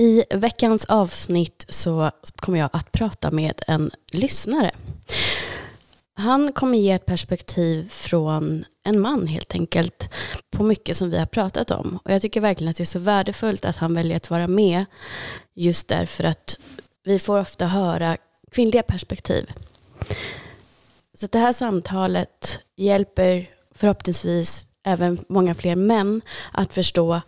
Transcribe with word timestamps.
I 0.00 0.24
veckans 0.30 0.84
avsnitt 0.84 1.64
så 1.68 2.10
kommer 2.36 2.58
jag 2.58 2.70
att 2.72 2.92
prata 2.92 3.30
med 3.30 3.62
en 3.66 3.90
lyssnare. 4.12 4.70
Han 6.14 6.52
kommer 6.52 6.78
ge 6.78 6.90
ett 6.90 7.06
perspektiv 7.06 7.88
från 7.90 8.64
en 8.84 9.00
man 9.00 9.26
helt 9.26 9.54
enkelt 9.54 10.08
på 10.50 10.62
mycket 10.62 10.96
som 10.96 11.10
vi 11.10 11.18
har 11.18 11.26
pratat 11.26 11.70
om. 11.70 11.98
Och 12.04 12.10
jag 12.10 12.22
tycker 12.22 12.40
verkligen 12.40 12.70
att 12.70 12.76
det 12.76 12.82
är 12.82 12.84
så 12.84 12.98
värdefullt 12.98 13.64
att 13.64 13.76
han 13.76 13.94
väljer 13.94 14.16
att 14.16 14.30
vara 14.30 14.48
med 14.48 14.84
just 15.54 15.88
därför 15.88 16.24
att 16.24 16.58
vi 17.04 17.18
får 17.18 17.38
ofta 17.38 17.66
höra 17.66 18.16
kvinnliga 18.50 18.82
perspektiv. 18.82 19.52
Så 21.14 21.26
det 21.26 21.38
här 21.38 21.52
samtalet 21.52 22.58
hjälper 22.76 23.50
förhoppningsvis 23.74 24.68
även 24.84 25.24
många 25.28 25.54
fler 25.54 25.74
män 25.76 26.20
att 26.52 26.74
förstå 26.74 27.20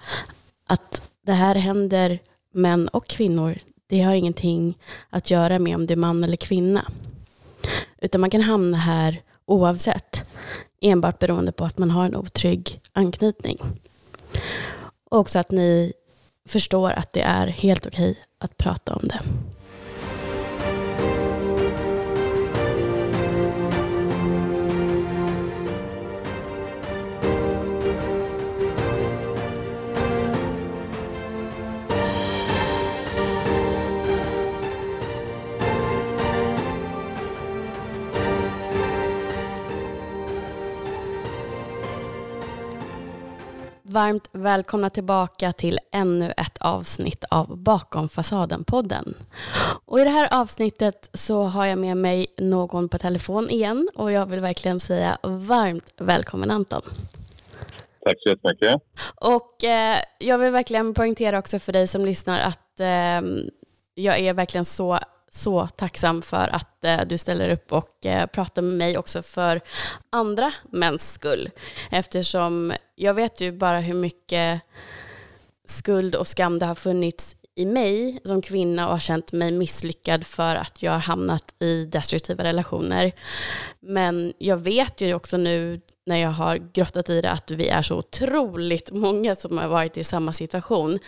att 0.66 1.10
det 1.26 1.32
här 1.32 1.54
händer 1.54 2.20
män 2.52 2.88
och 2.88 3.06
kvinnor. 3.06 3.58
Det 3.86 4.00
har 4.00 4.14
ingenting 4.14 4.78
att 5.10 5.30
göra 5.30 5.58
med 5.58 5.74
om 5.74 5.86
du 5.86 5.92
är 5.92 5.96
man 5.96 6.24
eller 6.24 6.36
kvinna. 6.36 6.92
Utan 7.98 8.20
man 8.20 8.30
kan 8.30 8.40
hamna 8.40 8.76
här 8.76 9.22
oavsett. 9.46 10.24
Enbart 10.80 11.18
beroende 11.18 11.52
på 11.52 11.64
att 11.64 11.78
man 11.78 11.90
har 11.90 12.04
en 12.04 12.16
otrygg 12.16 12.80
anknytning. 12.92 13.58
Och 15.04 15.18
också 15.18 15.38
att 15.38 15.50
ni 15.50 15.92
förstår 16.48 16.90
att 16.90 17.12
det 17.12 17.22
är 17.22 17.46
helt 17.46 17.86
okej 17.86 18.18
att 18.38 18.56
prata 18.56 18.94
om 18.94 19.02
det. 19.02 19.20
Varmt 43.92 44.28
välkomna 44.32 44.90
tillbaka 44.90 45.52
till 45.52 45.78
ännu 45.92 46.32
ett 46.36 46.58
avsnitt 46.60 47.24
av 47.30 47.58
Bakom 47.58 48.08
fasaden-podden. 48.08 49.14
Och 49.84 50.00
I 50.00 50.04
det 50.04 50.10
här 50.10 50.28
avsnittet 50.40 51.10
så 51.14 51.42
har 51.42 51.66
jag 51.66 51.78
med 51.78 51.96
mig 51.96 52.26
någon 52.38 52.88
på 52.88 52.98
telefon 52.98 53.50
igen 53.50 53.88
och 53.94 54.12
jag 54.12 54.26
vill 54.26 54.40
verkligen 54.40 54.80
säga 54.80 55.18
varmt 55.22 55.92
välkommen 55.96 56.50
Anton. 56.50 56.82
Tack 58.04 58.14
så 58.18 58.28
jättemycket. 58.28 58.82
Och 59.14 59.64
eh, 59.64 59.96
jag 60.18 60.38
vill 60.38 60.52
verkligen 60.52 60.94
poängtera 60.94 61.38
också 61.38 61.58
för 61.58 61.72
dig 61.72 61.86
som 61.86 62.04
lyssnar 62.04 62.40
att 62.40 62.80
eh, 62.80 63.30
jag 63.94 64.18
är 64.18 64.34
verkligen 64.34 64.64
så 64.64 64.98
så 65.34 65.66
tacksam 65.66 66.22
för 66.22 66.48
att 66.48 66.84
eh, 66.84 67.00
du 67.06 67.18
ställer 67.18 67.50
upp 67.50 67.72
och 67.72 68.06
eh, 68.06 68.26
pratar 68.26 68.62
med 68.62 68.78
mig 68.78 68.98
också 68.98 69.22
för 69.22 69.60
andra 70.10 70.52
mäns 70.70 71.12
skull. 71.12 71.50
Eftersom 71.90 72.72
jag 72.94 73.14
vet 73.14 73.40
ju 73.40 73.52
bara 73.52 73.80
hur 73.80 73.94
mycket 73.94 74.60
skuld 75.64 76.14
och 76.14 76.26
skam 76.26 76.58
det 76.58 76.66
har 76.66 76.74
funnits 76.74 77.36
i 77.54 77.66
mig 77.66 78.18
som 78.24 78.42
kvinna 78.42 78.86
och 78.86 78.92
har 78.92 79.00
känt 79.00 79.32
mig 79.32 79.52
misslyckad 79.52 80.26
för 80.26 80.56
att 80.56 80.82
jag 80.82 80.92
har 80.92 80.98
hamnat 80.98 81.54
i 81.58 81.84
destruktiva 81.84 82.44
relationer. 82.44 83.12
Men 83.80 84.32
jag 84.38 84.56
vet 84.56 85.00
ju 85.00 85.14
också 85.14 85.36
nu 85.36 85.80
när 86.06 86.16
jag 86.16 86.30
har 86.30 86.56
grottat 86.56 87.10
i 87.10 87.20
det 87.20 87.30
att 87.30 87.50
vi 87.50 87.68
är 87.68 87.82
så 87.82 87.96
otroligt 87.98 88.92
många 89.04 89.36
som 89.36 89.58
har 89.58 89.68
varit 89.68 89.96
i 89.96 90.04
samma 90.04 90.32
situation 90.32 90.98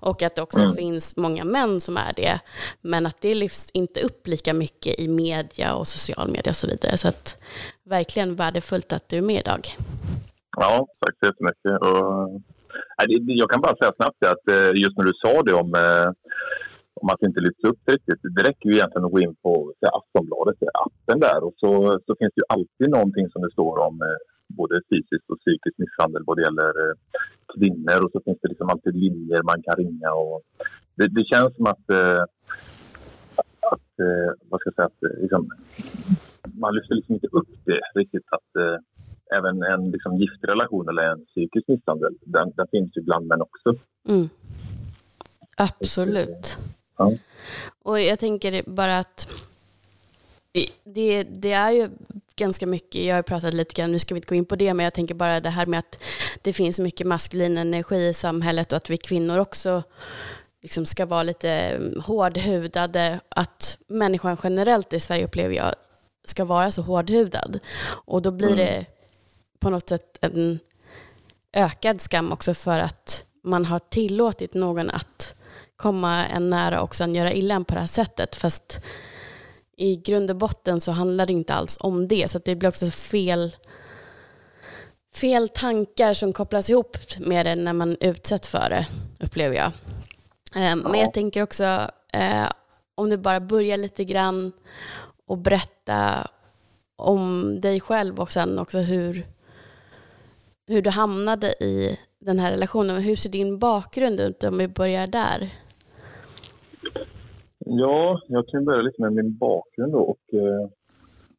och 0.00 0.22
att 0.22 0.34
det 0.34 0.42
också 0.42 0.58
mm. 0.58 0.72
finns 0.74 1.16
många 1.16 1.44
män 1.44 1.80
som 1.80 1.96
är 1.96 2.12
det. 2.16 2.40
Men 2.80 3.06
att 3.06 3.20
det 3.20 3.34
lyfts 3.34 3.70
inte 3.72 4.00
upp 4.00 4.26
lika 4.26 4.54
mycket 4.54 5.00
i 5.00 5.08
media 5.08 5.74
och 5.74 5.86
social 5.86 6.28
media 6.28 6.50
och 6.50 6.56
så 6.56 6.66
vidare. 6.66 6.96
Så 6.96 7.08
att 7.08 7.42
verkligen 7.84 8.34
värdefullt 8.34 8.92
att 8.92 9.08
du 9.08 9.18
är 9.18 9.22
med 9.22 9.40
idag. 9.40 9.76
Ja, 10.56 10.86
tack 11.00 11.14
så 11.20 11.26
jättemycket. 11.26 11.80
Och, 11.80 12.40
jag 13.26 13.50
kan 13.50 13.60
bara 13.60 13.76
säga 13.76 13.92
snabbt 13.96 14.24
att 14.24 14.48
eh, 14.50 14.82
just 14.82 14.96
när 14.96 15.04
du 15.04 15.12
sa 15.22 15.42
det 15.42 15.52
om 15.52 15.74
eh, 15.74 16.12
om 17.04 17.10
att 17.10 17.20
det 17.20 17.26
inte 17.26 17.40
lyfts 17.40 17.64
upp 17.64 17.80
riktigt. 17.86 18.20
Det 18.36 18.42
räcker 18.48 18.68
ju 18.68 18.74
egentligen 18.74 19.04
att 19.04 19.12
gå 19.12 19.20
in 19.20 19.34
på 19.42 19.72
Aftonbladet, 19.98 20.56
appen 20.86 21.20
där 21.20 21.44
och 21.44 21.54
så, 21.56 21.70
så 22.06 22.10
finns 22.18 22.32
det 22.34 22.40
ju 22.42 22.48
alltid 22.56 22.88
någonting 22.90 23.26
som 23.32 23.42
det 23.42 23.50
står 23.50 23.78
om 23.88 24.02
eh, 24.02 24.18
både 24.60 24.74
fysiskt 24.90 25.30
och 25.30 25.40
psykisk 25.42 25.74
misshandel 25.78 26.22
vad 26.26 26.36
det 26.36 26.46
gäller 26.48 26.72
eh, 26.82 26.94
kvinnor 27.54 27.98
och 28.04 28.12
så 28.12 28.20
finns 28.24 28.38
det 28.42 28.48
liksom 28.48 28.68
alltid 28.68 28.94
linjer 28.94 29.42
man 29.42 29.62
kan 29.62 29.76
ringa. 29.76 30.10
Och 30.12 30.42
det, 30.96 31.08
det 31.16 31.24
känns 31.32 31.56
som 31.56 31.66
att, 31.66 31.86
eh, 31.90 32.22
att 33.72 33.90
eh, 34.06 34.30
vad 34.48 34.60
ska 34.60 34.68
jag 34.68 34.74
säga, 34.74 34.90
att 34.92 35.22
liksom, 35.22 35.42
man 36.62 36.74
lyfter 36.74 36.94
liksom 36.94 37.14
inte 37.14 37.28
upp 37.38 37.52
det 37.64 37.80
riktigt 38.00 38.26
att 38.36 38.52
även 39.36 39.62
en 39.62 39.90
liksom, 39.90 40.16
giftrelation 40.16 40.88
eller 40.88 41.02
en 41.02 41.24
psykisk 41.24 41.68
misshandel, 41.68 42.14
den, 42.20 42.52
den 42.56 42.66
finns 42.70 42.96
ju 42.96 43.02
bland 43.02 43.26
män 43.26 43.42
också. 43.42 43.68
Mm. 44.08 44.28
Absolut. 45.56 46.58
Ja. 46.96 47.12
Och 47.82 48.00
jag 48.00 48.18
tänker 48.18 48.62
bara 48.66 48.98
att 48.98 49.28
det, 50.84 51.24
det 51.24 51.52
är 51.52 51.70
ju 51.70 51.88
ganska 52.36 52.66
mycket, 52.66 53.04
jag 53.04 53.14
har 53.14 53.22
pratat 53.22 53.54
lite 53.54 53.74
grann, 53.74 53.92
nu 53.92 53.98
ska 53.98 54.14
vi 54.14 54.18
inte 54.18 54.28
gå 54.28 54.34
in 54.34 54.44
på 54.44 54.56
det, 54.56 54.74
men 54.74 54.84
jag 54.84 54.94
tänker 54.94 55.14
bara 55.14 55.40
det 55.40 55.50
här 55.50 55.66
med 55.66 55.78
att 55.78 55.98
det 56.42 56.52
finns 56.52 56.78
mycket 56.78 57.06
maskulin 57.06 57.58
energi 57.58 58.08
i 58.08 58.14
samhället 58.14 58.72
och 58.72 58.76
att 58.76 58.90
vi 58.90 58.96
kvinnor 58.96 59.38
också 59.38 59.82
liksom 60.62 60.86
ska 60.86 61.06
vara 61.06 61.22
lite 61.22 61.50
mm, 61.50 62.00
hårdhudade, 62.00 63.20
att 63.28 63.78
människan 63.88 64.36
generellt 64.42 64.92
i 64.92 65.00
Sverige 65.00 65.24
upplever 65.24 65.54
jag 65.54 65.74
ska 66.24 66.44
vara 66.44 66.70
så 66.70 66.82
hårdhudad. 66.82 67.60
Och 67.86 68.22
då 68.22 68.30
blir 68.30 68.56
det 68.56 68.68
mm. 68.68 68.84
på 69.58 69.70
något 69.70 69.88
sätt 69.88 70.18
en 70.20 70.58
ökad 71.52 72.00
skam 72.00 72.32
också 72.32 72.54
för 72.54 72.78
att 72.78 73.24
man 73.44 73.64
har 73.64 73.78
tillåtit 73.78 74.54
någon 74.54 74.90
att 74.90 75.36
komma 75.76 76.26
en 76.26 76.50
nära 76.50 76.80
och 76.80 76.94
sen 76.94 77.14
göra 77.14 77.32
illa 77.32 77.54
en 77.54 77.64
på 77.64 77.74
det 77.74 77.80
här 77.80 77.86
sättet. 77.86 78.36
Fast 78.36 78.80
i 79.76 79.96
grund 79.96 80.30
och 80.30 80.36
botten 80.36 80.80
så 80.80 80.92
handlar 80.92 81.26
det 81.26 81.32
inte 81.32 81.54
alls 81.54 81.76
om 81.80 82.08
det. 82.08 82.30
Så 82.30 82.38
det 82.38 82.54
blir 82.54 82.68
också 82.68 82.90
fel, 82.90 83.56
fel 85.14 85.48
tankar 85.48 86.12
som 86.14 86.32
kopplas 86.32 86.70
ihop 86.70 86.96
med 87.18 87.46
det 87.46 87.54
när 87.54 87.72
man 87.72 87.96
utsätts 88.00 88.48
för 88.48 88.70
det, 88.70 88.86
upplever 89.20 89.56
jag. 89.56 89.72
Eh, 90.54 90.76
men 90.76 91.00
jag 91.00 91.12
tänker 91.12 91.42
också, 91.42 91.64
eh, 92.12 92.48
om 92.94 93.10
du 93.10 93.16
bara 93.16 93.40
börjar 93.40 93.76
lite 93.76 94.04
grann 94.04 94.52
och 95.26 95.38
berätta 95.38 96.30
om 96.96 97.58
dig 97.60 97.80
själv 97.80 98.20
och 98.20 98.32
sen 98.32 98.58
också 98.58 98.78
hur, 98.78 99.26
hur 100.66 100.82
du 100.82 100.90
hamnade 100.90 101.64
i 101.64 101.98
den 102.20 102.38
här 102.38 102.50
relationen. 102.50 103.02
Hur 103.02 103.16
ser 103.16 103.30
din 103.30 103.58
bakgrund 103.58 104.20
ut 104.20 104.44
om 104.44 104.58
vi 104.58 104.68
börjar 104.68 105.06
där? 105.06 105.50
Ja, 107.66 108.20
jag 108.28 108.48
kan 108.48 108.64
börja 108.64 108.82
lite 108.82 109.02
med 109.02 109.12
min 109.12 109.36
bakgrund 109.36 109.92
då. 109.92 109.98
Och, 109.98 110.34
eh, 110.34 110.68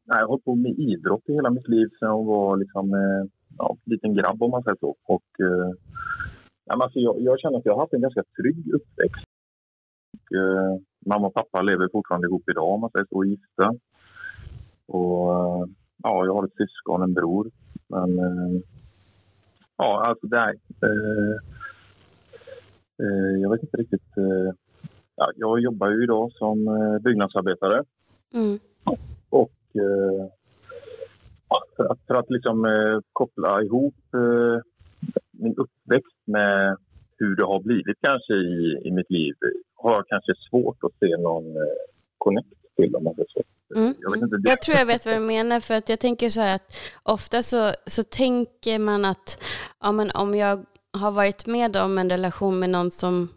jag 0.04 0.14
har 0.14 0.26
hållit 0.26 0.44
på 0.44 0.54
med 0.54 0.78
idrott 0.78 1.28
i 1.28 1.32
hela 1.32 1.50
mitt 1.50 1.68
liv 1.68 1.88
sedan 1.88 2.08
jag 2.08 2.24
var 2.24 2.56
liksom, 2.56 2.94
eh, 2.94 3.24
ja, 3.58 3.76
liten 3.84 4.14
grabb 4.14 4.42
om 4.42 4.50
man 4.50 4.62
säger 4.62 4.76
så. 4.80 4.96
Och, 5.06 5.40
eh, 5.40 5.70
alltså 6.66 6.98
jag, 6.98 7.20
jag 7.20 7.40
känner 7.40 7.58
att 7.58 7.66
jag 7.66 7.72
har 7.74 7.80
haft 7.80 7.92
en 7.92 8.00
ganska 8.00 8.22
trygg 8.36 8.74
uppväxt. 8.74 9.24
Och, 10.14 10.36
eh, 10.36 10.80
mamma 11.06 11.26
och 11.26 11.34
pappa 11.34 11.62
lever 11.62 11.88
fortfarande 11.92 12.26
ihop 12.26 12.48
idag 12.50 12.74
om 12.74 12.80
man 12.80 12.90
säger 12.90 13.06
så, 13.10 13.24
gifta. 13.24 13.74
Och, 14.86 15.34
eh, 15.34 15.64
ja, 16.02 16.24
jag 16.26 16.34
har 16.34 16.44
ett 16.44 16.56
syskon, 16.56 17.02
en 17.02 17.14
bror. 17.14 17.50
Men 17.88 18.18
eh, 18.18 18.60
ja, 19.76 20.04
alltså 20.06 20.26
det. 20.26 20.54
Eh, 20.82 21.36
eh, 23.02 23.40
jag 23.42 23.50
vet 23.50 23.62
inte 23.62 23.76
riktigt 23.76 24.16
eh, 24.16 24.54
ja, 25.16 25.30
jag 25.36 25.60
jobbar 25.60 25.88
ju 25.90 26.02
idag 26.02 26.32
som 26.32 26.68
eh, 26.68 26.98
byggnadsarbetare. 26.98 27.84
Mm. 28.34 28.58
Och 29.30 29.52
eh, 29.74 30.26
för 31.76 31.84
att, 31.84 31.98
för 32.06 32.14
att 32.14 32.30
liksom, 32.30 32.64
eh, 32.64 33.00
koppla 33.12 33.62
ihop 33.62 33.94
eh, 34.14 34.60
min 35.30 35.54
uppväxt 35.56 36.22
med 36.24 36.76
hur 37.18 37.36
det 37.36 37.44
har 37.44 37.60
blivit 37.60 37.96
kanske 38.00 38.34
i, 38.34 38.80
i 38.84 38.90
mitt 38.90 39.10
liv 39.10 39.34
har 39.74 39.94
jag 39.94 40.06
kanske 40.06 40.32
svårt 40.50 40.84
att 40.84 40.98
se 41.00 41.16
någon 41.16 41.56
eh, 41.56 41.62
connect 42.18 42.48
till 42.76 42.96
om 42.96 43.04
man 43.04 43.14
så. 43.14 43.42
Mm. 43.76 43.94
Jag, 43.98 44.16
inte, 44.16 44.36
jag, 44.44 44.62
tror 44.62 44.76
jag 44.76 44.86
vet 44.86 45.06
vad 45.06 45.14
du 45.14 45.20
menar, 45.20 45.60
för 45.60 45.74
att 45.74 45.88
jag 45.88 46.00
tänker 46.00 46.28
så 46.28 46.40
här 46.40 46.54
att 46.54 46.76
ofta 47.02 47.42
så, 47.42 47.70
så 47.86 48.02
tänker 48.02 48.78
man 48.78 49.04
att 49.04 49.42
ja, 49.80 49.92
men 49.92 50.10
om 50.10 50.34
jag 50.34 50.64
har 50.92 51.10
varit 51.10 51.46
med 51.46 51.76
om 51.76 51.98
en 51.98 52.10
relation 52.10 52.58
med 52.58 52.70
någon 52.70 52.90
som 52.90 53.28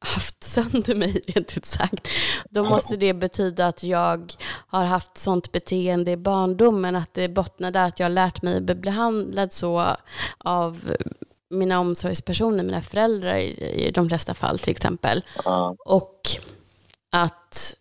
haft 0.00 0.44
sönder 0.44 0.94
mig 0.94 1.20
rent 1.26 1.56
ut 1.56 1.64
sagt, 1.64 2.08
då 2.50 2.64
måste 2.64 2.96
det 2.96 3.14
betyda 3.14 3.66
att 3.66 3.82
jag 3.82 4.32
har 4.66 4.84
haft 4.84 5.18
sånt 5.18 5.52
beteende 5.52 6.10
i 6.10 6.16
barndomen, 6.16 6.96
att 6.96 7.14
det 7.14 7.28
bottnar 7.28 7.70
där 7.70 7.86
att 7.86 7.98
jag 7.98 8.04
har 8.04 8.10
lärt 8.10 8.42
mig 8.42 8.56
att 8.56 8.62
bli 8.62 8.74
behandlad 8.74 9.52
så 9.52 9.96
av 10.38 10.96
mina 11.50 11.80
omsorgspersoner, 11.80 12.64
mina 12.64 12.82
föräldrar 12.82 13.36
i, 13.36 13.90
de 13.94 14.08
flesta 14.08 14.34
fall 14.34 14.58
till 14.58 14.70
exempel. 14.70 15.24
Och 15.84 16.20
att 17.10 17.76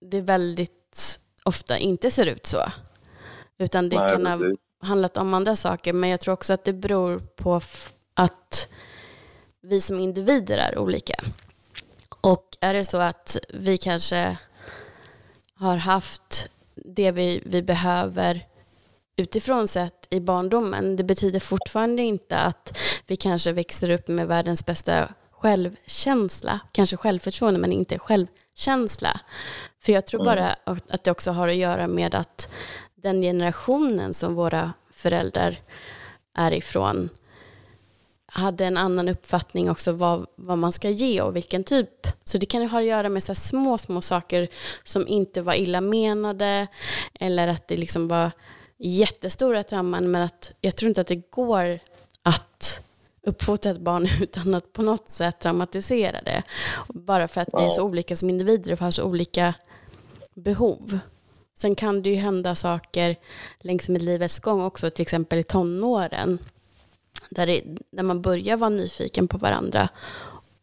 det 0.00 0.20
väldigt 0.20 1.20
ofta 1.44 1.78
inte 1.78 2.10
ser 2.10 2.26
ut 2.26 2.46
så. 2.46 2.62
Utan 3.58 3.88
det 3.88 3.96
Nej, 3.96 4.08
kan 4.10 4.26
ha 4.26 4.38
handlat 4.82 5.16
om 5.16 5.34
andra 5.34 5.56
saker. 5.56 5.92
Men 5.92 6.10
jag 6.10 6.20
tror 6.20 6.34
också 6.34 6.52
att 6.52 6.64
det 6.64 6.72
beror 6.72 7.18
på 7.18 7.60
att 8.14 8.68
vi 9.62 9.80
som 9.80 10.00
individer 10.00 10.58
är 10.58 10.78
olika. 10.78 11.14
Och 12.20 12.44
är 12.60 12.74
det 12.74 12.84
så 12.84 12.98
att 12.98 13.36
vi 13.48 13.78
kanske 13.78 14.36
har 15.54 15.76
haft 15.76 16.50
det 16.74 17.10
vi, 17.10 17.42
vi 17.46 17.62
behöver 17.62 18.46
utifrån 19.16 19.68
sett 19.68 20.06
i 20.10 20.20
barndomen, 20.20 20.96
det 20.96 21.04
betyder 21.04 21.40
fortfarande 21.40 22.02
inte 22.02 22.38
att 22.38 22.78
vi 23.06 23.16
kanske 23.16 23.52
växer 23.52 23.90
upp 23.90 24.08
med 24.08 24.26
världens 24.26 24.66
bästa 24.66 25.08
självkänsla, 25.30 26.60
kanske 26.72 26.96
självförtroende 26.96 27.60
men 27.60 27.72
inte 27.72 27.98
självkänsla. 27.98 29.20
För 29.80 29.92
jag 29.92 30.06
tror 30.06 30.24
bara 30.24 30.56
att 30.66 31.04
det 31.04 31.10
också 31.10 31.30
har 31.30 31.48
att 31.48 31.56
göra 31.56 31.86
med 31.86 32.14
att 32.14 32.52
den 32.94 33.22
generationen 33.22 34.14
som 34.14 34.34
våra 34.34 34.72
föräldrar 34.90 35.56
är 36.34 36.52
ifrån 36.52 37.08
hade 38.38 38.64
en 38.64 38.76
annan 38.76 39.08
uppfattning 39.08 39.70
också 39.70 39.92
vad, 39.92 40.26
vad 40.36 40.58
man 40.58 40.72
ska 40.72 40.90
ge 40.90 41.20
och 41.22 41.36
vilken 41.36 41.64
typ. 41.64 42.06
Så 42.24 42.38
det 42.38 42.46
kan 42.46 42.62
ju 42.62 42.68
ha 42.68 42.78
att 42.78 42.84
göra 42.84 43.08
med 43.08 43.22
så 43.22 43.34
små, 43.34 43.78
små 43.78 44.02
saker 44.02 44.48
som 44.84 45.08
inte 45.08 45.42
var 45.42 45.54
illa 45.54 45.80
menade 45.80 46.66
eller 47.20 47.48
att 47.48 47.68
det 47.68 47.76
liksom 47.76 48.08
var 48.08 48.30
jättestora 48.78 49.62
trauman 49.62 50.10
men 50.10 50.22
att 50.22 50.52
jag 50.60 50.76
tror 50.76 50.88
inte 50.88 51.00
att 51.00 51.06
det 51.06 51.30
går 51.30 51.78
att 52.22 52.82
uppfostra 53.26 53.72
ett 53.72 53.80
barn 53.80 54.08
utan 54.20 54.54
att 54.54 54.72
på 54.72 54.82
något 54.82 55.12
sätt 55.12 55.38
traumatisera 55.40 56.22
det. 56.22 56.42
Bara 56.88 57.28
för 57.28 57.40
att 57.40 57.48
vi 57.52 57.64
är 57.64 57.68
så 57.68 57.82
olika 57.82 58.16
som 58.16 58.30
individer 58.30 58.72
och 58.72 58.78
har 58.78 58.90
så 58.90 59.04
olika 59.04 59.54
behov. 60.34 60.98
Sen 61.54 61.74
kan 61.74 62.02
det 62.02 62.10
ju 62.10 62.16
hända 62.16 62.54
saker 62.54 63.16
längs 63.60 63.88
med 63.88 64.02
livets 64.02 64.38
gång 64.38 64.62
också, 64.62 64.90
till 64.90 65.02
exempel 65.02 65.38
i 65.38 65.42
tonåren, 65.42 66.38
där, 67.30 67.46
det, 67.46 67.62
där 67.90 68.02
man 68.02 68.22
börjar 68.22 68.56
vara 68.56 68.70
nyfiken 68.70 69.28
på 69.28 69.38
varandra, 69.38 69.88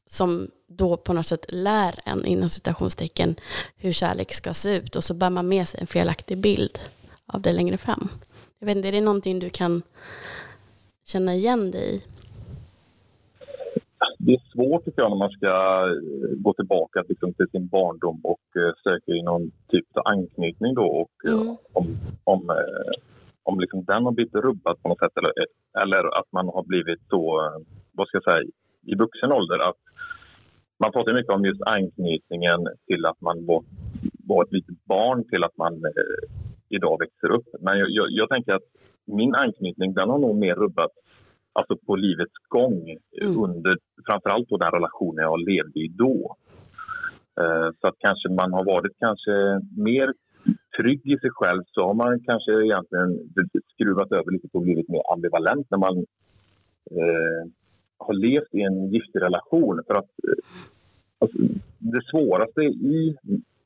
som 0.07 0.48
då 0.68 0.98
på 0.98 1.13
något 1.13 1.25
sätt 1.25 1.46
lär 1.50 1.96
en, 2.06 2.25
inom 2.25 2.50
citationstecken, 2.50 3.36
hur 3.78 3.92
kärlek 3.92 4.34
ska 4.34 4.54
se 4.54 4.78
ut 4.78 4.96
och 4.96 5.04
så 5.04 5.13
bär 5.13 5.30
man 5.30 5.48
med 5.48 5.68
sig 5.68 5.81
en 5.81 5.88
felaktig 5.88 6.38
bild 6.38 6.80
av 7.25 7.42
det 7.42 7.54
längre 7.54 7.78
fram. 7.78 8.07
Jag 8.60 8.68
vet 8.68 8.75
inte, 8.78 8.88
är 8.88 8.92
det 8.92 9.02
någonting 9.02 9.40
du 9.40 9.50
kan 9.50 9.81
känna 11.06 11.34
igen 11.36 11.72
dig 11.72 11.96
i? 11.96 12.04
Det 14.18 14.34
är 14.34 14.42
svårt 14.54 14.86
tycker 14.86 15.01
jag 15.01 15.12
när 15.12 15.18
man 15.18 15.30
ska 15.31 15.48
eh, 15.48 16.36
gå 16.38 16.54
tillbaka 16.54 17.04
liksom, 17.10 17.34
till 17.34 17.48
sin 17.51 17.68
barndom 17.68 18.19
och 18.24 18.42
eh, 18.56 18.74
söka 18.84 19.12
i 19.12 19.22
någon 19.22 19.51
typ 19.72 19.98
av 19.98 20.08
anknytning 20.08 20.74
då 20.75 20.86
och 20.86 21.30
eh, 21.30 21.34
Mm. 21.34 21.58
om, 21.74 21.98
om, 22.24 22.50
eh, 22.50 22.94
om 23.50 23.59
liksom 23.59 23.80
den 23.86 24.06
har 24.06 24.12
blivit 24.12 24.36
rubbad 24.47 24.75
på 24.81 24.89
något 24.89 25.00
sätt 25.00 25.18
eller, 25.19 25.31
eller 25.83 26.19
att 26.19 26.30
man 26.31 26.47
har 26.56 26.63
blivit 26.63 27.01
så, 27.09 27.24
eh, 27.45 27.57
vad 27.97 28.07
ska 28.07 28.18
jag 28.18 28.24
säga, 28.24 28.44
i 28.92 28.95
vuxen 28.95 29.31
ålder 29.31 29.59
att 29.69 29.81
man 30.80 30.92
pratar 30.92 31.13
mycket 31.13 31.33
om 31.38 31.45
just 31.45 31.62
anknytningen 31.77 32.59
till 32.88 33.06
att 33.06 33.21
man 33.21 33.45
var, 33.45 33.63
var 34.30 34.44
ett 34.44 34.51
litet 34.51 34.86
barn 34.86 35.19
till 35.30 35.44
att 35.44 35.57
man 35.57 35.74
eh, 35.74 36.24
idag 36.69 36.97
växer 37.00 37.31
upp. 37.38 37.47
Men 37.59 37.80
jag, 37.80 37.89
jag, 37.89 38.06
jag 38.09 38.30
tänker 38.30 38.53
att 38.53 38.69
min 39.06 39.36
anknytning 39.36 39.94
den 39.94 40.09
har 40.09 40.19
nog 40.19 40.36
mer 40.36 40.56
rubbat 40.56 40.91
alltså 41.53 41.77
på 41.86 41.95
livets 41.95 42.38
gång 42.48 42.98
Mm. 43.21 43.44
under 43.44 43.77
framförallt 44.07 44.50
på 44.50 44.57
den 44.57 44.71
relationen 44.71 45.24
jag 45.24 45.39
levde 45.50 45.80
i 45.80 45.88
då. 45.88 46.36
Eh, 47.41 47.69
så 47.81 47.88
att 47.88 47.95
kanske 48.00 48.30
man 48.30 48.53
har 48.53 48.65
varit 48.65 48.91
kanske 49.00 49.31
mer 49.77 50.13
trygg 50.77 51.01
i 51.04 51.18
sig 51.19 51.30
själv 51.33 51.63
så 51.68 51.88
har 51.88 51.94
man 51.94 52.19
kanske 52.19 52.51
egentligen 52.51 53.19
skruvat 53.74 54.12
över 54.12 54.31
lite 54.31 54.48
och 54.51 54.62
blivit 54.62 54.89
mer 54.89 55.01
ambivalent 55.13 55.68
när 55.72 55.77
man 55.77 55.98
eh, 56.92 57.50
har 57.98 58.13
levt 58.13 58.54
i 58.54 58.62
en 58.62 58.92
giftig 58.94 59.22
relation. 59.22 59.81
För 59.88 59.94
att 59.94 60.10
eh, 60.27 60.44
alltså, 61.19 61.38
det 61.77 62.04
svåraste 62.12 62.62
i 62.62 63.18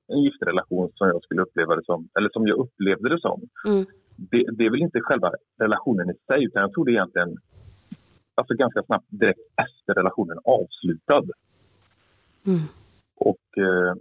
en 0.07 0.23
giftig 0.23 0.47
relation 0.47 0.91
som 0.95 1.07
jag 1.07 1.23
skulle 1.23 1.41
uppleva 1.41 1.75
det 1.75 1.85
som, 1.85 2.09
eller 2.19 2.29
som 2.29 2.47
jag 2.47 2.57
upplevde 2.57 3.09
det 3.09 3.21
som, 3.21 3.41
Mm. 3.67 3.85
det, 4.15 4.45
det 4.51 4.65
är 4.65 4.69
väl 4.69 4.81
inte 4.81 5.01
själva 5.01 5.31
relationen 5.57 6.09
i 6.09 6.13
sig 6.31 6.43
utan 6.43 6.61
jag 6.61 6.73
tror 6.73 6.85
det 6.85 6.91
egentligen 6.91 7.37
alltså 8.35 8.53
ganska 8.53 8.83
snabbt 8.83 9.05
direkt 9.09 9.39
efter 9.55 9.93
relationen 9.93 10.37
avslutad. 10.43 11.23
Mm. 12.47 12.59
Och 13.15 13.57
eh, 13.57 13.93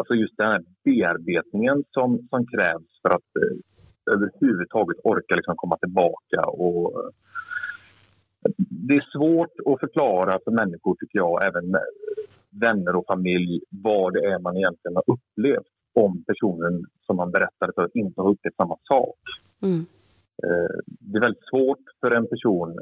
alltså 0.00 0.14
just 0.14 0.36
den 0.36 0.46
här 0.46 0.62
bearbetningen 0.84 1.84
som, 1.90 2.28
som 2.30 2.46
krävs 2.46 2.90
för 3.02 3.08
att 3.08 3.30
eh, 3.42 3.56
överhuvudtaget 4.14 4.98
orka 5.04 5.34
liksom 5.34 5.56
komma 5.56 5.76
tillbaka. 5.76 6.40
Och, 6.46 7.04
eh, 7.04 7.10
det 8.88 8.94
är 8.94 9.08
svårt 9.12 9.54
att 9.66 9.80
förklara 9.80 10.38
för 10.44 10.50
människor, 10.50 10.94
tycker 10.94 11.18
jag, 11.18 11.46
även 11.46 11.76
vänner 12.50 12.96
och 12.96 13.06
familj, 13.06 13.60
vad 13.70 14.12
det 14.12 14.24
är 14.24 14.38
man 14.38 14.56
egentligen 14.56 14.96
har 14.96 15.04
upplevt 15.14 15.72
om 15.94 16.24
personen 16.24 16.84
som 17.06 17.16
man 17.16 17.30
berättade 17.30 17.72
för 17.74 17.90
inte 17.94 18.20
har 18.20 18.30
upplevt 18.30 18.56
samma 18.56 18.76
sak. 18.82 19.18
Mm. 19.62 19.80
Eh, 20.42 20.76
det 20.86 21.18
är 21.18 21.22
väldigt 21.22 21.48
svårt 21.50 21.84
för 22.00 22.10
en 22.10 22.26
person 22.26 22.78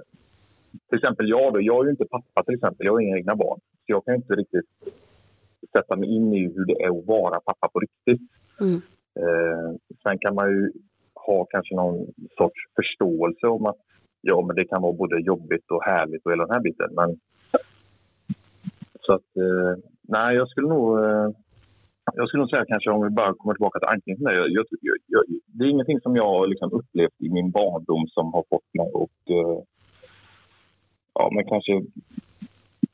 till 0.88 0.98
exempel 0.98 1.28
jag 1.28 1.52
då, 1.52 1.60
jag 1.60 1.80
är 1.80 1.84
ju 1.84 1.90
inte 1.90 2.04
pappa 2.04 2.42
till 2.42 2.54
exempel, 2.54 2.86
jag 2.86 2.92
har 2.92 3.00
inga 3.00 3.16
egna 3.16 3.36
barn. 3.36 3.60
Så 3.60 3.84
jag 3.86 4.04
kan 4.04 4.14
inte 4.14 4.34
riktigt 4.34 4.68
sätta 5.76 5.96
mig 5.96 6.08
in 6.16 6.32
i 6.32 6.42
hur 6.54 6.64
det 6.64 6.82
är 6.82 6.98
att 6.98 7.06
vara 7.06 7.40
pappa 7.40 7.68
på 7.68 7.80
riktigt. 7.80 8.30
Mm. 8.60 8.80
Eh, 9.20 9.76
sen 10.02 10.18
kan 10.18 10.34
man 10.34 10.50
ju 10.50 10.72
ha 11.26 11.44
kanske 11.44 11.74
någon 11.74 12.06
sorts 12.36 12.60
förståelse 12.76 13.46
om 13.46 13.66
att 13.66 13.76
ja, 14.20 14.42
men 14.46 14.56
det 14.56 14.64
kan 14.64 14.82
vara 14.82 14.92
både 14.92 15.20
jobbigt 15.20 15.70
och 15.70 15.84
härligt 15.84 16.26
och 16.26 16.32
hela 16.32 16.46
den 16.46 16.54
här 16.54 16.62
biten. 16.62 16.90
Men 16.94 17.20
så 19.00 19.12
att 19.12 19.36
eh, 19.36 19.84
nej, 20.02 20.36
jag 20.36 20.48
skulle 20.48 20.68
nog 20.68 20.98
eh, 20.98 21.30
jag 22.14 22.28
skulle 22.28 22.40
nog 22.40 22.50
säga 22.50 22.64
kanske 22.68 22.90
om 22.90 23.02
vi 23.04 23.10
bara 23.10 23.34
kommer 23.34 23.54
tillbaka 23.54 23.78
till 23.78 23.88
anknytning. 23.88 24.28
Jag, 24.28 24.48
jag, 24.50 24.66
jag, 25.06 25.24
det 25.46 25.64
är 25.64 25.68
ingenting 25.68 26.00
som 26.00 26.16
jag 26.16 26.48
liksom 26.48 26.72
upplevt 26.72 27.20
i 27.20 27.28
min 27.30 27.50
barndom 27.50 28.06
som 28.08 28.32
har 28.32 28.44
fått 28.50 28.74
mig 28.74 28.86
att 28.94 29.30
eh, 29.30 29.58
ja, 31.14 31.30
men 31.34 31.44
kanske 31.44 31.72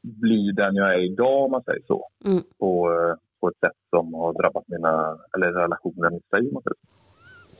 bli 0.04 0.52
den 0.52 0.74
jag 0.74 0.94
är 0.94 1.12
idag 1.12 1.44
om 1.44 1.50
man 1.50 1.62
säger 1.62 1.82
så. 1.86 2.08
Mm. 2.24 2.42
På, 2.58 2.90
eh, 2.92 3.16
på 3.40 3.48
ett 3.48 3.58
sätt 3.60 3.78
som 3.90 4.14
har 4.14 4.32
drabbat 4.32 4.64
mina, 4.68 5.18
eller 5.36 5.52
relationen 5.52 6.14
i 6.14 6.20
sig. 6.30 6.48
om 6.48 6.54
man 6.54 6.62
säger 6.62 6.76
så. 6.80 6.94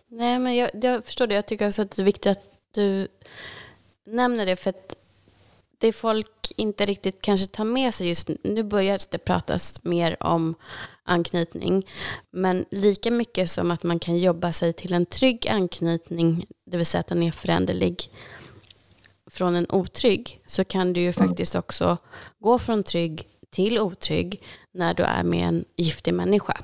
Nej, 0.09 0.39
men 0.39 0.57
jag, 0.57 0.71
jag 0.83 1.05
förstår 1.05 1.27
det. 1.27 1.35
Jag 1.35 1.47
tycker 1.47 1.67
också 1.67 1.83
att 1.83 1.91
det 1.91 2.03
är 2.03 2.07
viktigt 2.07 2.31
att 2.37 2.45
du 2.71 3.09
nämner 4.07 4.47
det, 4.47 4.57
för 4.57 4.71
att 4.71 4.97
det 5.79 5.93
folk 5.93 6.53
inte 6.57 6.87
riktigt 6.87 7.23
kanske 7.23 7.47
tar 7.47 7.65
med 7.65 7.95
sig 7.95 8.09
just 8.09 8.29
nu, 8.29 8.37
nu 8.43 8.63
börjar 8.63 8.99
det 9.11 9.19
pratas 9.19 9.85
mer 9.85 10.17
om 10.23 10.55
anknytning, 11.03 11.87
men 12.31 12.65
lika 12.71 13.11
mycket 13.11 13.51
som 13.51 13.71
att 13.71 13.83
man 13.83 13.99
kan 13.99 14.19
jobba 14.19 14.53
sig 14.53 14.73
till 14.73 14.93
en 14.93 15.07
trygg 15.07 15.49
anknytning, 15.49 16.47
det 16.65 16.77
vill 16.77 16.87
säga 16.87 17.01
att 17.01 17.07
den 17.07 17.23
är 17.23 17.31
föränderlig 17.31 18.11
från 19.31 19.55
en 19.55 19.67
otrygg, 19.69 20.41
så 20.47 20.65
kan 20.65 20.93
du 20.93 21.01
ju 21.01 21.13
faktiskt 21.13 21.55
också 21.55 21.97
gå 22.39 22.59
från 22.59 22.83
trygg 22.83 23.29
till 23.51 23.79
otrygg 23.79 24.43
när 24.73 24.95
du 24.95 25.03
är 25.03 25.23
med 25.23 25.49
en 25.49 25.65
giftig 25.77 26.15
människa. 26.15 26.57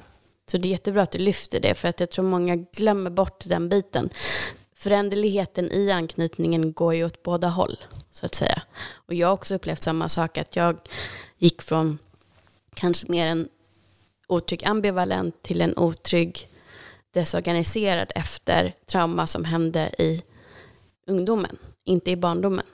Så 0.50 0.58
det 0.58 0.68
är 0.68 0.70
jättebra 0.70 1.02
att 1.02 1.10
du 1.10 1.18
lyfter 1.18 1.60
det, 1.60 1.74
för 1.74 1.88
att 1.88 2.00
jag 2.00 2.10
tror 2.10 2.24
många 2.24 2.56
glömmer 2.56 3.10
bort 3.10 3.44
den 3.46 3.68
biten. 3.68 4.10
Föränderligheten 4.74 5.70
i 5.70 5.90
anknytningen 5.90 6.72
går 6.72 6.94
ju 6.94 7.04
åt 7.04 7.22
båda 7.22 7.48
håll, 7.48 7.78
så 8.10 8.26
att 8.26 8.34
säga. 8.34 8.62
Och 8.92 9.14
jag 9.14 9.26
har 9.26 9.34
också 9.34 9.54
upplevt 9.54 9.82
samma 9.82 10.08
sak, 10.08 10.38
att 10.38 10.56
jag 10.56 10.76
gick 11.38 11.62
från 11.62 11.98
kanske 12.74 13.06
mer 13.10 13.26
en 13.26 13.48
otrygg 14.28 14.64
ambivalent 14.64 15.42
till 15.42 15.60
en 15.60 15.78
otrygg 15.78 16.48
desorganiserad 17.10 18.12
efter 18.14 18.74
trauma 18.86 19.26
som 19.26 19.44
hände 19.44 19.90
i 19.98 20.22
ungdomen, 21.06 21.58
inte 21.90 22.10
i 22.10 22.16
barndomen. 22.16 22.66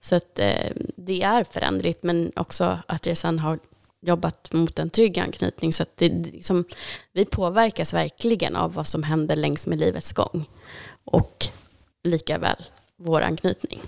Så 0.00 0.16
att 0.16 0.38
eh, 0.38 0.70
det 0.96 1.22
är 1.22 1.44
föränderligt, 1.44 2.02
men 2.02 2.32
också 2.36 2.78
att 2.86 3.06
jag 3.06 3.16
sen 3.16 3.38
har 3.38 3.58
jobbat 4.00 4.52
mot 4.52 4.78
en 4.78 4.90
trygg 4.90 5.18
anknytning. 5.18 5.72
Så 5.72 5.82
att 5.82 5.96
det 5.96 6.08
liksom, 6.08 6.64
vi 7.12 7.24
påverkas 7.24 7.94
verkligen 7.94 8.56
av 8.56 8.74
vad 8.74 8.86
som 8.86 9.02
händer 9.02 9.36
längs 9.36 9.66
med 9.66 9.78
livets 9.78 10.12
gång. 10.12 10.48
Och 11.04 11.46
lika 12.04 12.38
väl 12.38 12.62
vår 12.96 13.20
anknytning. 13.20 13.80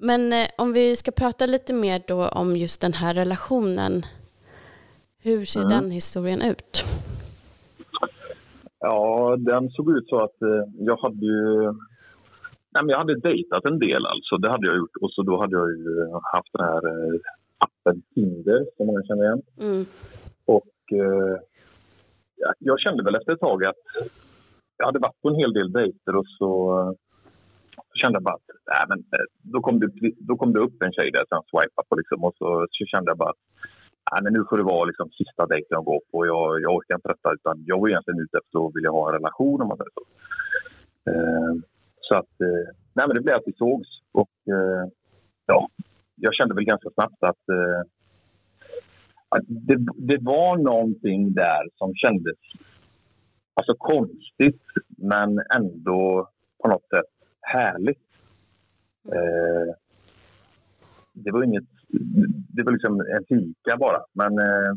Men 0.00 0.32
eh, 0.32 0.46
om 0.58 0.72
vi 0.72 0.96
ska 0.96 1.10
prata 1.10 1.46
lite 1.46 1.72
mer 1.72 2.02
då 2.06 2.28
om 2.28 2.56
just 2.56 2.80
den 2.80 2.92
här 2.92 3.14
relationen. 3.14 4.06
Hur 5.22 5.44
ser 5.44 5.60
Mm. 5.60 5.70
den 5.72 5.90
historien 5.90 6.42
ut? 6.42 6.84
Ja, 8.80 9.36
den 9.38 9.70
såg 9.70 9.90
ut 9.96 10.08
så 10.08 10.20
att 10.24 10.42
eh, 10.42 10.72
jag 10.78 10.96
hade 10.96 11.26
ju 11.26 11.74
nej, 12.70 12.82
men 12.82 12.88
jag 12.88 12.98
hade 12.98 13.20
dejtat 13.20 13.64
en 13.64 13.78
del 13.78 14.06
alltså, 14.06 14.36
det 14.36 14.50
hade 14.50 14.66
jag 14.66 14.76
gjort. 14.76 14.96
Och 15.00 15.10
så 15.12 15.22
då 15.22 15.40
hade 15.40 15.56
jag 15.56 15.68
ju 15.70 16.10
haft 16.32 16.52
den 16.52 16.66
här 16.66 16.82
eh, 16.86 17.20
appen 17.58 18.02
Tinder 18.14 18.66
som 18.76 18.86
man 18.86 19.06
känner 19.06 19.24
igen. 19.24 19.42
Mm. 19.60 19.86
Och 20.44 20.76
eh, 20.92 21.36
ja, 22.36 22.52
jag 22.58 22.80
kände 22.80 23.04
väl 23.04 23.14
efter 23.14 23.32
ett 23.32 23.40
tag 23.40 23.64
att 23.64 23.84
jag 24.76 24.86
hade 24.86 24.98
varit 24.98 25.22
på 25.22 25.28
en 25.28 25.40
hel 25.42 25.52
del 25.52 25.72
dejter 25.72 26.16
och 26.16 26.26
så, 26.38 26.52
så 27.74 27.94
kände 28.00 28.16
jag 28.16 28.22
bara 28.22 28.34
att 28.34 28.50
nej, 28.66 28.84
men, 28.88 28.98
eh, 28.98 29.26
då, 29.42 29.60
kom 29.60 29.80
det, 29.80 29.88
då 30.18 30.36
kom 30.36 30.52
det 30.52 30.60
upp 30.60 30.82
en 30.82 30.92
tjej 30.92 31.10
där 31.10 31.24
som 31.28 31.36
jag 31.40 31.48
swipade 31.50 31.88
på 31.88 31.96
liksom, 31.96 32.24
och 32.24 32.34
så, 32.38 32.66
så 32.70 32.84
kände 32.86 33.10
jag 33.10 33.18
bara 33.18 33.30
att 33.30 33.44
nej, 34.12 34.22
men 34.22 34.32
nu 34.32 34.44
får 34.48 34.56
det 34.56 34.72
vara 34.74 34.84
liksom, 34.84 35.10
sista 35.10 35.46
dejten 35.46 35.76
jag 35.78 35.84
går 35.84 36.00
på. 36.10 36.26
Jag, 36.26 36.60
jag 36.60 36.74
orkar 36.76 36.94
inte 36.94 37.08
detta 37.08 37.32
utan 37.32 37.64
jag 37.66 37.80
var 37.80 37.88
egentligen 37.88 38.20
ute 38.20 38.38
efter 38.38 38.66
att 38.66 38.76
vilja 38.76 38.90
ha 38.90 39.08
en 39.08 39.14
relation 39.14 39.62
om 39.62 39.68
man 39.68 39.78
säger 39.78 39.94
så. 39.98 40.04
Eh, 41.10 41.54
så 42.08 42.14
att, 42.14 42.40
eh, 42.40 42.74
nej 42.94 43.06
men 43.06 43.14
det 43.14 43.22
blev 43.22 43.36
att 43.36 43.46
vi 43.46 43.52
sågs 43.52 43.88
och 44.12 44.30
eh, 44.46 44.88
ja, 45.46 45.68
jag 46.14 46.34
kände 46.34 46.54
väl 46.54 46.64
ganska 46.64 46.90
snabbt 46.90 47.22
att, 47.22 47.48
eh, 47.48 47.80
att 49.28 49.44
det, 49.46 49.76
det 49.96 50.18
var 50.20 50.56
någonting 50.56 51.32
där 51.32 51.68
som 51.74 51.94
kändes 51.94 52.36
alltså 53.54 53.74
konstigt 53.74 54.62
men 54.86 55.40
ändå 55.56 56.28
på 56.62 56.68
något 56.68 56.88
sätt 56.88 57.28
härligt. 57.40 58.02
Eh, 59.12 59.74
det 61.12 61.30
var 61.30 61.42
inget, 61.42 61.68
det 62.54 62.62
var 62.62 62.72
liksom 62.72 63.00
en 63.00 63.24
fika 63.28 63.76
bara 63.76 64.04
men 64.12 64.38
eh, 64.38 64.72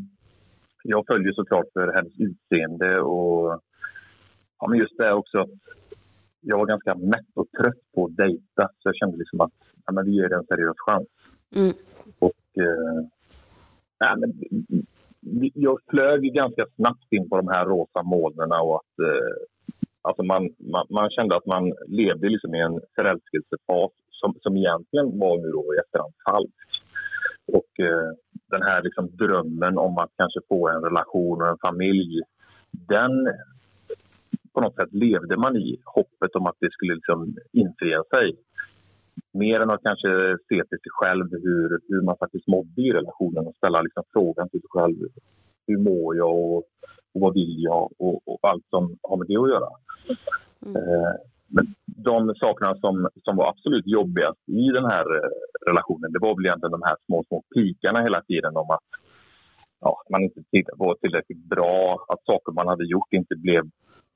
jag 0.84 1.06
följer 1.06 1.32
såklart 1.32 1.66
för 1.72 1.92
hennes 1.92 2.12
utseende 2.18 3.00
och 3.00 3.62
ja, 4.58 4.68
men 4.68 4.78
just 4.78 4.98
det 4.98 5.12
också 5.12 5.46
jag 6.42 6.58
var 6.58 6.66
ganska 6.66 6.94
mätt 6.94 7.32
och 7.34 7.50
trött 7.58 7.82
på 7.94 8.04
att 8.04 8.16
dejta 8.16 8.68
så 8.78 8.88
jag 8.88 8.96
kände 8.96 9.16
liksom 9.16 9.40
att 9.40 9.52
ja, 9.86 9.92
men 9.92 10.04
vi 10.04 10.12
ger 10.12 10.28
det 10.28 10.36
en 10.36 10.46
seriös 10.46 10.76
chans. 10.76 11.08
Mm. 11.54 11.72
Och 12.18 12.44
eh, 12.56 13.06
ja, 13.98 14.16
men, 14.16 14.32
jag 15.54 15.78
flög 15.90 16.34
ganska 16.34 16.64
snabbt 16.76 17.12
in 17.12 17.28
på 17.28 17.36
de 17.36 17.48
här 17.48 17.66
rosa 17.66 18.02
molnen 18.02 18.52
och 18.52 18.76
att 18.76 18.98
eh, 19.08 19.34
alltså 20.02 20.22
man, 20.22 20.48
man, 20.58 20.86
man, 20.90 21.10
kände 21.10 21.36
att 21.36 21.46
man 21.46 21.72
levde 21.86 22.28
liksom 22.28 22.54
i 22.54 22.60
en 22.60 22.80
förälskelsefas 22.96 23.92
som, 24.10 24.34
som 24.40 24.56
egentligen 24.56 25.18
var 25.18 25.38
nu 25.38 25.50
då 25.50 25.74
i 25.74 25.78
efterhand 25.78 26.14
falsk. 26.28 26.68
Och 27.46 27.80
eh, 27.80 28.10
den 28.50 28.62
här 28.62 28.82
liksom 28.82 29.16
drömmen 29.16 29.78
om 29.78 29.98
att 29.98 30.10
kanske 30.16 30.40
få 30.48 30.68
en 30.68 30.82
relation 30.82 31.42
och 31.42 31.48
en 31.48 31.66
familj 31.66 32.20
den 32.70 33.28
på 34.54 34.60
något 34.60 34.74
sätt 34.74 34.92
levde 34.92 35.36
man 35.36 35.56
i 35.56 35.80
hoppet 35.84 36.34
om 36.34 36.46
att 36.46 36.56
det 36.60 36.72
skulle 36.72 36.94
liksom 36.94 37.36
infria 37.52 38.02
sig. 38.14 38.36
Mer 39.32 39.60
än 39.60 39.70
att 39.70 39.82
kanske 39.82 40.36
se 40.48 40.64
till 40.68 40.78
sig 40.84 40.92
själv 41.00 41.26
hur, 41.30 41.80
hur 41.88 42.02
man 42.02 42.16
faktiskt 42.16 42.46
mådde 42.46 42.82
i 42.82 42.92
relationen 42.92 43.46
och 43.46 43.56
ställa 43.56 43.82
liksom 43.82 44.04
frågan 44.12 44.48
till 44.48 44.60
sig 44.60 44.70
själv. 44.70 44.96
Hur 45.66 45.78
mår 45.78 46.16
jag 46.16 46.34
och, 46.34 46.62
och 47.14 47.20
vad 47.20 47.34
vill 47.34 47.56
jag 47.58 47.90
och, 47.98 48.28
och, 48.28 48.38
allt 48.42 48.66
som 48.70 48.98
har 49.02 49.16
med 49.16 49.26
det 49.28 49.36
att 49.36 49.54
göra. 49.54 49.68
Mm. 50.66 50.76
Eh, 50.76 51.14
men 51.54 51.74
de 51.84 52.34
sakerna 52.34 52.74
som, 52.74 53.08
som 53.24 53.36
var 53.36 53.48
absolut 53.48 53.86
jobbigast 53.86 54.48
i 54.48 54.64
den 54.78 54.84
här 54.84 55.06
eh, 55.16 55.30
relationen 55.66 56.12
det 56.12 56.18
var 56.26 56.36
väl 56.36 56.46
egentligen 56.46 56.78
de 56.78 56.82
här 56.82 56.96
små, 57.06 57.24
små 57.28 57.42
pikarna 57.54 58.02
hela 58.02 58.20
tiden 58.22 58.56
om 58.56 58.70
att 58.70 58.88
ja, 59.80 60.02
man 60.10 60.22
inte 60.22 60.40
var 60.76 60.94
tillräckligt 60.94 61.44
bra, 61.44 62.06
att 62.08 62.24
saker 62.24 62.52
man 62.52 62.68
hade 62.68 62.84
gjort 62.84 63.12
inte 63.12 63.34
blev 63.36 63.62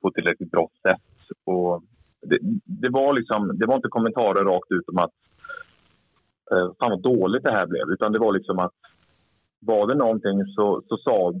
på 0.01 0.11
tillräckligt 0.11 0.51
bra 0.51 0.69
sätt. 0.81 1.01
Och 1.43 1.83
det, 2.21 2.39
det, 2.63 2.89
var 2.89 3.13
liksom, 3.13 3.57
det 3.57 3.65
var 3.65 3.75
inte 3.75 3.87
kommentarer 3.87 4.45
rakt 4.45 4.71
ut 4.71 4.89
om 4.89 4.97
att 4.97 5.13
eh, 6.51 6.71
fan 6.79 6.91
vad 6.91 7.01
dåligt 7.01 7.43
det 7.43 7.51
här 7.51 7.67
blev, 7.67 7.89
utan 7.89 8.11
det 8.11 8.19
var 8.19 8.33
liksom 8.33 8.59
att 8.59 8.73
var 9.59 9.87
det 9.87 9.95
någonting 9.95 10.45
så, 10.45 10.81
så, 10.87 10.97
sa, 10.97 11.33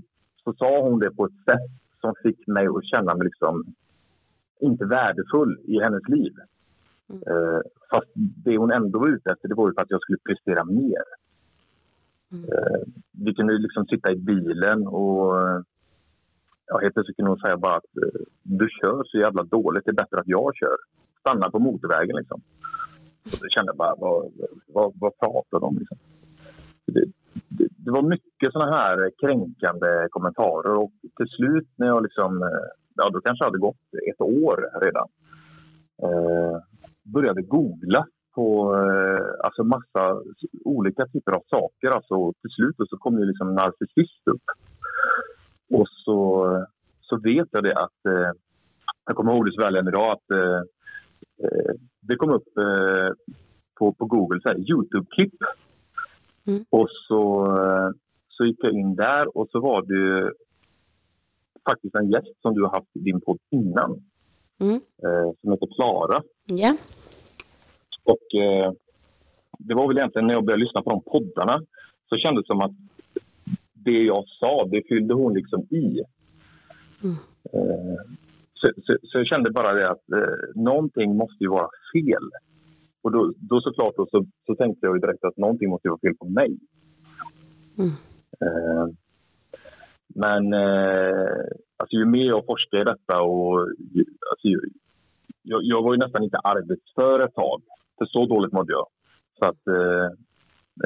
så 0.43 0.53
sa 0.53 0.81
hon 0.81 0.99
det 0.99 1.15
på 1.15 1.25
ett 1.25 1.43
sätt 1.49 1.71
som 2.01 2.13
fick 2.23 2.47
mig 2.47 2.67
att 2.67 2.85
känna 2.85 3.15
mig 3.15 3.25
liksom 3.25 3.63
inte 4.59 4.85
värdefull 4.85 5.59
i 5.63 5.79
hennes 5.83 6.07
liv. 6.07 6.33
Mm. 7.09 7.21
Eh, 7.27 7.61
fast 7.91 8.11
det 8.15 8.57
hon 8.57 8.71
ändå 8.71 8.99
var 8.99 9.07
ute 9.07 9.31
efter 9.31 9.47
det 9.47 9.55
var 9.55 9.67
ju 9.67 9.73
för 9.73 9.81
att 9.81 9.91
jag 9.91 10.01
skulle 10.01 10.17
prestera 10.17 10.63
mer. 10.63 11.03
Mm. 12.31 12.43
Eh, 12.43 12.81
vi 13.11 13.33
kunde 13.33 13.53
liksom 13.53 13.85
sitta 13.85 14.11
i 14.11 14.15
bilen 14.15 14.87
och 14.87 15.33
ja, 16.67 16.79
helt 16.81 16.93
plötsligt 16.93 17.17
kunde 17.17 17.31
hon 17.31 17.39
säga 17.39 17.57
bara 17.57 17.75
att 17.75 17.97
eh, 18.03 18.21
du 18.43 18.67
kör 18.81 19.03
så 19.05 19.17
jävla 19.17 19.43
dåligt, 19.43 19.85
det 19.85 19.91
är 19.91 20.03
bättre 20.03 20.19
att 20.19 20.27
jag 20.37 20.55
kör. 20.55 20.77
Stanna 21.19 21.49
på 21.49 21.59
motorvägen 21.59 22.15
liksom. 22.15 22.41
Och 23.23 23.39
jag 23.41 23.51
kände 23.51 23.73
bara, 23.75 23.95
vad, 23.97 24.31
vad, 24.67 24.93
vad 24.95 25.19
pratar 25.19 25.59
de 25.59 25.63
om 25.63 25.77
liksom? 25.77 25.97
Det, 26.85 27.05
det, 27.47 27.67
det, 27.77 27.91
var 27.91 28.01
mycket 28.01 28.51
såna 28.51 28.71
här 28.77 29.11
kränkande 29.21 30.07
kommentarer 30.09 30.75
och 30.75 30.91
till 31.17 31.27
slut 31.27 31.69
när 31.75 31.87
jag 31.87 32.03
liksom, 32.03 32.43
eh, 32.43 32.67
ja 32.95 33.09
då 33.09 33.21
kanske 33.21 33.45
hade 33.45 33.57
gått 33.57 33.85
ett 34.11 34.21
år 34.21 34.57
redan. 34.81 35.07
Eh, 36.03 36.57
började 37.13 37.41
googla 37.41 38.05
på 38.35 38.75
eh, 38.75 39.45
alltså 39.45 39.63
massa 39.63 40.21
olika 40.65 41.05
typer 41.05 41.31
av 41.31 41.43
saker. 41.49 41.89
Alltså, 41.89 42.33
till 42.41 42.51
slut 42.51 42.75
så 42.89 42.97
kom 42.97 43.19
ju 43.19 43.25
liksom 43.25 43.55
narcissist 43.55 44.27
upp. 44.27 44.47
Och 45.69 45.87
så, 45.89 46.65
så 47.01 47.17
vet 47.17 47.47
jag 47.51 47.63
det 47.63 47.75
att... 47.75 48.05
Eh, 48.05 48.31
jag 49.07 49.15
kommer 49.15 49.33
ihåg 49.33 49.45
det 49.45 49.51
så 49.51 49.61
väl 49.61 49.75
än 49.75 49.87
idag 49.87 50.11
att 50.11 50.31
eh, 50.31 50.61
eh, 51.43 51.73
det 51.99 52.15
kom 52.15 52.29
upp 52.29 52.57
eh, 52.57 53.35
på, 53.75 53.93
på 53.93 54.05
Google 54.05 54.39
så 54.41 54.49
Youtube-klipp. 54.49 55.33
Mm. 56.47 56.65
Och 56.69 56.87
så, 57.07 57.45
eh, 57.45 57.89
så 58.29 58.45
gick 58.45 58.63
jag 58.63 58.73
in 58.73 58.95
där 58.95 59.37
och 59.37 59.49
så 59.51 59.59
var 59.59 59.81
det 59.81 60.33
faktiskt 61.69 61.95
en 61.95 62.11
gäst 62.11 62.41
som 62.41 62.53
du 62.53 62.63
har 62.63 62.69
haft 62.69 62.95
i 62.95 62.99
din 62.99 63.21
podd 63.21 63.39
innan. 63.49 64.03
Mm. 64.59 64.75
Eh, 64.75 65.31
som 65.41 65.51
heter 65.51 65.75
Klara. 65.75 66.23
Yeah. 66.51 66.75
Och 68.03 68.27
det 69.59 69.73
var 69.73 69.87
väl 69.87 69.97
egentligen 69.97 70.27
när 70.27 70.33
jag 70.33 70.45
började 70.45 70.63
lyssna 70.63 70.81
på 70.81 70.89
de 70.89 71.01
poddarna 71.01 71.61
så 72.09 72.17
kändes 72.17 72.43
det 72.43 72.47
som 72.47 72.61
att 72.61 72.71
det 73.87 74.03
jag 74.03 74.23
sa, 74.39 74.67
det 74.71 74.87
fyllde 74.89 75.13
hon 75.13 75.33
liksom 75.33 75.61
i. 75.61 76.01
Mm. 77.03 77.15
Eh, 77.53 78.01
så, 78.53 78.71
så, 78.85 78.97
så, 79.03 79.17
jag 79.17 79.27
kände 79.27 79.51
bara 79.51 79.73
det 79.73 79.89
att 79.89 80.11
eh, 80.11 80.61
någonting 80.61 81.17
måste 81.17 81.43
ju 81.43 81.49
vara 81.49 81.69
fel. 81.93 82.29
Och 83.01 83.11
då, 83.11 83.33
då 83.37 83.61
såklart 83.61 83.95
då, 83.97 84.07
så, 84.11 84.25
så 84.45 84.55
tänkte 84.55 84.85
jag 84.87 85.01
direkt 85.01 85.23
att 85.23 85.37
någonting 85.37 85.69
måste 85.69 85.89
vara 85.89 85.99
fel 85.99 86.15
på 86.15 86.25
mig. 86.25 86.57
Mm. 87.77 87.91
Eh, 88.45 88.87
men 90.07 90.53
eh, 90.53 91.45
alltså, 91.77 91.95
ju 91.95 92.05
mer 92.05 92.25
jag 92.25 92.45
forskade 92.45 92.81
i 92.81 92.85
detta 92.85 93.21
och 93.21 93.59
alltså, 94.31 94.47
jag, 95.43 95.63
jag, 95.63 95.83
var 95.83 95.93
ju 95.93 95.99
nästan 95.99 96.23
inte 96.23 96.37
arbetsför 96.37 97.19
ett 97.19 97.35
tag. 97.35 97.61
För 97.97 98.05
så 98.05 98.25
dåligt 98.25 98.53
mådde 98.53 98.73
jag. 98.73 98.87
Så 99.39 99.45
att 99.45 99.67
eh, 99.67 100.09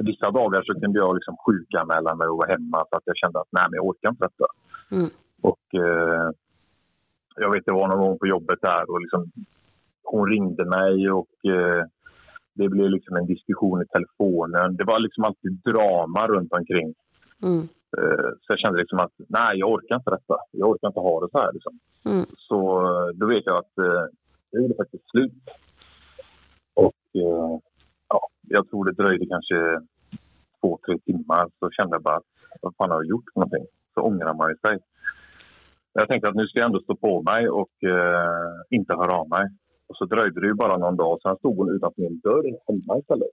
vissa 0.02 0.32
dagar 0.32 0.64
så 0.64 0.80
kunde 0.80 1.00
jag 1.00 1.16
liksom 1.16 1.36
sjukanmäla 1.46 2.16
mig 2.16 2.28
och 2.28 2.38
vara 2.38 2.52
hemma 2.52 2.86
för 2.90 2.98
att 2.98 3.04
jag 3.06 3.18
kände 3.18 3.40
att 3.40 3.52
nej, 3.52 3.66
men 3.70 3.76
jag 3.78 3.86
orkar 3.86 4.10
inte 4.10 4.26
detta. 4.26 4.46
Mm. 4.92 5.10
Och 5.42 5.66
eh, 5.74 6.30
jag 7.36 7.52
vet, 7.52 7.66
det 7.66 7.74
var 7.74 7.88
någon 7.88 8.00
gång 8.00 8.18
på 8.20 8.28
jobbet 8.28 8.60
där 8.62 8.92
och 8.92 9.02
liksom, 9.02 9.32
hon 10.04 10.30
ringde 10.30 10.66
mig 10.66 11.12
och 11.12 11.46
eh, 11.46 11.84
det 12.54 12.70
blev 12.70 12.90
liksom 12.90 13.16
en 13.16 13.26
diskussion 13.26 13.82
i 13.82 13.86
telefonen. 13.86 14.76
Det 14.76 14.84
var 14.84 15.00
liksom 15.00 15.24
alltid 15.24 15.52
drama 15.52 16.28
runt 16.28 16.54
omkring. 16.54 16.94
Mm. 17.44 17.68
Eh, 17.98 18.30
så 18.42 18.48
jag 18.48 18.60
kände 18.60 18.80
liksom 18.80 19.00
att 19.00 19.14
nej, 19.18 19.58
jag 19.60 19.72
orkar 19.72 19.96
inte 19.96 20.10
detta. 20.10 20.38
Jag 20.52 20.70
orkar 20.70 20.88
inte 20.88 21.00
ha 21.00 21.20
det 21.22 21.30
så 21.32 21.40
här. 21.40 21.54
Liksom. 21.54 21.80
Mm. 22.06 22.26
Så 22.38 22.60
eh, 22.82 23.08
då 23.16 23.26
vet 23.28 23.44
jag 23.46 23.58
att 23.58 23.78
eh, 23.78 24.06
det 24.52 24.62
gjorde 24.62 24.76
faktiskt 24.76 25.10
slut. 25.10 25.44
Och 26.74 27.22
eh, 27.22 27.60
ja, 28.12 28.28
jag 28.48 28.70
tror 28.70 28.86
det 28.86 29.04
dröjde 29.04 29.26
kanske 29.26 29.82
två, 30.62 30.80
tre 30.86 30.98
timmar 31.00 31.50
så 31.60 31.70
kände 31.70 31.96
jag 31.96 32.04
bara 32.04 32.22
vad 32.62 32.76
fan 32.76 32.92
har 32.92 32.98
jag 32.98 33.10
gjort 33.10 33.30
för 33.34 33.40
någonting? 33.40 33.66
Så 33.94 34.02
ångrar 34.02 34.34
man 34.34 34.50
ju 34.50 34.58
sig. 34.68 34.80
Jag 35.94 36.08
tänkte 36.08 36.30
att 36.30 36.36
nu 36.36 36.48
ska 36.48 36.60
jag 36.60 36.66
ändå 36.66 36.80
stå 36.80 36.96
på 36.96 37.22
mig 37.22 37.50
och 37.50 37.84
eh, 37.84 38.54
inte 38.70 38.94
höra 38.96 39.14
av 39.22 39.30
mig. 39.30 39.46
Och 39.88 39.98
så 39.98 40.06
dröjde 40.06 40.42
det 40.42 40.48
ju 40.48 40.54
bara 40.54 40.78
någon 40.78 40.96
dag, 40.96 41.22
sen 41.22 41.36
stod 41.36 41.58
hon 41.58 41.76
utanför 41.76 42.02
min 42.02 42.20
dörr 42.20 42.44
hemma 42.68 43.00
istället. 43.00 43.30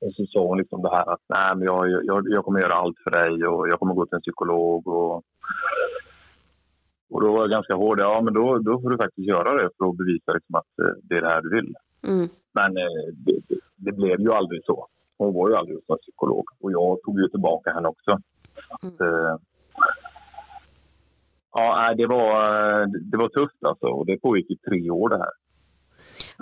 Och 0.00 0.14
så 0.14 0.26
sa 0.26 0.46
hon 0.46 0.58
liksom 0.58 0.82
det 0.82 0.90
här 0.90 1.12
att 1.12 1.24
nej, 1.28 1.56
men 1.56 1.64
jag, 1.64 2.04
jag, 2.04 2.24
jag 2.28 2.44
kommer 2.44 2.60
göra 2.60 2.72
allt 2.72 2.98
för 3.04 3.10
dig 3.10 3.46
och 3.46 3.68
jag 3.68 3.78
kommer 3.78 3.94
gå 3.94 4.06
till 4.06 4.14
en 4.16 4.20
psykolog. 4.20 4.86
Och, 4.86 5.14
och 7.10 7.20
då 7.20 7.32
var 7.32 7.40
jag 7.40 7.50
ganska 7.50 7.74
hård. 7.74 8.00
Ja, 8.00 8.20
men 8.24 8.34
då, 8.34 8.58
då 8.58 8.80
får 8.80 8.90
du 8.90 8.96
faktiskt 8.96 9.28
göra 9.28 9.62
det 9.62 9.68
för 9.78 9.88
att 9.88 9.96
bevisa 9.96 10.32
liksom 10.32 10.54
att 10.54 10.78
eh, 10.82 10.94
det 11.02 11.16
är 11.16 11.22
det 11.22 11.28
här 11.28 11.42
du 11.42 11.50
vill. 11.50 11.74
Mm. 12.06 12.28
Men 12.54 12.76
eh, 12.76 13.04
det, 13.12 13.40
det, 13.76 13.92
blev 13.92 14.20
ju 14.20 14.32
aldrig 14.32 14.64
så. 14.64 14.86
Hon 15.18 15.34
var 15.34 15.48
ju 15.48 15.56
aldrig 15.56 15.78
hos 15.86 16.00
psykolog 16.00 16.44
och 16.60 16.72
jag 16.72 17.02
tog 17.02 17.20
ju 17.20 17.28
tillbaka 17.28 17.72
henne 17.72 17.88
också. 17.88 18.10
Mm. 18.10 18.94
Att, 18.94 19.00
eh, 19.00 19.36
ja, 21.52 21.94
det 21.96 22.06
var, 22.06 22.86
det 23.10 23.16
var 23.16 23.28
tufft 23.28 23.64
alltså 23.64 23.86
och 23.86 24.06
det 24.06 24.16
pågick 24.16 24.50
i 24.50 24.56
tre 24.56 24.90
år 24.90 25.08
det 25.08 25.18
här. 25.18 25.32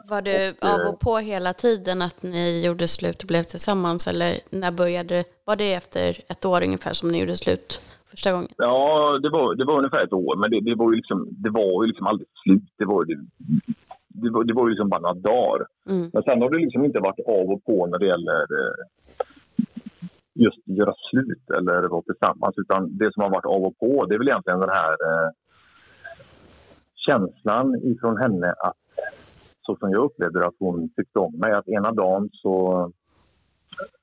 Var 0.08 0.22
det 0.22 0.50
Och, 0.62 0.68
av 0.68 0.80
eh, 0.80 0.88
och 0.88 1.00
på 1.00 1.18
hela 1.18 1.52
tiden 1.52 2.02
att 2.02 2.22
ni 2.22 2.66
gjorde 2.66 2.88
slut 2.88 3.22
och 3.22 3.28
blev 3.28 3.42
tillsammans? 3.42 4.06
Eller 4.06 4.34
när 4.50 4.70
började 4.70 5.24
Var 5.44 5.56
det 5.56 5.74
efter 5.74 6.20
ett 6.28 6.44
år 6.44 6.64
ungefär 6.64 6.92
som 6.92 7.08
ni 7.08 7.20
gjorde 7.20 7.36
slut 7.36 7.80
första 8.10 8.32
gången? 8.32 8.48
Ja, 8.56 9.18
det 9.22 9.30
var, 9.30 9.54
det 9.54 9.64
var 9.64 9.78
ungefär 9.78 10.04
ett 10.04 10.12
år, 10.12 10.36
men 10.36 10.50
det, 10.50 10.60
det 10.60 10.74
var 10.74 10.90
ju 10.90 10.96
liksom, 10.96 11.28
det 11.30 11.50
var 11.50 11.84
ju 11.84 11.88
liksom 11.88 12.06
aldrig 12.06 12.28
slut. 12.42 12.62
Det 12.76 12.84
var, 12.84 13.04
det, 13.04 13.14
det 14.14 14.30
var, 14.30 14.44
det 14.44 14.54
var 14.54 14.64
ju 14.64 14.70
liksom 14.70 14.88
bara 14.88 15.00
några 15.00 15.14
dagar. 15.14 15.66
Mm. 15.88 16.10
Men 16.12 16.22
sen 16.22 16.42
har 16.42 16.50
det 16.50 16.58
liksom 16.58 16.84
inte 16.84 17.00
varit 17.00 17.26
av 17.26 17.46
och 17.54 17.64
på 17.64 17.86
när 17.86 17.98
det 17.98 18.06
gäller 18.06 18.42
eh, 18.60 18.84
just 20.34 20.68
göra 20.68 20.94
slut 21.10 21.50
eller 21.58 21.88
vara 21.88 22.02
tillsammans. 22.02 22.54
Utan 22.56 22.98
det 22.98 23.12
som 23.12 23.22
har 23.22 23.30
varit 23.30 23.52
av 23.56 23.62
och 23.64 23.78
på, 23.78 24.06
det 24.06 24.14
är 24.14 24.18
väl 24.18 24.28
egentligen 24.28 24.60
den 24.60 24.76
här 24.80 24.92
eh, 24.92 25.30
känslan 27.06 27.76
ifrån 27.92 28.16
henne 28.16 28.54
att 28.58 28.76
så 29.66 29.76
som 29.76 29.90
jag 29.90 30.04
upplevde 30.04 30.46
att 30.46 30.54
hon 30.58 30.88
tyckte 30.96 31.18
om 31.18 31.38
mig. 31.38 31.52
Att 31.52 31.68
ena 31.68 31.92
dagen 31.92 32.28
så... 32.32 32.90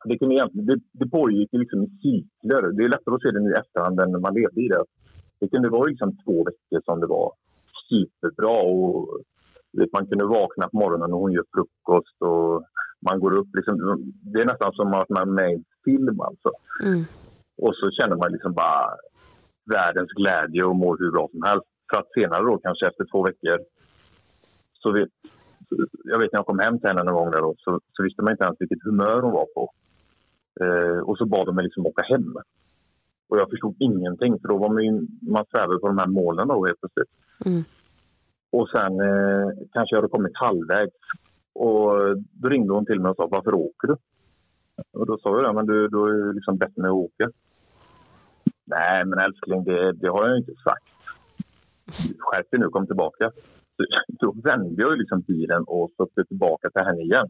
Det, 0.05 0.17
kunde 0.17 0.35
egentligen, 0.35 0.65
det, 0.65 0.79
det 0.91 1.09
pågick 1.09 1.49
liksom 1.51 1.83
i 1.83 1.87
cykler. 1.87 2.61
Det 2.71 2.83
är 2.83 2.89
lättare 2.89 3.15
att 3.15 3.21
se 3.21 3.31
det 3.31 3.39
nu 3.39 3.51
i 3.51 3.59
efterhand 3.59 3.99
än 3.99 4.11
när 4.11 4.19
man 4.19 4.33
levde 4.33 4.61
i 4.61 4.67
det. 4.67 4.83
Det 5.39 5.47
kunde 5.47 5.69
vara 5.69 5.83
liksom 5.83 6.17
två 6.25 6.43
veckor 6.43 6.81
som 6.85 6.99
det 6.99 7.07
var 7.07 7.31
superbra. 7.89 8.61
Och, 8.61 9.19
man 9.93 10.07
kunde 10.07 10.25
vakna 10.25 10.69
på 10.69 10.77
morgonen 10.77 11.13
och 11.13 11.19
hon 11.19 11.31
gör 11.31 11.45
frukost 11.53 12.21
och 12.21 12.63
man 13.09 13.19
går 13.19 13.33
upp. 13.37 13.47
Liksom, 13.53 13.75
det 14.21 14.41
är 14.41 14.45
nästan 14.45 14.73
som 14.73 14.93
att 14.93 15.09
man 15.09 15.29
är 15.29 15.33
med 15.33 15.51
i 15.51 15.55
en 15.55 15.63
film. 15.85 16.19
Alltså. 16.21 16.51
Mm. 16.83 17.03
Och 17.57 17.75
så 17.75 17.91
känner 17.91 18.15
man 18.15 18.31
liksom 18.31 18.53
bara 18.53 18.95
världens 19.73 20.11
glädje 20.11 20.63
och 20.63 20.75
mår 20.75 20.97
hur 20.99 21.11
bra 21.11 21.27
som 21.31 21.43
helst. 21.43 21.67
För 21.91 21.99
att 21.99 22.13
senare 22.13 22.43
då, 22.43 22.57
kanske 22.57 22.87
efter 22.87 23.05
två 23.11 23.23
veckor, 23.23 23.59
så 24.73 24.91
vet, 24.91 25.09
jag 26.03 26.19
vet 26.19 26.31
när 26.31 26.39
jag 26.39 26.45
kom 26.45 26.59
hem 26.59 26.79
till 26.79 26.89
henne 26.89 27.03
någon 27.03 27.13
gång 27.13 27.31
där 27.31 27.41
då, 27.41 27.55
så, 27.57 27.79
så 27.93 28.03
visste 28.03 28.21
man 28.21 28.31
inte 28.31 28.43
ens 28.43 28.61
vilket 28.61 28.83
humör 28.83 29.21
hon 29.21 29.31
var 29.31 29.47
på. 29.55 29.71
Eh, 30.61 30.99
och 30.99 31.17
så 31.17 31.25
bad 31.25 31.45
de 31.45 31.55
mig 31.55 31.63
liksom 31.63 31.85
åka 31.85 32.01
hem. 32.01 32.35
Och 33.29 33.37
jag 33.37 33.49
förstod 33.49 33.75
ingenting, 33.79 34.39
för 34.39 34.47
då 34.47 34.57
var 34.57 34.69
man 34.69 34.83
ju, 34.83 35.07
man 35.21 35.45
svävade 35.51 35.79
på 35.79 35.87
de 35.87 35.97
här 35.97 36.07
molnen 36.07 36.47
då 36.47 36.65
helt 36.65 36.79
plötsligt. 36.79 37.09
Mm. 37.45 37.63
Och 38.51 38.69
sen 38.69 38.99
eh, 38.99 39.49
kanske 39.73 39.95
jag 39.95 39.97
hade 39.97 40.11
kommit 40.11 40.37
halvvägs. 40.37 40.95
Och 41.53 42.17
då 42.31 42.49
ringde 42.49 42.73
hon 42.73 42.85
till 42.85 42.99
mig 42.99 43.09
och 43.09 43.15
sa, 43.15 43.27
varför 43.31 43.53
åker 43.53 43.87
du? 43.87 43.95
Och 44.91 45.05
då 45.05 45.17
sa 45.17 45.29
jag, 45.29 45.43
det, 45.43 45.53
men 45.53 45.65
du, 45.65 45.87
du 45.87 45.97
har 45.97 46.09
ju 46.09 46.33
liksom 46.33 46.57
bett 46.57 46.77
mig 46.77 46.87
att 46.87 46.93
åka. 46.93 47.29
Nej, 48.65 49.05
men 49.05 49.19
älskling, 49.19 49.63
det, 49.63 49.91
det 49.91 50.07
har 50.07 50.27
jag 50.27 50.37
inte 50.37 50.53
sagt. 50.63 50.85
Skärp 52.19 52.51
dig 52.51 52.59
nu, 52.59 52.69
kom 52.69 52.87
tillbaka. 52.87 53.31
Så, 53.77 53.85
då 54.07 54.31
vände 54.43 54.81
jag 54.81 54.91
ju 54.91 54.97
liksom 54.97 55.21
bilen 55.21 55.63
och 55.63 55.91
stötte 55.91 56.25
tillbaka 56.25 56.69
till 56.69 56.81
henne 56.81 57.01
igen. 57.01 57.27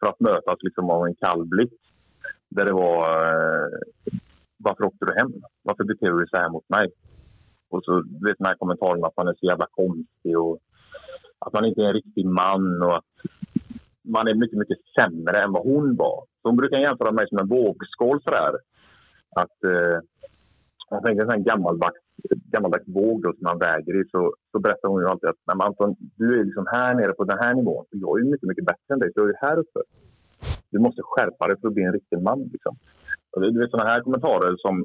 För 0.00 0.06
att 0.06 0.20
mötas 0.20 0.58
liksom 0.60 0.90
av 0.90 1.06
en 1.06 1.14
kall 1.14 1.44
blick. 1.46 1.80
Där 2.48 2.64
det 2.64 2.72
var, 2.72 3.26
eh, 3.26 3.68
varför 4.56 4.84
åkte 4.84 5.06
du 5.06 5.14
hem? 5.14 5.32
Varför 5.62 5.84
beter 5.84 6.06
du 6.06 6.18
dig 6.18 6.28
så 6.30 6.36
här 6.36 6.48
mot 6.48 6.68
mig? 6.68 6.90
Och 7.70 7.84
så 7.84 8.00
du 8.00 8.26
vet 8.26 8.38
den 8.38 8.46
här 8.46 8.54
kommentaren 8.54 9.04
att 9.04 9.16
man 9.16 9.28
är 9.28 9.34
så 9.40 9.46
jävla 9.46 9.66
konstig 9.70 10.38
och 10.38 10.58
att 11.38 11.52
man 11.52 11.64
inte 11.64 11.80
är 11.80 11.86
en 11.86 11.92
riktig 11.92 12.26
man 12.26 12.82
och 12.82 12.96
att 12.96 13.04
man 14.02 14.28
är 14.28 14.34
mycket, 14.34 14.58
mycket 14.58 14.78
sämre 15.00 15.42
än 15.42 15.52
vad 15.52 15.62
hon 15.62 15.96
var. 15.96 16.24
Så 16.42 16.48
hon 16.48 16.56
brukar 16.56 16.78
jämföra 16.78 17.12
mig 17.12 17.28
som 17.28 17.38
en 17.38 17.48
vågskål 17.48 18.22
sådär. 18.22 18.54
Att 19.36 19.64
eh, 19.64 19.98
jag 20.90 21.04
tänker 21.04 21.22
en 21.22 21.30
sån 21.30 21.38
här 21.38 21.48
gammaldags, 21.50 22.00
gammaldags 22.52 22.88
våg 22.88 23.22
då, 23.22 23.32
som 23.32 23.44
man 23.44 23.58
väger 23.58 24.00
i 24.00 24.08
så, 24.10 24.34
så 24.52 24.58
berättar 24.58 24.88
hon 24.88 25.00
ju 25.02 25.08
alltid 25.08 25.28
att 25.28 25.36
Nej, 25.46 25.56
men 25.56 25.66
Anton, 25.66 25.96
du 25.98 26.40
är 26.40 26.44
liksom 26.44 26.66
här 26.66 26.94
nere 26.94 27.12
på 27.12 27.24
den 27.24 27.38
här 27.38 27.54
nivån. 27.54 27.84
Jag 27.90 28.18
är 28.18 28.24
ju 28.24 28.30
mycket, 28.30 28.48
mycket 28.48 28.64
bättre 28.64 28.92
än 28.92 28.98
dig. 28.98 29.12
Så 29.12 29.20
jag 29.20 29.24
är 29.24 29.28
ju 29.28 29.38
här 29.40 29.58
uppe. 29.58 29.80
Du 30.70 30.78
måste 30.78 31.02
skärpa 31.04 31.46
dig 31.46 31.56
för 31.60 31.68
att 31.68 31.74
bli 31.74 31.84
en 31.84 31.92
riktig 31.92 32.22
man. 32.22 32.50
Liksom. 32.52 32.76
Och 33.30 33.40
det, 33.40 33.52
du 33.52 33.60
vet 33.60 33.70
sådana 33.70 33.90
här 33.90 34.00
kommentarer 34.00 34.56
som 34.56 34.84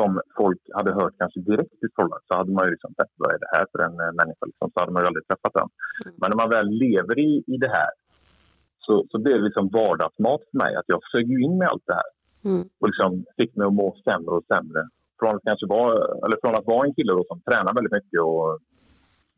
som 0.00 0.10
folk 0.40 0.62
hade 0.78 0.92
hört 1.00 1.14
kanske 1.18 1.40
direkt 1.50 1.78
i 1.84 1.88
förhållandet 1.94 2.28
så 2.28 2.34
hade 2.40 2.52
man 2.56 2.64
ju 2.66 2.70
liksom 2.70 2.92
sett 2.98 3.12
vad 3.20 3.34
är 3.34 3.40
det 3.44 3.52
här 3.56 3.66
för 3.72 3.80
en 3.86 3.96
eh, 4.04 4.12
människa. 4.20 4.44
Liksom, 4.50 4.66
så 4.72 4.76
hade 4.80 4.92
man 4.92 5.02
ju 5.02 5.06
aldrig 5.08 5.26
träffat 5.26 5.54
den. 5.58 5.68
Men 6.20 6.26
när 6.30 6.40
man 6.42 6.54
väl 6.56 6.68
lever 6.84 7.16
i, 7.28 7.30
i 7.54 7.56
det 7.64 7.72
här 7.78 7.92
så, 8.84 8.94
så 9.10 9.16
blir 9.22 9.34
det 9.38 9.48
liksom 9.48 9.66
vardagsmat 9.68 10.40
för 10.50 10.58
mig. 10.62 10.72
Att 10.76 10.92
jag 10.92 11.00
sög 11.12 11.26
in 11.44 11.58
med 11.58 11.68
allt 11.68 11.86
det 11.86 11.98
här 12.02 12.10
Mm. 12.44 12.68
och 12.80 12.88
liksom 12.88 13.24
fick 13.36 13.56
mig 13.56 13.66
att 13.66 13.72
må 13.72 13.96
sämre 14.04 14.34
och 14.36 14.44
sämre. 14.44 14.82
Från 15.18 15.36
att, 15.36 15.42
kanske 15.44 15.66
vara, 15.66 15.92
eller 16.24 16.36
från 16.42 16.54
att 16.54 16.66
vara 16.66 16.86
en 16.86 16.94
kille 16.94 17.12
då 17.12 17.24
som 17.28 17.40
tränar 17.40 17.74
väldigt 17.74 17.92
mycket 17.92 18.20
och 18.20 18.58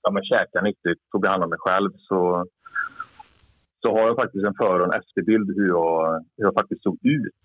ja, 0.03 0.11
men 0.11 0.25
käkar 0.25 0.63
nyttigt, 0.63 1.01
tog 1.13 1.27
hand 1.27 1.43
om 1.45 1.51
mig 1.51 1.59
själv 1.59 1.91
så, 1.97 2.47
så 3.83 3.89
har 3.97 4.07
jag 4.07 4.17
faktiskt 4.17 4.45
en 4.45 4.55
före 4.55 4.83
och 4.83 4.95
en 4.95 5.01
efterbild 5.01 5.49
hur 5.57 5.69
jag, 5.69 6.25
hur 6.37 6.45
jag 6.45 6.55
faktiskt 6.55 6.83
såg 6.83 6.99
ut 7.03 7.43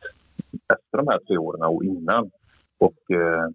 efter 0.73 0.97
de 0.97 1.07
här 1.07 1.19
tre 1.27 1.37
åren 1.37 1.61
och 1.61 1.83
innan. 1.83 2.31
Och 2.77 3.11
eh, 3.11 3.49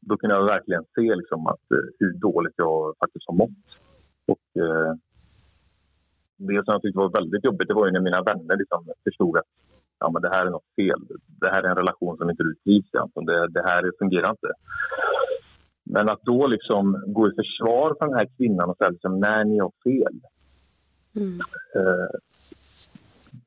då 0.00 0.16
kunde 0.16 0.36
jag 0.36 0.44
verkligen 0.44 0.84
se 0.94 1.14
liksom 1.14 1.46
att, 1.46 1.70
eh, 1.70 1.86
hur 1.98 2.12
dåligt 2.12 2.54
jag 2.56 2.94
faktiskt 2.98 3.26
har 3.26 3.34
mått. 3.34 3.64
Och 4.26 4.62
eh, 4.62 4.94
det 6.36 6.64
som 6.64 6.72
jag 6.72 6.82
tyckte 6.82 6.98
var 6.98 7.20
väldigt 7.20 7.44
jobbigt 7.44 7.68
det 7.68 7.74
var 7.74 7.86
ju 7.86 7.92
när 7.92 8.00
mina 8.00 8.22
vänner 8.22 8.56
liksom 8.56 8.84
förstod 9.04 9.38
att 9.38 9.50
ja, 9.98 10.10
men 10.10 10.22
det 10.22 10.28
här 10.28 10.46
är 10.46 10.50
något 10.50 10.74
fel. 10.76 11.00
Det 11.40 11.50
här 11.50 11.62
är 11.62 11.68
en 11.68 11.76
relation 11.76 12.16
som 12.16 12.30
inte 12.30 12.42
du 12.42 12.54
trivs 12.54 12.94
i. 12.94 12.96
Anton. 12.96 13.24
Det, 13.24 13.48
det 13.48 13.62
här 13.62 13.92
fungerar 13.98 14.30
inte. 14.30 14.52
Men 15.84 16.08
att 16.08 16.22
då 16.22 16.46
liksom 16.46 17.04
gå 17.06 17.28
i 17.28 17.34
försvar 17.34 17.94
för 17.98 18.06
den 18.06 18.14
här 18.14 18.28
kvinnan 18.36 18.70
och 18.70 18.76
säga 18.76 18.90
liksom, 18.90 19.20
nej, 19.20 19.44
ni 19.44 19.58
har 19.58 19.72
fel. 19.84 20.20
Mm. 21.16 21.40
Eh, 21.74 22.10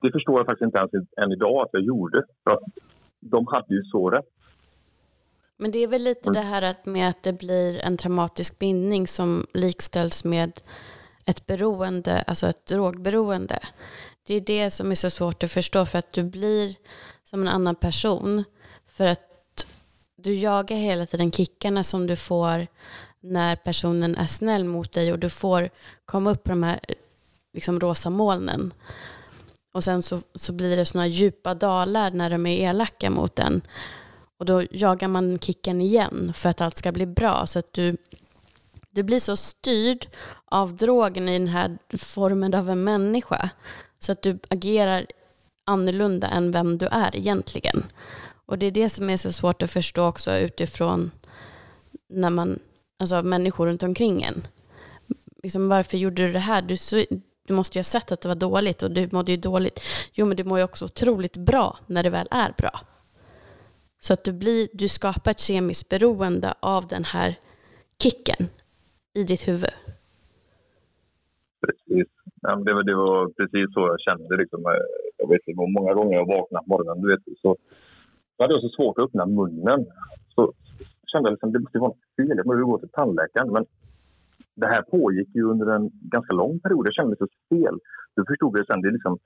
det 0.02 0.12
förstår 0.12 0.40
jag 0.40 0.46
faktiskt 0.46 0.66
inte 0.66 0.80
ens 0.80 1.08
än 1.18 1.32
idag 1.32 1.62
att 1.62 1.70
jag 1.72 1.82
gjorde. 1.82 2.24
För 2.44 2.52
att 2.52 2.64
de 3.20 3.48
hade 3.48 3.74
ju 3.76 3.84
så 3.84 4.10
rätt. 4.10 4.30
Men 5.62 5.72
det 5.72 5.80
är 5.80 5.88
väl 5.88 6.04
lite 6.04 6.30
det 6.30 6.42
här 6.42 6.62
att 6.62 6.86
med 6.86 7.10
att 7.10 7.24
det 7.24 7.34
blir 7.34 7.80
en 7.80 7.98
traumatisk 7.98 8.60
bindning 8.60 9.08
som 9.08 9.48
likställs 9.54 10.24
med 10.24 10.60
ett 11.26 11.46
beroende, 11.46 12.22
alltså 12.22 12.48
ett 12.48 12.66
drogberoende. 12.66 13.60
Det 14.28 14.34
är 14.34 14.42
det 14.42 14.72
som 14.72 14.92
är 14.92 14.96
så 14.96 15.10
svårt 15.10 15.44
att 15.44 15.52
förstå 15.52 15.86
för 15.86 15.98
att 15.98 16.14
du 16.14 16.24
blir 16.24 16.76
som 17.24 17.42
en 17.42 17.48
annan 17.48 17.76
person. 17.76 18.44
För 18.88 19.06
att 19.06 19.68
du 20.16 20.36
jagar 20.36 20.78
hela 20.78 21.06
tiden 21.06 21.32
kickarna 21.32 21.84
som 21.84 22.08
du 22.08 22.16
får 22.16 22.68
när 23.20 23.56
personen 23.56 24.16
är 24.16 24.26
snäll 24.26 24.64
mot 24.64 24.92
dig 24.92 25.12
och 25.12 25.20
du 25.20 25.30
får 25.30 25.70
komma 26.06 26.32
upp 26.32 26.44
på 26.44 26.50
de 26.50 26.64
här 26.64 26.80
liksom, 27.54 27.80
rosa 27.80 28.10
molnen. 28.10 28.74
Och 29.74 29.84
sen 29.84 30.04
så, 30.04 30.20
så 30.36 30.54
blir 30.54 30.78
det 30.78 30.86
sådana 30.86 31.08
djupa 31.08 31.54
dalar 31.54 32.12
när 32.12 32.30
de 32.30 32.46
är 32.46 32.70
elaka 32.70 33.10
mot 33.10 33.36
den. 33.36 33.62
Och 34.40 34.46
då 34.46 34.64
jagar 34.72 35.08
man 35.08 35.40
kicken 35.40 35.82
igen 35.82 36.34
för 36.34 36.50
att 36.50 36.62
allt 36.62 36.78
ska 36.78 36.92
bli 36.92 37.06
bra. 37.06 37.46
Så 37.46 37.60
att 37.60 37.74
du, 37.74 37.98
du 38.90 39.04
blir 39.04 39.20
så 39.20 39.36
styrd 39.36 40.08
av 40.46 40.76
drogen 40.76 41.30
i 41.30 41.40
den 41.40 41.48
här 41.48 41.78
formen 41.98 42.54
av 42.54 42.70
en 42.70 42.84
människa. 42.84 43.50
Så 44.00 44.12
att 44.12 44.22
du 44.22 44.40
agerar 44.50 45.06
annorlunda 45.66 46.28
än 46.28 46.52
vem 46.52 46.78
du 46.78 46.86
är 46.86 47.16
egentligen. 47.16 47.84
Och 48.46 48.58
det 48.58 48.66
är 48.66 48.72
det 48.72 48.90
som 48.90 49.10
är 49.10 49.18
så 49.18 49.32
svårt 49.32 49.64
att 49.64 49.72
förstå 49.72 50.06
också 50.06 50.38
utifrån 50.38 51.12
när 52.10 52.30
man, 52.30 52.60
alltså 53.00 53.24
människor 53.24 53.68
runt 53.68 53.84
omkring 53.84 54.24
en. 54.24 54.48
Liksom, 55.44 55.70
varför 55.70 55.98
gjorde 55.98 56.28
du 56.28 56.34
det 56.34 56.40
här? 56.40 56.62
Du, 56.62 56.76
du 57.48 57.54
måste 57.54 57.78
ju 57.78 57.80
ha 57.80 57.84
sett 57.84 58.12
att 58.12 58.22
det 58.22 58.28
var 58.28 58.36
dåligt 58.36 58.84
och 58.84 58.92
du 58.92 59.10
mådde 59.12 59.32
ju 59.32 59.38
dåligt. 59.38 59.84
Jo, 60.14 60.26
men 60.26 60.38
du 60.38 60.44
mår 60.44 60.58
ju 60.58 60.64
också 60.64 60.86
otroligt 60.86 61.38
bra 61.38 61.78
när 61.86 62.04
det 62.04 62.10
väl 62.10 62.28
är 62.32 62.54
bra. 62.58 62.82
Så 64.02 64.14
att 64.14 64.24
du, 64.24 64.34
blir, 64.34 64.68
du 64.74 64.88
skapar 64.88 65.32
ett 65.32 65.40
kemiskt 65.40 65.90
beroende 65.90 66.54
av 66.60 66.88
den 66.88 67.04
här 67.04 67.36
kicken 68.04 68.48
i 69.14 69.24
ditt 69.24 69.48
huvud. 69.48 69.76
Precis. 71.66 72.08
Ja, 72.42 72.56
det, 72.56 72.74
var, 72.74 72.84
det 72.84 72.96
var 72.96 73.28
precis 73.28 73.74
så 73.74 73.80
jag 73.80 74.00
kände. 74.00 74.38
Liksom. 74.38 74.60
Jag 75.18 75.30
vet, 75.30 75.42
det 75.46 75.54
var 75.56 75.68
många 75.80 75.94
gånger 75.94 76.14
jag 76.18 76.28
vaknade 76.28 76.66
på 76.66 76.70
morgonen. 76.70 77.02
Du 77.02 77.08
vet, 77.12 77.24
så, 77.42 77.58
så 78.38 78.44
hade 78.44 78.54
jag 78.54 78.62
så 78.62 78.70
svårt 78.70 78.98
att 78.98 79.04
öppna 79.04 79.26
munnen. 79.26 79.86
Så 80.36 80.54
kände 81.12 81.30
jag 81.30 81.34
liksom, 81.34 81.52
det 81.52 81.60
måste 81.60 81.80
vara 81.80 81.90
något 81.90 82.16
fel. 82.18 82.38
Jag 82.38 82.48
behöver 82.48 82.64
gå 82.64 82.80
till 82.80 82.90
tandläkaren. 82.90 83.52
Men 83.54 83.66
det 84.56 84.68
här 84.68 84.82
pågick 84.82 85.30
ju 85.36 85.44
under 85.44 85.68
en 85.76 85.90
ganska 85.94 86.34
lång 86.34 86.60
period. 86.60 86.88
Jag 86.88 86.94
kände 86.94 87.10
mig 87.10 87.18
så 87.18 87.28
stel. 87.46 87.80
Du 88.16 88.26
förstod 88.26 88.60
jag 88.60 88.66
sen. 88.66 88.82
Det 88.82 88.88
är, 88.88 88.92
liksom, 88.92 89.18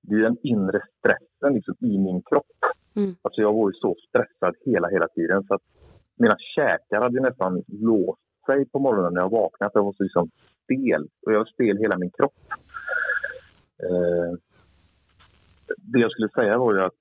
det 0.00 0.14
är 0.14 0.22
den 0.22 0.36
inre 0.42 0.80
stressen 0.98 1.54
liksom, 1.54 1.74
i 1.80 1.98
min 1.98 2.22
kropp. 2.22 2.46
Mm. 2.96 3.16
Alltså 3.22 3.40
jag 3.40 3.52
var 3.52 3.70
ju 3.70 3.74
så 3.74 3.96
stressad 4.08 4.54
hela, 4.64 4.88
hela 4.88 5.08
tiden. 5.08 5.44
Så 5.44 5.54
att 5.54 5.62
mina 6.16 6.36
käkar 6.56 7.02
hade 7.02 7.20
nästan 7.20 7.62
låst 7.66 8.20
sig 8.46 8.64
på 8.64 8.78
morgonen 8.78 9.14
när 9.14 9.20
jag 9.20 9.30
vaknade. 9.30 9.70
Jag 9.74 9.84
var 9.84 9.92
så 9.92 10.02
liksom 10.02 10.30
stel. 10.64 11.02
Och 11.26 11.32
jag 11.32 11.38
var 11.38 11.44
stel 11.44 11.78
hela 11.78 11.98
min 11.98 12.10
kropp. 12.10 12.34
Eh, 13.82 14.38
det 15.76 15.98
jag 15.98 16.10
skulle 16.10 16.28
säga 16.28 16.58
var 16.58 16.74
ju 16.74 16.80
att 16.80 17.00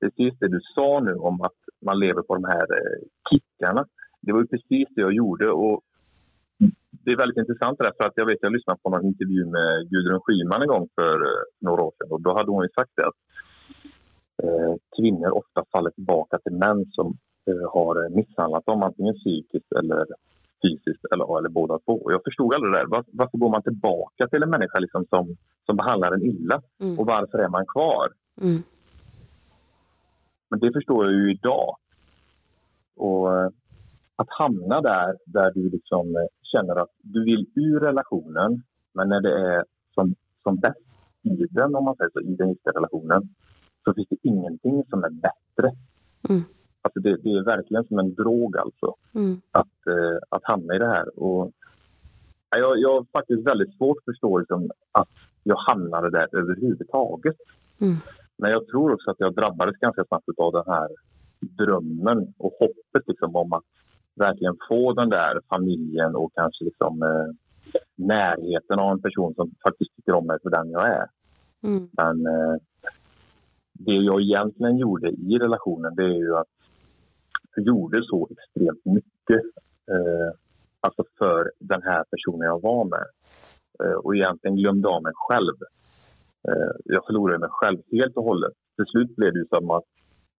precis 0.00 0.38
det 0.38 0.48
du 0.48 0.60
sa 0.74 1.00
nu 1.00 1.14
om 1.14 1.40
att 1.40 1.58
man 1.84 1.98
lever 1.98 2.22
på 2.22 2.34
de 2.34 2.44
här 2.44 2.66
eh, 2.72 2.98
kickarna. 3.30 3.86
Det 4.22 4.32
var 4.32 4.40
ju 4.40 4.46
precis 4.46 4.88
det 4.94 5.00
jag 5.00 5.12
gjorde. 5.12 5.50
Och 5.50 5.80
det 6.90 7.10
är 7.12 7.16
väldigt 7.16 7.38
intressant 7.38 7.78
det 7.78 7.92
för 7.98 8.08
att 8.08 8.16
jag 8.16 8.26
vet 8.26 8.38
jag 8.40 8.52
lyssnade 8.52 8.80
på 8.82 8.90
någon 8.90 9.06
intervju 9.06 9.44
med 9.44 9.90
Gudrun 9.90 10.20
Schyman 10.20 10.62
en 10.62 10.68
gång 10.68 10.88
för 10.94 11.14
eh, 11.14 11.44
några 11.60 11.82
år 11.82 11.92
sedan 11.98 12.12
och 12.12 12.20
då 12.20 12.36
hade 12.36 12.50
hon 12.50 12.62
ju 12.62 12.68
sagt 12.68 12.92
det 12.96 13.06
att 13.06 13.20
kvinnor 14.96 15.30
ofta 15.30 15.64
faller 15.72 15.90
tillbaka 15.90 16.38
till 16.38 16.52
män 16.52 16.86
som 16.90 17.06
eh, 17.46 17.72
har 17.72 18.08
misshandlat 18.08 18.66
dem 18.66 18.82
antingen 18.82 19.14
psykiskt 19.14 19.72
eller 19.72 20.06
fysiskt 20.62 21.04
eller, 21.12 21.38
eller 21.38 21.48
båda 21.48 21.78
två. 21.78 22.12
Jag 22.12 22.24
förstod 22.24 22.54
aldrig 22.54 22.72
det 22.72 22.78
där. 22.78 22.86
Var, 22.86 23.04
varför 23.12 23.38
går 23.38 23.50
man 23.50 23.62
tillbaka 23.62 24.28
till 24.28 24.42
en 24.42 24.50
människa 24.50 24.78
liksom 24.78 25.06
som, 25.10 25.36
som 25.66 25.76
behandlar 25.76 26.12
en 26.12 26.22
illa? 26.22 26.62
Mm. 26.80 26.98
Och 26.98 27.06
varför 27.06 27.38
är 27.38 27.48
man 27.48 27.66
kvar? 27.66 28.08
Mm. 28.42 28.62
Men 30.50 30.60
det 30.60 30.72
förstår 30.72 31.04
jag 31.04 31.14
ju 31.14 31.30
idag. 31.30 31.76
Och 32.96 33.34
eh, 33.34 33.50
att 34.16 34.28
hamna 34.30 34.80
där, 34.80 35.16
där 35.26 35.50
du 35.54 35.70
liksom 35.70 36.16
eh, 36.16 36.28
känner 36.42 36.76
att 36.82 36.90
du 37.02 37.24
vill 37.24 37.46
ur 37.54 37.80
relationen 37.80 38.62
men 38.94 39.08
när 39.08 39.20
det 39.20 39.32
är 39.32 39.64
som, 39.94 40.14
som 40.42 40.56
bäst 40.56 40.86
i 41.22 41.46
den, 41.50 41.74
om 41.74 41.84
man 41.84 41.96
säger 41.96 42.10
så, 42.10 42.20
i 42.20 42.34
den 42.34 42.48
gifta 42.48 42.70
relationen 42.70 43.28
så 43.86 43.94
finns 43.94 44.08
det 44.08 44.28
ingenting 44.28 44.84
som 44.90 45.04
är 45.04 45.10
bättre. 45.10 45.68
Mm. 46.28 46.42
Alltså 46.82 47.00
det, 47.00 47.16
det, 47.16 47.30
är 47.30 47.44
verkligen 47.44 47.84
som 47.84 47.98
en 47.98 48.14
drog 48.14 48.56
alltså, 48.56 48.94
mm. 49.14 49.40
att, 49.50 49.86
eh, 49.86 50.18
att 50.28 50.44
hamna 50.44 50.74
i 50.74 50.78
det 50.78 50.86
här. 50.86 51.18
Och, 51.20 51.52
jag, 52.50 52.78
jag 52.78 52.94
har 52.94 53.06
faktiskt 53.12 53.46
väldigt 53.46 53.76
svårt 53.76 53.98
att 53.98 54.04
förstå 54.04 54.38
liksom, 54.38 54.70
att 54.92 55.08
jag 55.42 55.56
hamnade 55.56 56.10
där 56.10 56.38
överhuvudtaget. 56.38 57.36
Mm. 57.80 57.96
Men 58.36 58.50
jag 58.50 58.66
tror 58.66 58.92
också 58.92 59.10
att 59.10 59.20
jag 59.20 59.34
drabbades 59.34 59.76
ganska 59.76 60.04
snabbt 60.04 60.28
av 60.36 60.52
den 60.52 60.64
här 60.66 60.88
drömmen 61.40 62.34
och 62.38 62.52
hoppet 62.60 63.02
liksom, 63.06 63.36
om 63.36 63.52
att 63.52 63.64
verkligen 64.14 64.56
få 64.68 64.92
den 64.92 65.10
där 65.10 65.40
familjen 65.48 66.16
och 66.16 66.32
kanske 66.34 66.64
liksom, 66.64 67.02
eh, 67.02 67.34
närheten 67.94 68.78
av 68.78 68.92
en 68.92 69.02
person 69.02 69.34
som 69.34 69.50
faktiskt 69.62 69.96
tycker 69.96 70.14
om 70.14 70.26
mig 70.26 70.38
för 70.42 70.50
den 70.50 70.70
jag 70.70 70.88
är. 70.88 71.06
Mm. 71.62 71.88
Men 71.92 72.26
eh, 72.26 72.56
det 73.78 73.94
jag 73.94 74.20
egentligen 74.20 74.78
gjorde 74.78 75.08
i 75.08 75.38
relationen 75.38 75.94
det 75.94 76.04
är 76.04 76.18
ju 76.18 76.36
att 76.36 76.48
jag 77.54 77.66
gjorde 77.66 78.02
så 78.02 78.28
extremt 78.30 78.84
mycket 78.84 79.44
eh, 79.90 80.30
alltså 80.80 81.04
för 81.18 81.52
den 81.58 81.82
här 81.82 82.04
personen 82.10 82.46
jag 82.46 82.62
var 82.62 82.84
med. 82.84 83.06
Eh, 83.80 83.96
och 83.96 84.16
egentligen 84.16 84.56
glömde 84.56 84.88
av 84.88 85.02
mig 85.02 85.12
själv. 85.14 85.56
Eh, 86.48 86.72
jag 86.84 87.06
förlorade 87.06 87.38
mig 87.38 87.48
själv 87.52 87.78
helt 87.92 88.16
och 88.16 88.24
hållet. 88.24 88.52
Till 88.76 88.86
slut 88.86 89.16
blev 89.16 89.32
det 89.32 89.48
som 89.48 89.70
att 89.70 89.84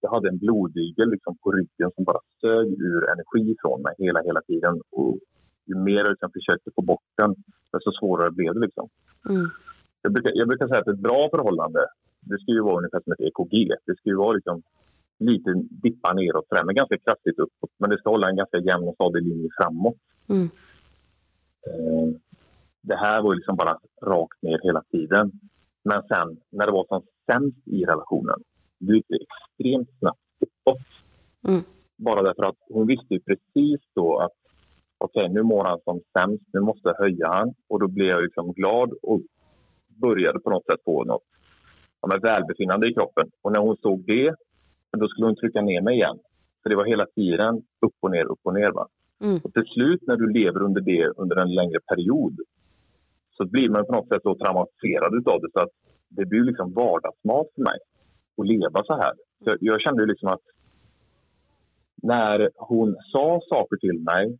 jag 0.01 0.09
hade 0.09 0.29
en 0.29 0.37
blodigel 0.37 1.09
liksom 1.09 1.37
på 1.37 1.51
ryggen 1.51 1.91
som 1.95 2.03
bara 2.03 2.19
sög 2.41 2.67
ur 2.67 3.09
energi 3.09 3.55
från 3.61 3.81
mig 3.81 3.93
hela, 3.97 4.21
hela 4.21 4.41
tiden. 4.41 4.81
Och 4.91 5.17
ju 5.65 5.75
mer 5.75 5.97
jag 5.97 6.09
liksom 6.09 6.31
försökte 6.31 6.71
få 6.75 6.81
bort 6.81 7.07
den, 7.17 7.35
desto 7.71 7.91
svårare 7.91 8.31
blev 8.31 8.53
det. 8.53 8.59
Liksom. 8.59 8.89
Mm. 9.29 9.49
Jag, 10.01 10.13
brukar, 10.13 10.31
jag 10.33 10.47
brukar 10.47 10.67
säga 10.67 10.81
att 10.81 10.87
ett 10.87 10.99
bra 10.99 11.29
förhållande 11.29 11.79
det 12.29 12.39
ska 12.39 12.51
ju 12.51 12.61
vara 12.61 12.77
ungefär 12.77 13.01
som 13.03 13.13
ett 13.13 13.21
EKG. 13.21 13.75
Det 13.85 13.95
ska 13.97 14.09
ju 14.09 14.15
vara 14.15 14.33
liksom 14.33 14.61
lite 15.19 15.53
dippa 15.69 16.13
neråt, 16.13 16.45
men 16.65 16.75
ganska 16.75 16.97
kraftigt 16.97 17.39
uppåt. 17.39 17.71
Men 17.77 17.89
det 17.89 17.97
ska 17.97 18.09
hålla 18.09 18.29
en 18.29 18.35
ganska 18.35 18.57
jämn 18.57 18.87
och 18.87 18.95
stadig 18.95 19.27
linje 19.27 19.49
framåt. 19.57 19.97
Mm. 20.29 20.49
Eh, 21.67 22.15
det 22.81 22.95
här 22.95 23.21
var 23.21 23.35
liksom 23.35 23.55
bara 23.55 23.79
rakt 24.01 24.41
ner 24.41 24.59
hela 24.63 24.83
tiden. 24.91 25.31
Men 25.83 26.01
sen 26.03 26.37
när 26.49 26.65
det 26.65 26.71
var 26.71 26.85
som 26.87 27.01
sämst 27.31 27.67
i 27.67 27.85
relationen, 27.85 28.39
det 28.79 28.93
gick 28.93 29.05
extremt 29.11 29.89
snabbt 29.99 30.19
uppåt. 30.39 30.87
Mm. 31.47 31.61
Bara 31.95 32.21
därför 32.21 32.43
att 32.43 32.57
hon 32.69 32.87
visste 32.87 33.13
ju 33.13 33.19
precis 33.19 33.81
då 33.93 34.17
att 34.17 34.37
okej, 34.97 35.23
okay, 35.23 35.33
nu 35.33 35.43
mår 35.43 35.63
han 35.63 35.79
som 35.83 36.01
sämst, 36.19 36.43
nu 36.53 36.59
måste 36.59 36.87
jag 36.89 36.97
höja 36.97 37.27
han. 37.27 37.53
Och 37.67 37.79
då 37.79 37.87
blev 37.87 38.07
jag 38.07 38.23
liksom 38.23 38.53
glad 38.53 38.93
och 39.01 39.21
började 39.87 40.39
på 40.39 40.49
något 40.49 40.65
sätt 40.65 40.79
få 40.85 41.03
något 41.03 41.23
men 42.07 42.19
välbefinnande 42.19 42.89
i 42.89 42.93
kroppen. 42.93 43.27
Och 43.41 43.51
när 43.51 43.59
hon 43.59 43.77
såg 43.77 44.05
det, 44.05 44.35
då 44.97 45.07
skulle 45.07 45.27
hon 45.27 45.35
trycka 45.35 45.61
ner 45.61 45.81
mig 45.81 45.95
igen. 45.95 46.19
För 46.63 46.69
det 46.69 46.75
var 46.75 46.85
hela 46.85 47.05
tiden 47.05 47.55
upp 47.57 47.97
och 48.01 48.11
ner, 48.11 48.25
upp 48.25 48.39
och 48.43 48.53
ner. 48.53 48.71
Va? 48.71 48.87
Mm. 49.23 49.39
Och 49.43 49.53
till 49.53 49.65
slut 49.65 50.01
när 50.07 50.15
du 50.15 50.27
lever 50.39 50.61
under 50.61 50.81
det 50.81 51.07
under 51.07 51.35
en 51.35 51.55
längre 51.55 51.79
period 51.79 52.35
så 53.37 53.45
blir 53.45 53.69
man 53.69 53.85
på 53.85 53.91
något 53.91 54.07
sätt 54.07 54.21
så 54.23 54.35
traumatiserad 54.35 55.27
av 55.27 55.41
det 55.41 55.51
så 55.53 55.59
att 55.59 55.69
det 56.09 56.25
blir 56.25 56.43
liksom 56.43 56.73
vardagsmat 56.73 57.47
för 57.55 57.61
mig 57.61 57.79
att 58.37 58.47
leva 58.47 58.83
så 58.83 58.93
här. 58.93 59.13
Så 59.43 59.57
jag 59.59 59.81
kände 59.81 60.05
liksom 60.05 60.29
att 60.29 60.45
när 62.03 62.49
hon 62.55 62.95
sa 63.11 63.41
saker 63.49 63.77
till 63.77 63.99
mig 63.99 64.37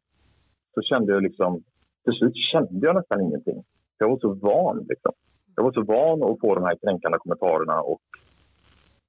så 0.74 0.82
kände 0.82 1.14
jag 1.14 1.24
liksom... 1.24 1.64
Till 2.04 2.14
slut 2.14 2.36
kände 2.52 2.88
jag 2.88 2.96
nästan 2.96 3.22
ingenting. 3.22 3.64
Jag 3.98 4.10
var 4.10 4.20
så 4.20 4.34
van. 4.34 4.86
Liksom. 4.90 5.12
Jag 5.58 5.64
var 5.64 5.72
så 5.72 5.84
van 5.84 6.24
att 6.24 6.40
få 6.40 6.56
de 6.56 6.64
här 6.64 6.78
kränkande 6.84 7.18
kommentarerna. 7.18 7.82
Och, 7.82 8.02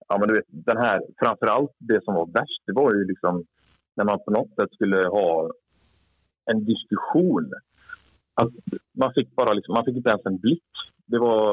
ja, 0.09 0.19
men 0.19 0.29
du 0.29 0.35
vet, 0.35 0.47
den 0.49 0.77
här, 0.77 1.01
framförallt 1.19 1.75
det 1.79 2.05
som 2.05 2.15
var 2.15 2.27
värst, 2.27 2.63
det 2.67 2.73
var 2.73 2.95
ju 2.95 3.05
liksom 3.05 3.45
när 3.97 4.05
man 4.05 4.19
på 4.25 4.31
något 4.31 4.55
sätt 4.55 4.73
skulle 4.73 5.09
ha 5.09 5.51
en 6.51 6.65
diskussion. 6.65 7.53
Att 8.35 8.53
man, 8.93 9.13
fick 9.15 9.37
bara 9.37 9.53
liksom, 9.53 9.75
man 9.75 9.85
fick 9.85 9.97
inte 9.97 10.11
ens 10.11 10.27
en 10.27 10.39
blick. 10.39 10.71
Det 11.07 11.19
var 11.19 11.49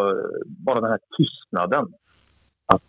bara 0.45 0.81
den 0.81 0.89
här 0.89 0.99
tystnaden. 1.17 1.85
Att 2.65 2.83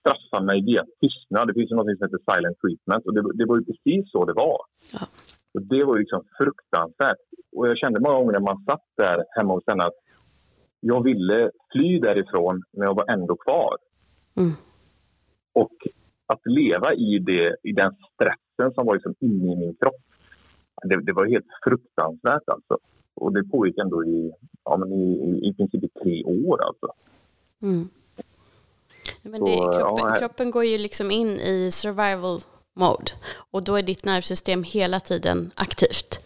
straffa 0.00 0.40
mig 0.40 0.64
via 0.64 0.84
tystnad. 1.00 1.48
Det 1.48 1.54
finns 1.54 1.70
ju 1.70 1.76
något 1.76 1.98
som 1.98 2.06
heter 2.06 2.32
silent 2.32 2.58
treatment 2.60 3.06
och 3.06 3.14
det, 3.14 3.22
det 3.34 3.46
var 3.46 3.56
ju 3.58 3.64
precis 3.64 4.10
så 4.12 4.24
det 4.24 4.32
var. 4.32 4.58
Ja. 4.92 5.06
Och 5.54 5.62
det 5.62 5.84
var 5.84 5.98
liksom 5.98 6.22
fruktansvärt. 6.38 7.24
Och 7.56 7.68
jag 7.68 7.78
kände 7.78 8.00
många 8.00 8.18
gånger 8.18 8.32
när 8.32 8.48
man 8.50 8.64
satt 8.64 8.86
där 8.96 9.24
hemma 9.36 9.54
hos 9.54 9.64
henne 9.66 9.84
att 9.84 10.00
jag 10.80 11.02
ville 11.04 11.50
fly 11.72 11.98
därifrån, 11.98 12.62
men 12.72 12.86
jag 12.86 12.94
var 12.94 13.10
ändå 13.10 13.36
kvar. 13.36 13.76
Mm. 14.34 14.52
Och 15.52 15.72
att 16.26 16.40
leva 16.44 16.94
i, 16.94 17.18
det, 17.18 17.56
i 17.62 17.72
den 17.72 17.92
stressen 18.14 18.74
som 18.74 18.86
var 18.86 18.94
liksom 18.94 19.14
inne 19.20 19.52
i 19.52 19.56
min 19.56 19.76
kropp, 19.80 20.02
det, 20.82 21.04
det 21.04 21.12
var 21.12 21.26
helt 21.26 21.46
fruktansvärt. 21.64 22.48
Alltså. 22.48 22.78
Och 23.14 23.32
det 23.32 23.44
pågick 23.44 23.78
ändå 23.78 24.04
i, 24.04 24.32
ja, 24.64 24.76
men 24.76 24.92
i, 24.92 25.04
i, 25.04 25.48
i 25.48 25.54
princip 25.54 25.84
i 25.84 25.88
tre 25.88 26.24
år. 26.24 26.62
Alltså. 26.62 26.92
Mm. 27.62 27.88
Men 29.22 29.44
det, 29.44 29.56
Så, 29.56 29.72
kroppen, 29.72 30.04
ja, 30.08 30.16
kroppen 30.18 30.50
går 30.50 30.64
ju 30.64 30.78
liksom 30.78 31.10
in 31.10 31.28
i 31.28 31.70
survival 31.70 32.40
mode 32.74 33.12
och 33.50 33.64
då 33.64 33.76
är 33.76 33.82
ditt 33.82 34.04
nervsystem 34.04 34.62
hela 34.62 35.00
tiden 35.00 35.50
aktivt. 35.54 36.20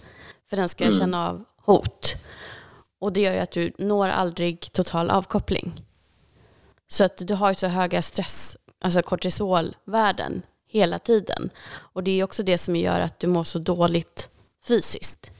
För 0.50 0.56
den 0.56 0.68
ska 0.68 0.84
mm. 0.84 0.96
känna 0.96 1.28
av 1.28 1.44
hot. 1.56 2.16
Och 3.00 3.12
det 3.12 3.20
gör 3.20 3.32
ju 3.32 3.38
att 3.38 3.50
du 3.50 3.72
når 3.78 4.08
aldrig 4.08 4.72
total 4.72 5.10
avkoppling. 5.10 5.72
Så 6.88 7.04
att 7.04 7.16
du 7.16 7.34
har 7.34 7.54
så 7.54 7.66
höga 7.66 8.02
stress, 8.02 8.56
alltså 8.80 9.02
kortisolvärden 9.02 10.42
hela 10.66 10.98
tiden. 10.98 11.50
Och 11.70 12.04
det 12.04 12.20
är 12.20 12.24
också 12.24 12.42
det 12.42 12.58
som 12.58 12.76
gör 12.76 13.00
att 13.00 13.20
du 13.20 13.26
mår 13.26 13.44
så 13.44 13.58
dåligt 13.58 14.30
fysiskt. 14.64 15.30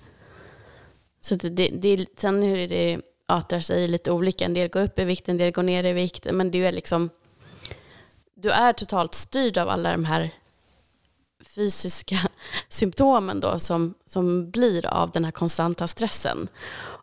Så 1.21 1.35
det, 1.35 1.69
det, 1.69 2.07
sen 2.17 2.43
hur 2.43 2.69
det 2.69 3.01
artar 3.27 3.61
sig 3.61 3.89
lite 3.89 4.11
olika. 4.11 4.45
En 4.45 4.55
del 4.55 4.69
går 4.69 4.83
upp 4.83 4.99
i 4.99 5.05
vikt, 5.05 5.29
en 5.29 5.37
del 5.37 5.53
går 5.53 5.63
ner 5.63 5.85
i 5.85 5.93
vikt. 5.93 6.27
Men 6.33 6.51
du 6.51 6.67
är 6.67 6.73
liksom, 6.73 7.11
du 8.35 8.51
är 8.51 8.73
totalt 8.73 9.15
styrd 9.15 9.59
av 9.59 9.69
alla 9.69 9.93
de 9.93 10.05
här 10.05 10.31
fysiska 11.55 12.17
symptomen 12.69 13.41
då 13.41 13.59
som, 13.59 13.95
som 14.07 14.51
blir 14.51 14.87
av 14.87 15.11
den 15.11 15.25
här 15.25 15.33
konstanta 15.33 15.87
stressen. 15.87 16.49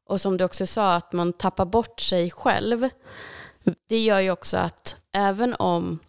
Och 0.07 0.21
som 0.21 0.37
du 0.37 0.43
också 0.43 0.65
sa, 0.67 0.95
att 0.95 1.13
man 1.13 1.33
tappar 1.33 1.65
bort 1.65 1.99
sig 1.99 2.31
själv. 2.31 2.89
Det 3.87 3.99
gör 3.99 4.19
ju 4.19 4.31
också 4.31 4.57
att 4.57 4.95
även 5.11 5.53
om 5.53 5.99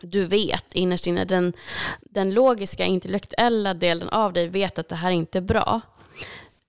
du 0.00 0.24
vet 0.24 0.72
innerst 0.72 1.06
inne, 1.06 1.24
den, 1.24 1.52
den 2.00 2.34
logiska 2.34 2.84
intellektuella 2.84 3.74
delen 3.74 4.08
av 4.08 4.32
dig 4.32 4.48
vet 4.48 4.78
att 4.78 4.88
det 4.88 4.94
här 4.94 5.10
inte 5.10 5.38
är 5.38 5.42
bra. 5.42 5.80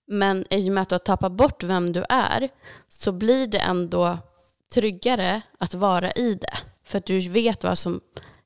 Men 0.08 0.46
i 0.50 0.70
och 0.70 0.74
med 0.74 0.82
att 0.82 0.90
du 0.90 0.96
har 0.96 1.00
tappat 1.00 1.32
bort 1.32 1.64
vem 1.64 1.94
du 1.94 2.06
är 2.10 2.50
så 2.88 3.12
blir 3.12 3.48
det 3.48 3.60
ändå 3.60 4.18
tryggare 4.74 5.42
att 5.58 5.74
vara 5.74 6.12
i 6.12 6.34
det. 6.36 6.58
För 6.84 6.98
att 6.98 7.06
du 7.06 7.30
vet 7.30 7.64
vad 7.64 7.78
som 7.78 8.02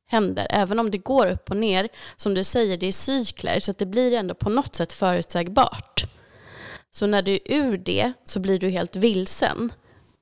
händer. 0.06 0.48
Även 0.50 0.80
om 0.80 0.91
det 0.91 0.98
går 0.98 1.28
upp 1.28 1.50
och 1.50 1.58
ner, 1.58 1.89
som 2.15 2.34
du 2.34 2.43
säger, 2.43 2.78
det 2.78 2.88
är 2.88 2.91
cykler, 2.91 3.60
så 3.60 3.72
att 3.72 3.78
det 3.78 3.86
blir 3.86 4.13
ändå 4.13 4.36
på 4.36 4.50
något 4.50 4.76
sätt 4.76 4.93
förutsägbart. 4.93 6.06
Så 6.98 7.08
när 7.08 7.22
du 7.22 7.32
är 7.32 7.40
ur 7.46 7.78
det 7.78 8.14
så 8.26 8.40
blir 8.40 8.60
du 8.60 8.70
helt 8.70 8.96
vilsen. 8.96 9.72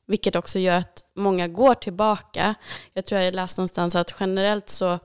Vilket 0.07 0.35
också 0.35 0.59
gör 0.59 0.77
att 0.77 1.05
många 1.15 1.47
går 1.47 1.73
tillbaka. 1.73 2.55
Jag 2.93 3.05
tror 3.05 3.21
jag 3.21 3.35
läste 3.35 3.61
någonstans 3.61 3.95
att 3.95 4.15
generellt 4.19 4.69
så 4.69 4.99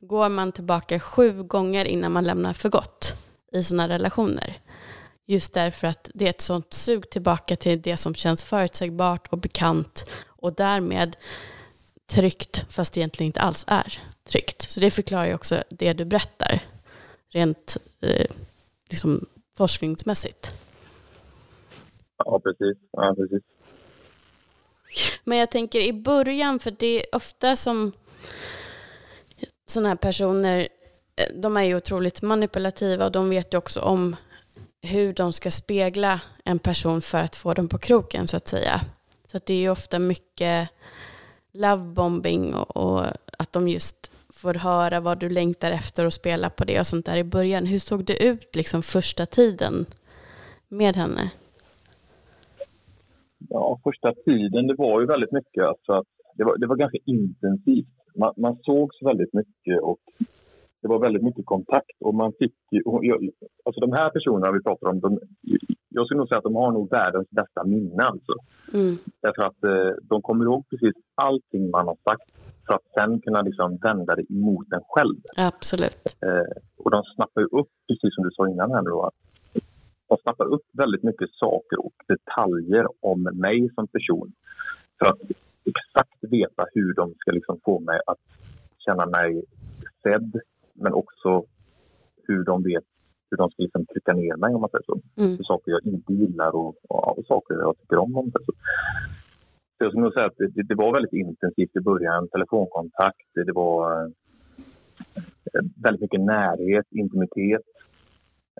går 0.00 0.28
man 0.28 0.52
tillbaka 0.52 1.00
sju 1.00 1.42
gånger 1.42 1.84
innan 1.84 2.12
man 2.12 2.24
lämnar 2.24 2.52
för 2.52 2.68
gott 2.68 3.14
i 3.52 3.62
sådana 3.62 3.88
relationer. 3.88 4.58
Just 5.26 5.52
därför 5.52 5.86
att 5.86 6.10
det 6.14 6.24
är 6.24 6.30
ett 6.30 6.40
sånt 6.40 6.72
sug 6.72 7.10
tillbaka 7.10 7.56
till 7.56 7.82
det 7.82 7.96
som 7.96 8.14
känns 8.14 8.44
förutsägbart 8.44 9.26
och 9.26 9.38
bekant 9.38 10.10
och 10.26 10.54
därmed 10.54 11.16
tryggt 12.10 12.64
fast 12.68 12.94
det 12.94 13.00
egentligen 13.00 13.26
inte 13.26 13.40
alls 13.40 13.64
är 13.68 14.02
tryggt. 14.28 14.62
Så 14.62 14.80
det 14.80 14.90
förklarar 14.90 15.26
ju 15.26 15.34
också 15.34 15.62
det 15.70 15.92
du 15.92 16.04
berättar 16.04 16.62
rent 17.32 17.76
eh, 18.00 18.26
liksom 18.90 19.26
forskningsmässigt. 19.56 20.65
Ja, 22.16 22.40
precis. 22.40 22.76
Ja, 22.90 23.14
precis. 23.16 23.42
Men 25.24 25.38
jag 25.38 25.50
tänker 25.50 25.80
i 25.80 25.92
början, 25.92 26.58
för 26.58 26.70
det 26.70 26.86
är 26.86 27.16
ofta 27.16 27.56
som 27.56 27.92
sådana 29.66 29.88
här 29.88 29.96
personer, 29.96 30.58
eh, 31.16 31.36
de 31.36 31.56
är 31.56 31.62
ju 31.62 31.76
otroligt 31.76 32.22
manipulativa 32.22 33.04
och 33.04 33.12
de 33.12 33.30
vet 33.30 33.54
ju 33.54 33.58
också 33.58 33.80
om 33.80 34.16
hur 34.82 35.12
de 35.12 35.32
ska 35.32 35.50
spegla 35.50 36.20
en 36.44 36.58
person 36.58 37.02
för 37.02 37.18
att 37.18 37.36
få 37.36 37.54
dem 37.54 37.68
på 37.68 37.78
kroken 37.78 38.28
så 38.28 38.36
att 38.36 38.48
säga. 38.48 38.80
Så 39.26 39.36
att 39.36 39.46
det 39.46 39.54
är 39.54 39.58
ju 39.58 39.70
ofta 39.70 39.98
mycket 39.98 40.68
lovebombing 41.52 42.54
och, 42.54 42.76
och 42.76 43.04
att 43.38 43.52
de 43.52 43.68
just 43.68 44.12
får 44.30 44.54
höra 44.54 45.00
vad 45.00 45.18
du 45.18 45.28
längtar 45.28 45.70
efter 45.70 46.04
och 46.04 46.12
spela 46.12 46.50
på 46.50 46.64
det 46.64 46.80
och 46.80 46.86
sånt 46.86 47.06
där 47.06 47.16
i 47.16 47.24
början. 47.24 47.66
Hur 47.66 47.78
såg 47.78 48.04
det 48.04 48.24
ut 48.24 48.56
liksom 48.56 48.82
första 48.82 49.26
tiden 49.26 49.86
med 50.68 50.96
henne? 50.96 51.30
Ja, 53.56 53.80
första 53.84 54.12
tiden, 54.24 54.66
det 54.66 54.74
var 54.74 55.00
ju 55.00 55.06
väldigt 55.06 55.32
mycket. 55.32 55.64
Alltså 55.64 56.02
det, 56.36 56.44
var, 56.44 56.58
det 56.58 56.66
var 56.66 56.76
ganska 56.76 56.98
intensivt. 57.04 57.96
Man, 58.14 58.32
man 58.36 58.56
sågs 58.62 59.02
väldigt 59.02 59.32
mycket 59.32 59.80
och 59.82 60.02
det 60.82 60.88
var 60.88 60.98
väldigt 60.98 61.22
mycket 61.22 61.46
kontakt. 61.46 61.96
Och 62.00 62.14
man 62.14 62.32
fick 62.38 62.54
ju, 62.70 62.82
alltså 63.64 63.80
de 63.80 63.92
här 63.92 64.10
personerna 64.10 64.52
vi 64.52 64.62
pratar 64.62 64.88
om, 64.88 65.00
de, 65.00 65.18
jag 65.88 66.06
skulle 66.06 66.18
nog 66.18 66.28
säga 66.28 66.38
att 66.38 66.50
de 66.50 66.56
har 66.56 66.72
nog 66.72 66.90
världens 66.90 67.30
bästa 67.30 67.64
minne. 67.64 68.02
Alltså. 68.02 68.34
Mm. 68.74 68.96
Därför 69.22 69.42
att 69.42 69.64
eh, 69.64 69.92
de 70.02 70.22
kommer 70.22 70.44
ihåg 70.44 70.68
precis 70.70 70.94
allting 71.14 71.70
man 71.70 71.86
har 71.86 71.98
sagt 72.08 72.28
för 72.66 72.74
att 72.74 72.86
sen 72.98 73.20
kunna 73.20 73.40
liksom 73.42 73.78
vända 73.82 74.14
det 74.16 74.32
emot 74.32 74.66
en 74.76 74.84
själv. 74.88 75.20
Absolut. 75.36 76.02
Eh, 76.26 76.52
och 76.84 76.90
de 76.90 77.02
snappar 77.14 77.40
ju 77.40 77.48
upp, 77.60 77.70
precis 77.88 78.14
som 78.14 78.24
du 78.24 78.30
sa 78.30 78.48
innan 78.48 78.70
här 78.70 78.82
nu, 78.82 78.90
att 78.90 79.18
de 80.08 80.18
snappar 80.22 80.46
upp 80.46 80.66
väldigt 80.72 81.02
mycket 81.02 81.30
saker 81.30 81.86
och 81.86 81.94
detaljer 82.08 82.86
om 83.00 83.22
mig 83.22 83.70
som 83.74 83.86
person 83.88 84.32
för 84.98 85.06
att 85.06 85.20
exakt 85.64 86.18
veta 86.20 86.66
hur 86.72 86.94
de 86.94 87.14
ska 87.18 87.30
liksom 87.30 87.60
få 87.64 87.80
mig 87.80 88.00
att 88.06 88.18
känna 88.78 89.06
mig 89.06 89.44
sedd 90.02 90.40
men 90.74 90.92
också 90.92 91.44
hur 92.26 92.44
de 92.44 92.62
vet 92.62 92.84
hur 93.30 93.36
de 93.36 93.50
ska 93.50 93.62
liksom 93.62 93.86
trycka 93.86 94.12
ner 94.12 94.36
mig 94.36 94.54
om 94.54 94.60
man 94.60 94.70
säger 94.70 94.84
så. 94.84 95.00
Mm. 95.16 95.36
Saker 95.36 95.70
jag 95.70 95.84
inte 95.84 96.12
gillar 96.12 96.56
och, 96.56 96.74
och, 96.88 97.18
och 97.18 97.24
saker 97.26 97.54
jag 97.54 97.78
tycker 97.78 97.98
om. 97.98 98.16
om 98.16 98.30
så. 98.32 98.38
Så 99.78 99.84
jag 99.84 99.92
skulle 99.92 100.12
säga 100.12 100.26
att 100.26 100.36
det, 100.38 100.62
det, 100.62 100.74
var 100.74 100.92
väldigt 100.92 101.12
intensivt 101.12 101.76
i 101.76 101.80
början. 101.80 102.28
Telefonkontakt, 102.28 103.26
det, 103.34 103.44
det 103.44 103.52
var 103.52 104.02
eh, 104.02 104.08
väldigt 105.82 106.00
mycket 106.00 106.20
närhet, 106.20 106.86
intimitet 106.90 107.66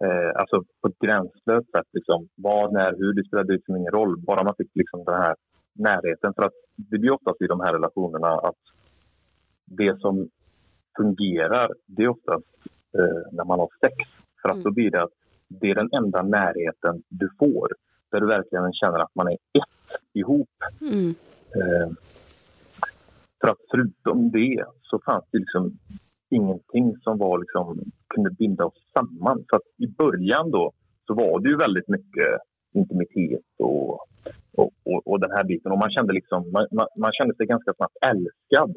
eh, 0.05 0.41
alltså 0.41 0.65
på 0.81 0.89
ett 0.89 0.99
gränslöst 0.99 1.71
sätt. 1.71 1.87
Liksom, 1.93 2.29
var, 2.35 2.71
när, 2.71 2.97
hur, 2.99 3.13
det 3.13 3.25
spelade 3.25 3.53
liksom 3.53 3.77
ingen 3.77 3.93
roll. 3.93 4.17
Bara 4.19 4.45
man 4.45 4.55
fick 4.59 4.71
liksom 4.75 5.05
den 5.05 5.15
här 5.15 5.37
närheten. 5.73 6.35
För 6.35 6.43
att 6.43 6.55
det 6.77 6.99
blir 6.99 7.11
oftast 7.11 7.43
i 7.43 7.47
de 7.47 7.61
här 7.61 7.73
relationerna 7.73 8.29
att 8.29 8.63
det 9.65 10.01
som 10.01 10.29
fungerar, 10.97 11.75
det 11.87 12.03
är 12.03 12.09
oftast 12.09 12.47
eh, 12.99 13.33
när 13.33 13.45
man 13.45 13.59
har 13.59 13.69
sex. 13.81 13.95
För 14.43 14.49
att 14.49 14.55
mm. 14.55 14.65
då 14.65 14.71
blir 14.71 14.91
det 14.91 15.03
att 15.03 15.17
det 15.49 15.71
är 15.71 15.75
den 15.75 15.91
enda 15.93 16.23
närheten 16.23 17.03
du 17.09 17.29
får. 17.39 17.69
Där 18.11 18.21
du 18.21 18.27
verkligen 18.27 18.73
känner 18.73 18.99
att 18.99 19.15
man 19.15 19.29
är 19.29 19.33
ett 19.33 20.01
ihop. 20.13 20.51
Mm. 20.81 21.15
Eh, 21.57 21.91
för 23.41 23.49
att 23.49 23.59
förutom 23.71 24.31
det 24.31 24.65
så 24.83 25.01
fanns 25.07 25.25
det 25.31 25.39
liksom 25.39 25.79
ingenting 26.31 26.97
som 27.05 27.19
var 27.19 27.39
liksom, 27.39 27.93
kunde 28.15 28.31
binda 28.31 28.65
oss 28.65 28.83
samman. 28.95 29.45
Så 29.51 29.61
i 29.85 29.87
början 29.87 30.51
då 30.51 30.73
så 31.07 31.15
var 31.15 31.41
det 31.41 31.49
ju 31.49 31.57
väldigt 31.57 31.89
mycket 31.89 32.39
intimitet 32.75 33.49
och, 33.59 33.91
och, 34.57 34.71
och, 34.85 35.07
och 35.07 35.21
den 35.21 35.31
här 35.31 35.45
biten. 35.45 35.73
Och 35.73 35.79
man 35.79 35.91
kände, 35.91 36.13
liksom, 36.13 36.51
man, 36.53 36.67
man, 36.71 36.87
man, 36.97 37.13
kände 37.13 37.35
sig 37.35 37.47
ganska 37.47 37.73
snabbt 37.75 37.97
älskad. 38.11 38.77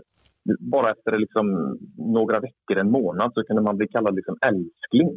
Bara 0.60 0.92
efter 0.92 1.20
liksom 1.20 1.78
några 1.98 2.40
veckor, 2.40 2.78
en 2.78 2.92
månad, 2.92 3.32
så 3.34 3.44
kunde 3.44 3.62
man 3.62 3.78
bli 3.78 3.88
kallad 3.88 4.16
liksom 4.16 4.38
älskling. 4.42 5.10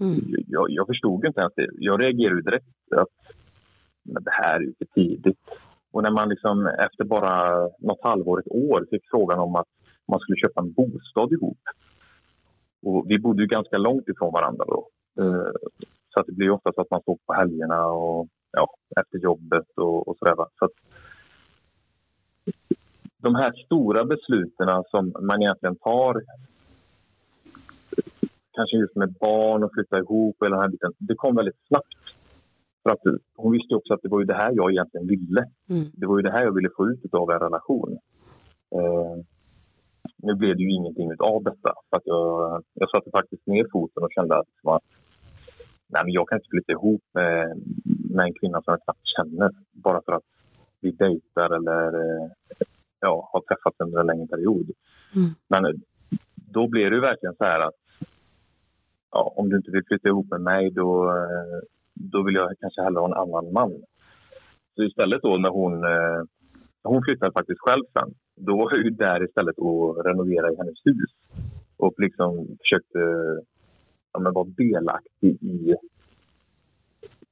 Mm. 0.00 0.44
Jag, 0.46 0.66
jag, 0.70 0.86
förstod 0.86 1.24
inte 1.24 1.40
ens 1.40 1.54
det. 1.56 1.68
Jag 1.78 2.02
reagerade 2.02 2.42
direkt 2.42 2.92
att 2.96 3.08
men 4.06 4.22
det 4.22 4.30
här 4.30 4.56
är 4.56 4.60
ju 4.60 4.74
för 4.78 4.84
tidigt. 4.84 5.38
Och 5.92 6.02
när 6.02 6.10
man 6.10 6.28
liksom 6.28 6.66
efter 6.66 7.04
bara 7.04 7.62
något 7.78 8.02
halvår, 8.02 8.40
ett 8.40 8.52
år 8.52 8.86
fick 8.90 9.02
frågan 9.10 9.38
om 9.38 9.56
att 9.56 9.66
man 10.08 10.20
skulle 10.20 10.36
köpa 10.36 10.60
en 10.60 10.72
bostad 10.72 11.32
ihop. 11.32 11.58
Och 12.82 13.04
vi 13.08 13.18
bodde 13.18 13.42
ju 13.42 13.48
ganska 13.48 13.78
långt 13.78 14.08
ifrån 14.08 14.32
varandra 14.32 14.64
då. 14.64 14.88
Eh, 15.20 15.50
så 16.14 16.20
att 16.20 16.26
det 16.26 16.32
blir 16.32 16.50
ofta 16.50 16.72
så 16.72 16.80
att 16.80 16.90
man 16.90 17.02
står 17.02 17.18
på 17.26 17.32
helgerna 17.32 17.86
och 17.86 18.28
ja, 18.52 18.68
efter 19.00 19.18
jobbet 19.18 19.68
och, 19.76 20.08
och 20.08 20.16
sådär. 20.18 20.34
Så 20.34 20.64
att 20.64 20.72
de 23.18 23.34
här 23.34 23.52
stora 23.64 24.04
besluten 24.04 24.84
som 24.90 25.12
man 25.20 25.42
egentligen 25.42 25.76
tar 25.76 26.22
kanske 28.52 28.76
just 28.76 28.96
med 28.96 29.12
barn 29.20 29.64
och 29.64 29.70
flytta 29.74 29.98
ihop 29.98 30.36
och 30.40 30.50
den 30.50 30.60
här 30.60 30.68
biten, 30.68 30.92
det 30.98 31.14
kom 31.14 31.36
väldigt 31.36 31.66
snabbt. 31.68 31.94
För 32.82 32.90
att 32.90 33.20
hon 33.36 33.52
visste 33.52 33.74
också 33.74 33.94
att 33.94 34.02
det 34.02 34.08
var 34.08 34.20
ju 34.20 34.26
det 34.26 34.34
här 34.34 34.52
jag 34.54 34.70
egentligen 34.70 35.06
ville. 35.06 35.44
Mm. 35.70 35.84
Det 35.92 36.06
var 36.06 36.16
ju 36.18 36.22
det 36.22 36.30
här 36.30 36.44
jag 36.44 36.54
ville 36.54 36.70
få 36.76 36.88
ut 36.90 37.14
av 37.14 37.30
en 37.30 37.38
relation. 37.38 37.98
Eh, 38.74 39.16
nu 40.16 40.34
blev 40.34 40.56
det 40.56 40.62
ju 40.62 40.70
ingenting 40.70 41.10
av 41.18 41.42
detta. 41.42 41.72
För 41.90 41.96
att 41.96 42.06
jag, 42.06 42.62
jag 42.74 42.90
satte 42.90 43.10
faktiskt 43.10 43.46
ner 43.46 43.66
foten 43.72 44.02
och 44.02 44.12
kände 44.14 44.38
att 44.38 44.82
nej, 45.86 46.02
men 46.04 46.12
jag 46.12 46.28
kan 46.28 46.38
inte 46.38 46.48
flytta 46.50 46.72
ihop 46.72 47.02
med, 47.14 47.62
med 48.10 48.24
en 48.26 48.34
kvinna 48.34 48.62
som 48.62 48.72
jag 48.72 48.82
knappt 48.82 49.06
känner 49.16 49.50
bara 49.72 50.02
för 50.04 50.12
att 50.12 50.22
vi 50.80 50.90
dejtar 50.90 51.50
eller 51.56 51.90
ja, 53.00 53.30
har 53.32 53.40
träffats 53.40 53.80
under 53.80 54.00
en 54.00 54.06
längre 54.06 54.26
period. 54.26 54.70
Mm. 55.14 55.30
Men 55.48 55.82
då 56.34 56.68
blir 56.68 56.90
det 56.90 56.96
ju 56.96 57.00
verkligen 57.00 57.36
så 57.36 57.44
här 57.44 57.60
att 57.60 57.74
ja, 59.10 59.32
om 59.36 59.48
du 59.48 59.56
inte 59.56 59.70
vill 59.70 59.84
flytta 59.88 60.08
ihop 60.08 60.30
med 60.30 60.40
mig 60.40 60.70
då, 60.70 61.14
då 61.94 62.22
vill 62.22 62.34
jag 62.34 62.58
kanske 62.60 62.82
hellre 62.82 63.00
ha 63.00 63.06
en 63.06 63.22
annan 63.22 63.52
man. 63.52 63.72
Så 64.74 64.82
istället 64.82 65.22
då 65.22 65.36
när 65.36 65.48
hon, 65.48 65.84
hon 66.86 67.02
flyttade 67.02 67.32
faktiskt 67.32 67.60
själv 67.60 67.84
sen 67.92 68.14
då 68.36 68.56
var 68.56 68.76
jag 68.76 68.92
där 68.96 69.24
istället 69.24 69.58
och 69.58 70.04
renovera 70.04 70.52
i 70.52 70.56
hennes 70.56 70.78
hus 70.84 71.10
och 71.76 71.94
liksom 71.98 72.56
försökte 72.60 72.98
ja, 74.12 74.20
men 74.20 74.32
vara 74.32 74.48
delaktig 74.48 75.42
i, 75.42 75.74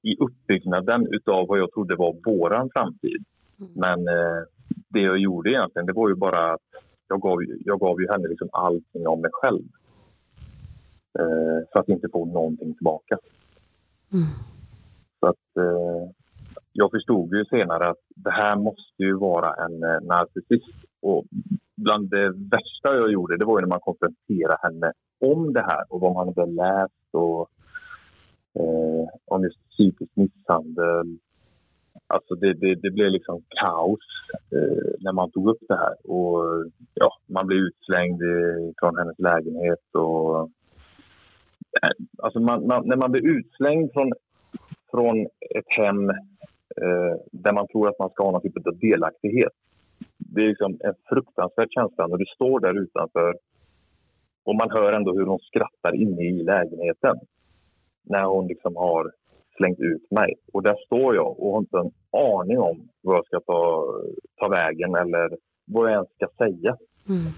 i 0.03 0.17
uppbyggnaden 0.19 1.09
av 1.27 1.47
vad 1.49 1.59
jag 1.59 1.73
trodde 1.73 1.97
var 1.97 2.17
vår 2.25 2.69
framtid. 2.75 3.25
Mm. 3.61 3.73
Men 3.75 3.99
eh, 4.09 4.43
det 4.89 5.01
jag 5.01 5.19
gjorde 5.19 5.51
egentligen, 5.51 5.87
det 5.87 5.93
var 5.93 6.09
ju 6.09 6.15
bara 6.15 6.53
att 6.53 6.71
jag 7.09 7.21
gav, 7.21 7.39
jag 7.65 7.81
gav 7.81 8.01
ju 8.01 8.09
henne 8.11 8.29
liksom 8.29 8.49
allting 8.53 9.07
om 9.07 9.21
mig 9.21 9.31
själv. 9.33 9.65
Eh, 11.19 11.69
för 11.73 11.81
att 11.81 11.89
inte 11.89 12.09
få 12.13 12.25
någonting 12.25 12.75
tillbaka. 12.75 13.19
Mm. 14.13 14.27
Så 15.21 15.27
att 15.27 15.57
eh, 15.57 16.11
jag 16.77 16.91
förstod 16.91 17.35
ju 17.35 17.45
senare 17.45 17.89
att 17.89 18.03
det 18.17 18.31
här 18.31 18.57
måste 18.57 19.03
ju 19.03 19.17
vara 19.17 19.65
en 19.65 19.83
eh, 19.83 20.01
narcissist. 20.03 20.75
Och 21.03 21.25
bland 21.77 22.11
det 22.11 22.29
värsta 22.31 22.97
jag 23.01 23.13
gjorde 23.13 23.37
det 23.37 23.45
var 23.45 23.61
när 23.61 23.69
man 23.69 23.81
konfronterade 23.81 24.59
henne 24.63 24.93
om 25.21 25.53
det 25.53 25.61
här 25.61 25.85
och 25.89 26.01
vad 26.01 26.15
man 26.15 26.29
hade 26.29 26.51
läst 26.51 27.09
och 27.13 27.51
eh, 28.61 29.09
om 29.25 29.43
just 29.43 29.71
psykisk 29.71 30.13
misshandel. 30.15 31.19
Alltså 32.07 32.35
det, 32.35 32.53
det, 32.53 32.75
det 32.75 32.91
blev 32.91 33.11
liksom 33.11 33.43
kaos 33.49 34.07
eh, 34.53 34.93
när 35.01 35.13
man 35.13 35.31
tog 35.31 35.49
upp 35.49 35.63
det 35.69 35.77
här. 35.77 36.11
Och 36.11 36.71
ja, 36.95 37.11
Man 37.27 37.47
blev 37.47 37.59
utslängd 37.59 38.23
från 38.79 38.97
hennes 38.99 39.19
lägenhet. 39.19 39.85
Och, 39.93 40.41
eh, 41.83 41.91
alltså 42.23 42.41
man, 42.41 42.67
man, 42.67 42.89
när 42.89 42.97
man 42.97 43.13
blir 43.13 43.27
utslängd 43.27 43.93
från, 43.93 44.13
från 44.91 45.27
ett 45.57 45.69
hem 45.69 46.11
eh, 46.83 47.17
där 47.33 47.53
man 47.53 47.69
tror 47.69 47.89
att 47.89 47.99
man 47.99 48.11
ska 48.11 48.25
ha 48.25 48.31
någon 48.31 48.43
typ 48.43 48.67
av 48.67 48.79
delaktighet. 48.79 49.53
Det 50.19 50.41
är 50.41 50.49
liksom 50.49 50.79
en 50.81 50.95
fruktansvärd 51.09 51.69
känsla 51.71 52.07
när 52.07 52.17
du 52.17 52.27
står 52.27 52.61
där 52.61 52.83
utanför 52.83 53.35
och 54.45 54.57
man 54.57 54.71
hör 54.71 54.93
ändå 54.93 55.13
hur 55.13 55.27
hon 55.27 55.39
skrattar 55.39 55.95
inne 55.95 56.23
i 56.23 56.43
lägenheten 56.43 57.17
när 58.03 58.25
hon 58.25 58.47
liksom 58.47 58.77
har 58.77 59.13
slängt 59.57 59.81
ut 59.81 60.11
mig. 60.11 60.35
Och 60.53 60.63
där 60.63 60.77
står 60.87 61.15
jag 61.15 61.41
och 61.41 61.53
har 61.53 61.59
inte 61.59 61.79
en 61.79 61.93
aning 62.31 62.59
om 62.59 62.89
vad 63.03 63.17
jag 63.17 63.27
ska 63.27 63.41
ta, 63.41 63.85
ta 64.37 64.49
vägen 64.49 64.95
eller 64.95 65.37
vad 65.67 65.85
jag 65.85 65.93
ens 65.93 66.15
ska 66.15 66.29
säga. 66.39 66.77
Mm. 67.09 67.33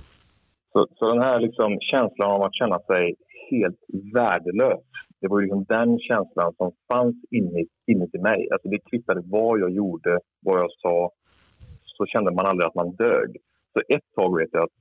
Så, 0.72 0.86
så 0.96 1.08
den 1.08 1.22
här 1.22 1.40
liksom 1.40 1.78
känslan 1.80 2.30
av 2.30 2.42
att 2.42 2.54
känna 2.54 2.78
sig 2.78 3.14
helt 3.50 3.80
värdelös 4.14 4.80
det 5.20 5.28
var 5.28 5.40
liksom 5.40 5.64
den 5.64 5.98
känslan 5.98 6.54
som 6.56 6.72
fanns 6.92 7.16
inuti 7.86 8.18
mig. 8.18 8.48
Alltså 8.52 8.68
det 8.68 8.78
kvittade 8.90 9.22
vad 9.24 9.60
jag 9.60 9.70
gjorde, 9.70 10.18
vad 10.40 10.58
jag 10.60 10.70
sa, 10.70 11.10
så 11.84 12.06
kände 12.06 12.30
man 12.30 12.46
aldrig 12.46 12.66
att 12.66 12.74
man 12.74 12.90
dög. 12.90 13.36
Så 13.72 13.94
ett 13.94 14.14
tag 14.14 14.38
vet 14.38 14.48
jag 14.52 14.62
att 14.62 14.76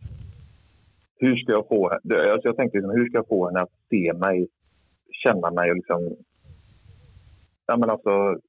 hur 1.18 1.36
ska 1.36 1.52
jag 1.52 1.68
få 1.68 1.88
alltså 1.88 2.48
jag 2.48 2.58
tänkte 2.58 2.78
liksom, 2.78 2.96
hur 2.96 3.10
ska 3.10 3.18
jag 3.18 3.28
få 3.28 3.48
henne 3.48 3.60
att 3.60 3.74
se 3.90 4.14
mig, 4.14 4.48
känna 5.12 5.52
mig 5.52 5.70
och 5.70 5.76
liksom... 5.76 6.16
Ja, 7.68 7.78
men 7.78 7.90
alltså, 7.90 8.40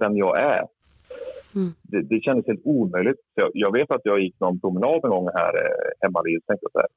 vem 0.00 0.16
jag 0.16 0.40
är. 0.42 0.64
Mm. 1.54 1.72
Det, 1.82 2.02
det 2.02 2.20
kändes 2.20 2.46
helt 2.46 2.66
omöjligt. 2.66 3.20
Jag, 3.34 3.50
jag, 3.54 3.72
vet 3.72 3.90
att 3.90 4.00
jag 4.04 4.20
gick 4.20 4.40
någon 4.40 4.60
promenad 4.60 5.04
en 5.04 5.10
gång 5.10 5.28
här 5.34 5.54
eh, 5.64 5.90
hemma 6.00 6.22
vid 6.24 6.38
och 6.38 6.46
tänkte 6.46 6.66
så 6.72 6.78
här, 6.78 6.88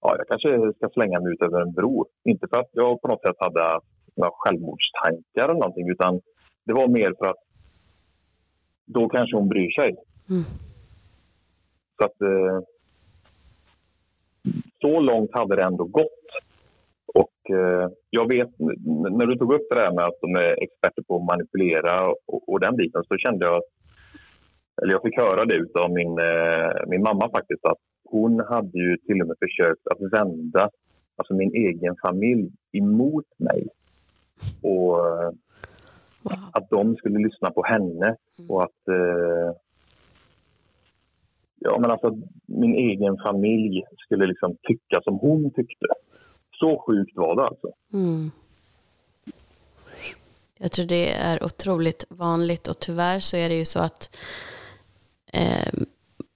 ja, 0.00 0.16
jag 0.18 0.28
kanske 0.28 0.72
ska 0.76 0.88
slänga 0.88 1.20
mig 1.20 1.32
ut 1.32 1.42
över 1.42 1.60
en 1.60 1.72
bro. 1.72 2.06
Inte 2.24 2.46
för 2.48 2.60
att 2.60 2.70
jag 2.72 3.02
på 3.02 3.08
något 3.08 3.22
sätt 3.22 3.36
hade 3.38 3.80
några 4.16 4.30
självmordstankar 4.34 5.44
eller 5.44 5.54
någonting 5.54 5.90
utan 5.90 6.20
det 6.64 6.72
var 6.72 6.88
mer 6.88 7.14
för 7.18 7.26
att 7.26 7.42
då 8.84 9.08
kanske 9.08 9.36
hon 9.36 9.48
bryr 9.48 9.70
sig. 9.70 9.96
Mm. 10.30 10.44
Så 11.96 12.04
att 12.04 12.20
eh, 12.20 12.60
så 14.80 15.00
långt 15.00 15.30
hade 15.32 15.56
det 15.56 15.62
ändå 15.62 15.84
gått. 15.84 16.26
Och 17.14 17.50
eh, 17.56 17.88
jag 18.10 18.28
vet, 18.28 18.48
när 19.18 19.26
du 19.26 19.36
tog 19.36 19.52
upp 19.52 19.66
det 19.70 19.76
där 19.76 19.92
med 19.92 20.04
att 20.04 20.20
de 20.20 20.34
är 20.34 20.62
experter 20.62 21.02
på 21.02 21.16
att 21.16 21.24
manipulera 21.24 22.08
och, 22.26 22.48
och 22.48 22.60
den 22.60 22.76
biten 22.76 23.04
så 23.08 23.16
kände 23.16 23.46
jag, 23.46 23.62
eller 24.82 24.92
jag 24.92 25.02
fick 25.02 25.16
höra 25.16 25.44
det 25.44 25.80
av 25.80 25.90
min, 25.90 26.18
eh, 26.18 26.72
min 26.86 27.02
mamma 27.02 27.30
faktiskt, 27.30 27.64
att 27.64 27.78
hon 28.04 28.40
hade 28.40 28.78
ju 28.78 28.96
till 28.96 29.20
och 29.22 29.28
med 29.28 29.36
försökt 29.38 29.86
att 29.86 30.12
vända 30.12 30.70
alltså 31.16 31.34
min 31.34 31.54
egen 31.54 31.96
familj 32.02 32.50
emot 32.72 33.26
mig. 33.38 33.68
Och 34.62 34.96
wow. 36.22 36.32
att 36.52 36.70
de 36.70 36.96
skulle 36.96 37.18
lyssna 37.18 37.50
på 37.50 37.62
henne 37.64 38.16
och 38.48 38.62
att 38.62 38.88
eh, 38.88 39.54
ja, 41.58 41.78
men 41.78 41.90
alltså, 41.90 42.18
min 42.46 42.74
egen 42.74 43.16
familj 43.16 43.82
skulle 43.96 44.26
liksom 44.26 44.56
tycka 44.62 45.00
som 45.04 45.18
hon 45.18 45.50
tyckte. 45.50 45.86
Så 46.60 46.84
sjukt 46.86 47.16
var 47.16 47.36
det 47.36 47.42
alltså. 47.42 47.68
Mm. 47.92 48.30
Jag 50.58 50.72
tror 50.72 50.86
det 50.86 51.12
är 51.12 51.44
otroligt 51.44 52.04
vanligt 52.08 52.68
och 52.68 52.78
tyvärr 52.78 53.20
så 53.20 53.36
är 53.36 53.48
det 53.48 53.54
ju 53.54 53.64
så 53.64 53.78
att 53.78 54.16
eh, 55.32 55.72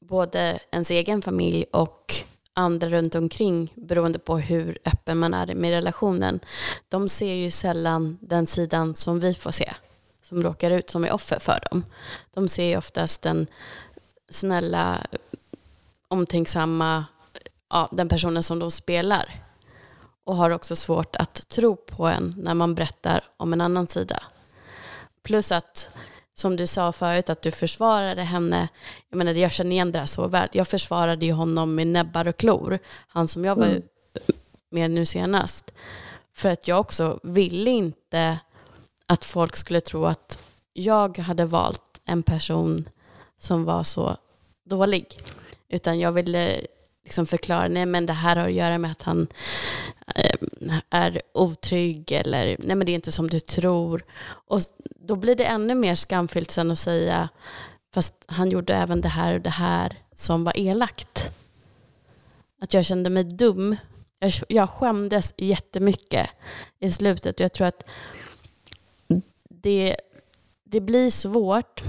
både 0.01 0.59
ens 0.71 0.91
egen 0.91 1.23
familj 1.23 1.65
och 1.73 2.15
andra 2.55 2.89
runt 2.89 3.15
omkring, 3.15 3.73
beroende 3.75 4.19
på 4.19 4.39
hur 4.39 4.79
öppen 4.85 5.19
man 5.19 5.35
är 5.35 5.55
med 5.55 5.71
relationen, 5.71 6.41
de 6.89 7.09
ser 7.09 7.35
ju 7.35 7.51
sällan 7.51 8.19
den 8.21 8.47
sidan 8.47 8.97
som 8.97 9.21
vi 9.21 9.35
får 9.35 9.51
se, 9.51 9.73
som 10.23 10.43
råkar 10.43 10.71
ut 10.71 10.91
som 10.91 11.05
är 11.05 11.13
offer 11.13 11.39
för 11.39 11.61
dem. 11.71 11.85
De 12.35 12.49
ser 12.49 12.65
ju 12.65 12.77
oftast 12.77 13.23
den 13.23 13.47
snälla, 14.31 15.07
omtänksamma, 16.09 17.05
ja, 17.71 17.89
den 17.93 18.09
personen 18.09 18.43
som 18.43 18.59
de 18.59 18.71
spelar 18.71 19.45
och 20.25 20.37
har 20.37 20.51
också 20.51 20.77
svårt 20.77 21.17
att 21.17 21.49
tro 21.49 21.77
på 21.77 22.07
en 22.07 22.35
när 22.37 22.55
man 22.55 22.75
berättar 22.75 23.25
om 23.37 23.53
en 23.53 23.61
annan 23.61 23.87
sida. 23.87 24.23
Plus 25.23 25.53
att, 25.53 25.97
som 26.35 26.57
du 26.57 26.67
sa 26.67 26.93
förut, 26.93 27.31
att 27.31 27.43
du 27.43 27.51
försvarade 27.51 28.23
henne. 28.23 28.69
Jag 29.11 29.17
menar, 29.17 29.35
jag 29.35 29.53
känner 29.53 29.71
igen 29.71 29.93
det 29.93 29.99
här 29.99 30.07
så 30.07 30.29
väl. 30.29 30.49
Jag 30.53 30.69
försvarade 30.69 31.27
ju 31.27 31.33
honom 31.33 31.75
med 31.75 31.87
näbbar 31.87 32.29
och 32.29 32.37
klor. 32.37 32.79
Han 33.09 33.29
som 33.29 33.45
jag 33.45 33.57
var 33.57 33.67
mm. 33.67 33.83
med 34.71 34.91
nu 34.91 35.07
senast. 35.07 35.73
För 36.35 36.49
att 36.49 36.69
jag 36.69 36.81
också 36.81 37.21
ville 37.23 37.71
inte 37.71 38.39
att 39.07 39.25
folk 39.25 39.57
skulle 39.57 39.81
tro 39.81 40.07
att 40.07 40.51
jag 40.73 41.19
hade 41.19 41.45
valt 41.45 42.01
en 42.05 42.23
person 42.23 42.89
som 43.39 43.65
var 43.65 43.83
så 43.83 44.17
dålig. 44.65 45.07
Utan 45.69 45.99
jag 45.99 46.13
ville 46.13 46.67
liksom 47.05 47.27
förklara, 47.27 47.69
nej 47.69 47.87
men 47.87 48.07
det 48.07 48.13
här 48.13 48.37
har 48.37 48.47
att 48.47 48.53
göra 48.53 48.79
med 48.79 48.91
att 48.93 49.03
han 49.03 49.27
Eh, 50.15 50.37
är 50.91 51.23
otrygg 51.35 52.13
eller 52.13 52.57
nej 52.59 52.77
men 52.77 52.87
det 52.87 52.93
är 52.93 52.95
inte 52.95 53.13
som 53.13 53.31
du 53.31 53.41
tror. 53.41 54.05
Och 54.25 54.61
då 54.79 55.17
blir 55.17 55.35
det 55.35 55.45
ännu 55.45 55.75
mer 55.75 55.95
skamfyllt 55.95 56.51
sen 56.51 56.71
att 56.71 56.79
säga, 56.79 57.29
fast 57.95 58.15
han 58.27 58.51
gjorde 58.51 58.75
även 58.75 59.01
det 59.01 59.09
här 59.09 59.35
och 59.35 59.41
det 59.41 59.51
här 59.51 59.99
som 60.15 60.45
var 60.45 60.59
elakt. 60.59 61.31
Att 62.61 62.75
jag 62.75 62.85
kände 62.85 63.11
mig 63.11 63.25
dum. 63.25 63.77
Jag, 64.19 64.33
jag 64.49 64.71
skämdes 64.71 65.35
jättemycket 65.37 66.31
i 66.81 66.93
slutet 66.93 67.35
och 67.35 67.45
jag 67.45 67.53
tror 67.53 67.67
att 67.67 67.85
det, 69.49 69.97
det 70.65 70.81
blir 70.81 71.11
svårt 71.11 71.83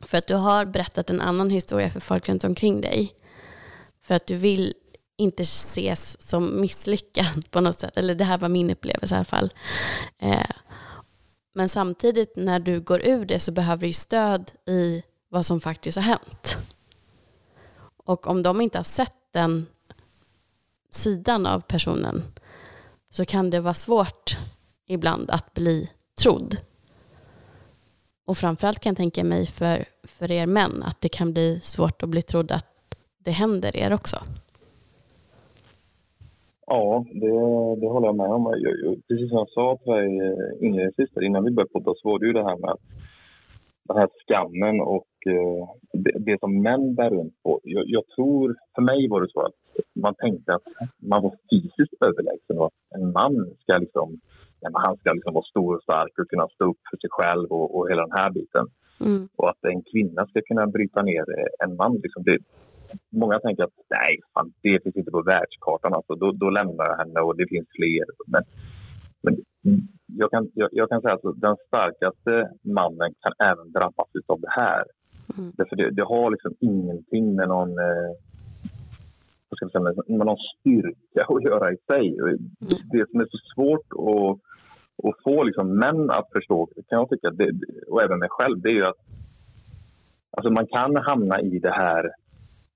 för 0.00 0.18
att 0.18 0.26
du 0.26 0.34
har 0.34 0.64
berättat 0.64 1.10
en 1.10 1.20
annan 1.20 1.50
historia 1.50 1.90
för 1.90 2.00
folk 2.00 2.28
runt 2.28 2.44
omkring 2.44 2.80
dig. 2.80 3.14
För 4.02 4.14
att 4.14 4.26
du 4.26 4.36
vill 4.36 4.74
inte 5.16 5.42
ses 5.42 6.22
som 6.28 6.60
misslyckad 6.60 7.50
på 7.50 7.60
något 7.60 7.80
sätt. 7.80 7.96
Eller 7.96 8.14
det 8.14 8.24
här 8.24 8.38
var 8.38 8.48
min 8.48 8.70
upplevelse 8.70 9.14
i 9.14 9.16
alla 9.16 9.24
fall. 9.24 9.52
Eh, 10.18 10.50
men 11.54 11.68
samtidigt 11.68 12.32
när 12.36 12.58
du 12.58 12.80
går 12.80 13.06
ur 13.06 13.24
det 13.24 13.40
så 13.40 13.52
behöver 13.52 13.86
du 13.86 13.92
stöd 13.92 14.52
i 14.66 15.02
vad 15.28 15.46
som 15.46 15.60
faktiskt 15.60 15.96
har 15.96 16.02
hänt. 16.02 16.56
Och 17.96 18.26
om 18.26 18.42
de 18.42 18.60
inte 18.60 18.78
har 18.78 18.84
sett 18.84 19.14
den 19.32 19.66
sidan 20.90 21.46
av 21.46 21.60
personen 21.60 22.22
så 23.10 23.24
kan 23.24 23.50
det 23.50 23.60
vara 23.60 23.74
svårt 23.74 24.38
ibland 24.86 25.30
att 25.30 25.54
bli 25.54 25.90
trodd. 26.20 26.56
Och 28.26 28.38
framförallt 28.38 28.80
kan 28.80 28.90
jag 28.90 28.96
tänka 28.96 29.24
mig 29.24 29.46
för, 29.46 29.84
för 30.04 30.30
er 30.30 30.46
män 30.46 30.82
att 30.82 31.00
det 31.00 31.08
kan 31.08 31.32
bli 31.32 31.60
svårt 31.62 32.02
att 32.02 32.08
bli 32.08 32.22
trodd 32.22 32.52
att 32.52 32.96
det 33.18 33.30
händer 33.30 33.76
er 33.76 33.92
också. 33.92 34.22
Ja, 36.66 37.04
det, 37.12 37.36
det 37.80 37.88
håller 37.88 38.06
jag 38.06 38.16
med 38.16 38.30
om. 38.30 38.44
Jag, 38.44 38.74
jag, 38.84 39.06
precis 39.08 39.28
som 39.28 39.38
jag 39.38 39.50
sa 39.50 39.76
till 39.76 39.92
dig 39.92 40.20
eh, 40.20 40.66
inledningsvis 40.66 41.10
innan 41.22 41.44
vi 41.44 41.50
började 41.50 41.72
podda 41.72 41.92
så 41.96 42.08
var 42.10 42.18
det 42.18 42.26
ju 42.26 42.32
det 42.32 42.44
här 42.44 42.56
med 42.56 42.76
den 43.88 43.96
här 43.96 44.08
skammen 44.20 44.80
och 44.80 45.12
eh, 45.26 45.68
det, 45.92 46.12
det, 46.26 46.40
som 46.40 46.62
män 46.62 46.94
bär 46.94 47.10
runt 47.10 47.42
på. 47.42 47.60
Jag, 47.62 47.84
jag, 47.86 48.04
tror, 48.16 48.56
för 48.74 48.82
mig 48.82 49.08
var 49.08 49.20
det 49.20 49.30
så 49.30 49.40
att 49.40 49.58
man 49.94 50.14
tänkte 50.14 50.54
att 50.54 50.68
man 51.10 51.22
var 51.22 51.34
fysiskt 51.50 52.02
överlägsen 52.08 52.58
och 52.58 52.66
att 52.66 52.78
en 52.94 53.12
man 53.12 53.34
ska 53.62 53.78
liksom, 53.78 54.20
han 54.72 54.96
ska 54.96 55.12
liksom 55.12 55.34
vara 55.34 55.44
stor 55.44 55.74
och 55.76 55.82
stark 55.82 56.18
och 56.18 56.28
kunna 56.28 56.48
stå 56.48 56.64
upp 56.70 56.82
för 56.90 56.96
sig 56.96 57.10
själv 57.10 57.48
och, 57.50 57.76
och 57.76 57.90
hela 57.90 58.02
den 58.06 58.18
här 58.20 58.30
biten. 58.30 58.66
Mm. 59.00 59.28
Och 59.36 59.50
att 59.50 59.64
en 59.64 59.82
kvinna 59.82 60.26
ska 60.26 60.40
kunna 60.48 60.66
bryta 60.66 61.02
ner 61.02 61.24
en 61.64 61.76
man. 61.76 61.94
Liksom 62.04 62.22
det, 62.22 62.38
många 63.10 63.38
tänker 63.38 63.64
att 63.64 63.78
nej, 63.90 64.20
fan, 64.34 64.52
det 64.62 64.82
finns 64.82 64.96
inte 64.96 65.10
på 65.10 65.22
världskartan. 65.22 65.94
Alltså, 65.94 66.14
då, 66.14 66.32
då 66.32 66.50
lämnar 66.50 66.84
jag 66.90 66.96
henne 66.96 67.20
och 67.20 67.36
det 67.36 67.48
finns 67.48 67.68
fler. 67.76 68.04
Men, 68.26 68.42
men 69.22 69.36
jag, 70.06 70.30
kan, 70.30 70.50
jag, 70.54 70.68
jag 70.72 70.88
kan 70.88 71.00
säga 71.00 71.14
att 71.14 71.40
den 71.40 71.56
starkaste 71.66 72.50
mannen 72.62 73.14
kan 73.20 73.32
även 73.50 73.72
drabbas 73.72 74.08
av 74.26 74.40
det 74.40 74.50
här. 74.50 74.84
Mm. 75.38 75.52
Därför 75.56 75.76
det, 75.76 75.90
det, 75.90 76.04
har 76.04 76.30
liksom 76.30 76.54
ingenting 76.60 77.34
med 77.34 77.48
någon, 77.48 77.70
eh, 77.70 78.10
vad 79.48 79.56
ska 79.56 79.64
jag 79.64 79.72
säga, 79.72 80.02
med, 80.16 80.26
någon 80.26 80.36
styrka 80.36 81.22
att 81.28 81.42
göra 81.42 81.72
i 81.72 81.76
sig. 81.86 82.18
Mm. 82.18 82.38
Det 82.92 83.10
som 83.10 83.20
är 83.20 83.26
så 83.30 83.38
svårt 83.54 83.88
att, 83.92 84.38
att 85.08 85.22
få 85.24 85.42
liksom 85.44 85.78
män 85.78 86.10
att 86.10 86.28
förstå, 86.32 86.66
kan 86.66 86.98
jag 86.98 87.10
tycka, 87.10 87.30
det, 87.30 87.52
och 87.88 88.02
även 88.02 88.18
mig 88.18 88.28
själv, 88.30 88.60
det 88.60 88.68
är 88.68 88.74
ju 88.74 88.84
att 88.84 89.00
alltså 90.30 90.50
man 90.50 90.66
kan 90.66 90.96
hamna 90.96 91.40
i 91.40 91.58
det 91.58 91.72
här 91.72 92.10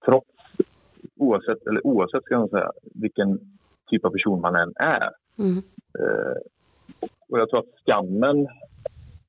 trots, 0.04 0.26
oavsett, 1.16 1.66
eller 1.66 1.86
oavsett 1.86 2.24
ska 2.24 2.38
man 2.38 2.48
säga, 2.48 2.72
vilken 2.82 3.38
typ 3.90 4.04
av 4.04 4.10
person 4.10 4.40
man 4.40 4.56
än 4.56 4.72
är. 4.76 5.10
Mm. 5.38 5.62
Eh, 5.98 6.36
och 7.28 7.38
jag 7.38 7.50
tror 7.50 7.60
att 7.60 7.80
skammen 7.84 8.48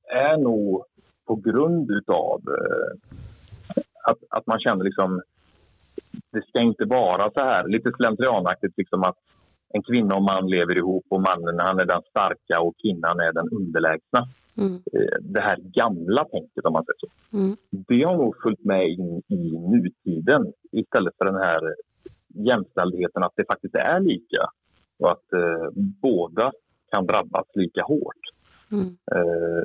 är 0.04 0.36
nog 0.36 0.84
på 1.26 1.34
grund 1.36 1.90
utav 1.90 2.42
eh, 2.48 3.18
att, 4.04 4.18
att 4.30 4.46
man 4.46 4.58
känner 4.58 4.84
liksom 4.84 5.22
det 6.30 6.46
ska 6.48 6.60
inte 6.60 6.84
vara 6.84 7.30
så 7.30 7.40
här 7.40 7.68
lite 7.68 7.92
slentrianaktigt 7.96 8.78
liksom 8.78 9.02
att 9.02 9.16
en 9.68 9.82
kvinna 9.82 10.14
och 10.14 10.22
man 10.22 10.50
lever 10.50 10.76
ihop 10.76 11.04
och 11.08 11.20
mannen 11.20 11.58
han 11.58 11.78
är 11.80 11.86
den 11.86 12.02
starka 12.10 12.60
och 12.60 12.74
kvinnan 12.82 13.20
är 13.20 13.32
den 13.32 13.48
underlägsna. 13.48 14.28
Mm. 14.58 14.74
Eh, 14.74 15.18
det 15.20 15.40
här 15.40 15.56
gamla 15.56 16.24
tänket 16.24 16.64
om 16.64 16.72
man 16.72 16.84
säger 16.84 16.98
så. 16.98 17.36
Mm. 17.36 17.56
Det 17.70 18.02
har 18.04 18.16
nog 18.16 18.34
följt 18.42 18.64
med 18.64 18.88
in 18.88 19.22
i 19.28 19.58
nutiden 19.58 20.52
istället 20.72 21.14
för 21.18 21.24
den 21.24 21.36
här 21.36 21.74
jämställdheten 22.34 23.22
att 23.22 23.32
det 23.36 23.44
faktiskt 23.44 23.74
är 23.74 24.00
lika 24.00 24.50
och 24.98 25.10
att 25.10 25.32
eh, 25.32 25.68
båda 26.02 26.52
kan 26.92 27.06
drabbas 27.06 27.46
lika 27.54 27.82
hårt. 27.82 28.22
Mm. 28.72 28.96
Eh, 29.12 29.62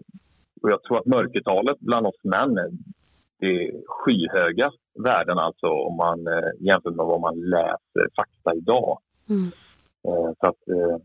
och 0.61 0.71
jag 0.71 0.83
tror 0.83 0.97
att 0.97 1.05
mörkertalet 1.05 1.79
bland 1.79 2.07
oss 2.07 2.23
män 2.23 2.57
är 3.39 3.71
skyhöga 3.87 4.71
värden 5.03 5.37
alltså 5.37 5.67
om 5.67 5.95
man 5.95 6.27
eh, 6.27 6.49
jämför 6.59 6.91
med 6.91 7.05
vad 7.05 7.21
man 7.21 7.39
läser 7.39 8.09
fakta 8.15 8.55
idag. 8.55 8.99
Mm. 9.29 9.51
Eh, 10.07 10.31
så 10.39 10.47
att 10.47 10.67
eh, 10.67 10.97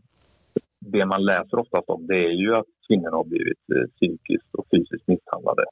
det 0.79 1.05
man 1.05 1.25
läser 1.25 1.59
oftast 1.59 1.89
om 1.89 2.07
det 2.07 2.25
är 2.25 2.31
ju 2.31 2.55
att 2.55 2.72
kvinnor 2.87 3.11
har 3.11 3.23
blivit 3.23 3.63
eh, 3.75 3.87
psykiskt 3.95 4.55
och 4.57 4.67
fysiskt 4.71 5.07
misshandlade. 5.07 5.65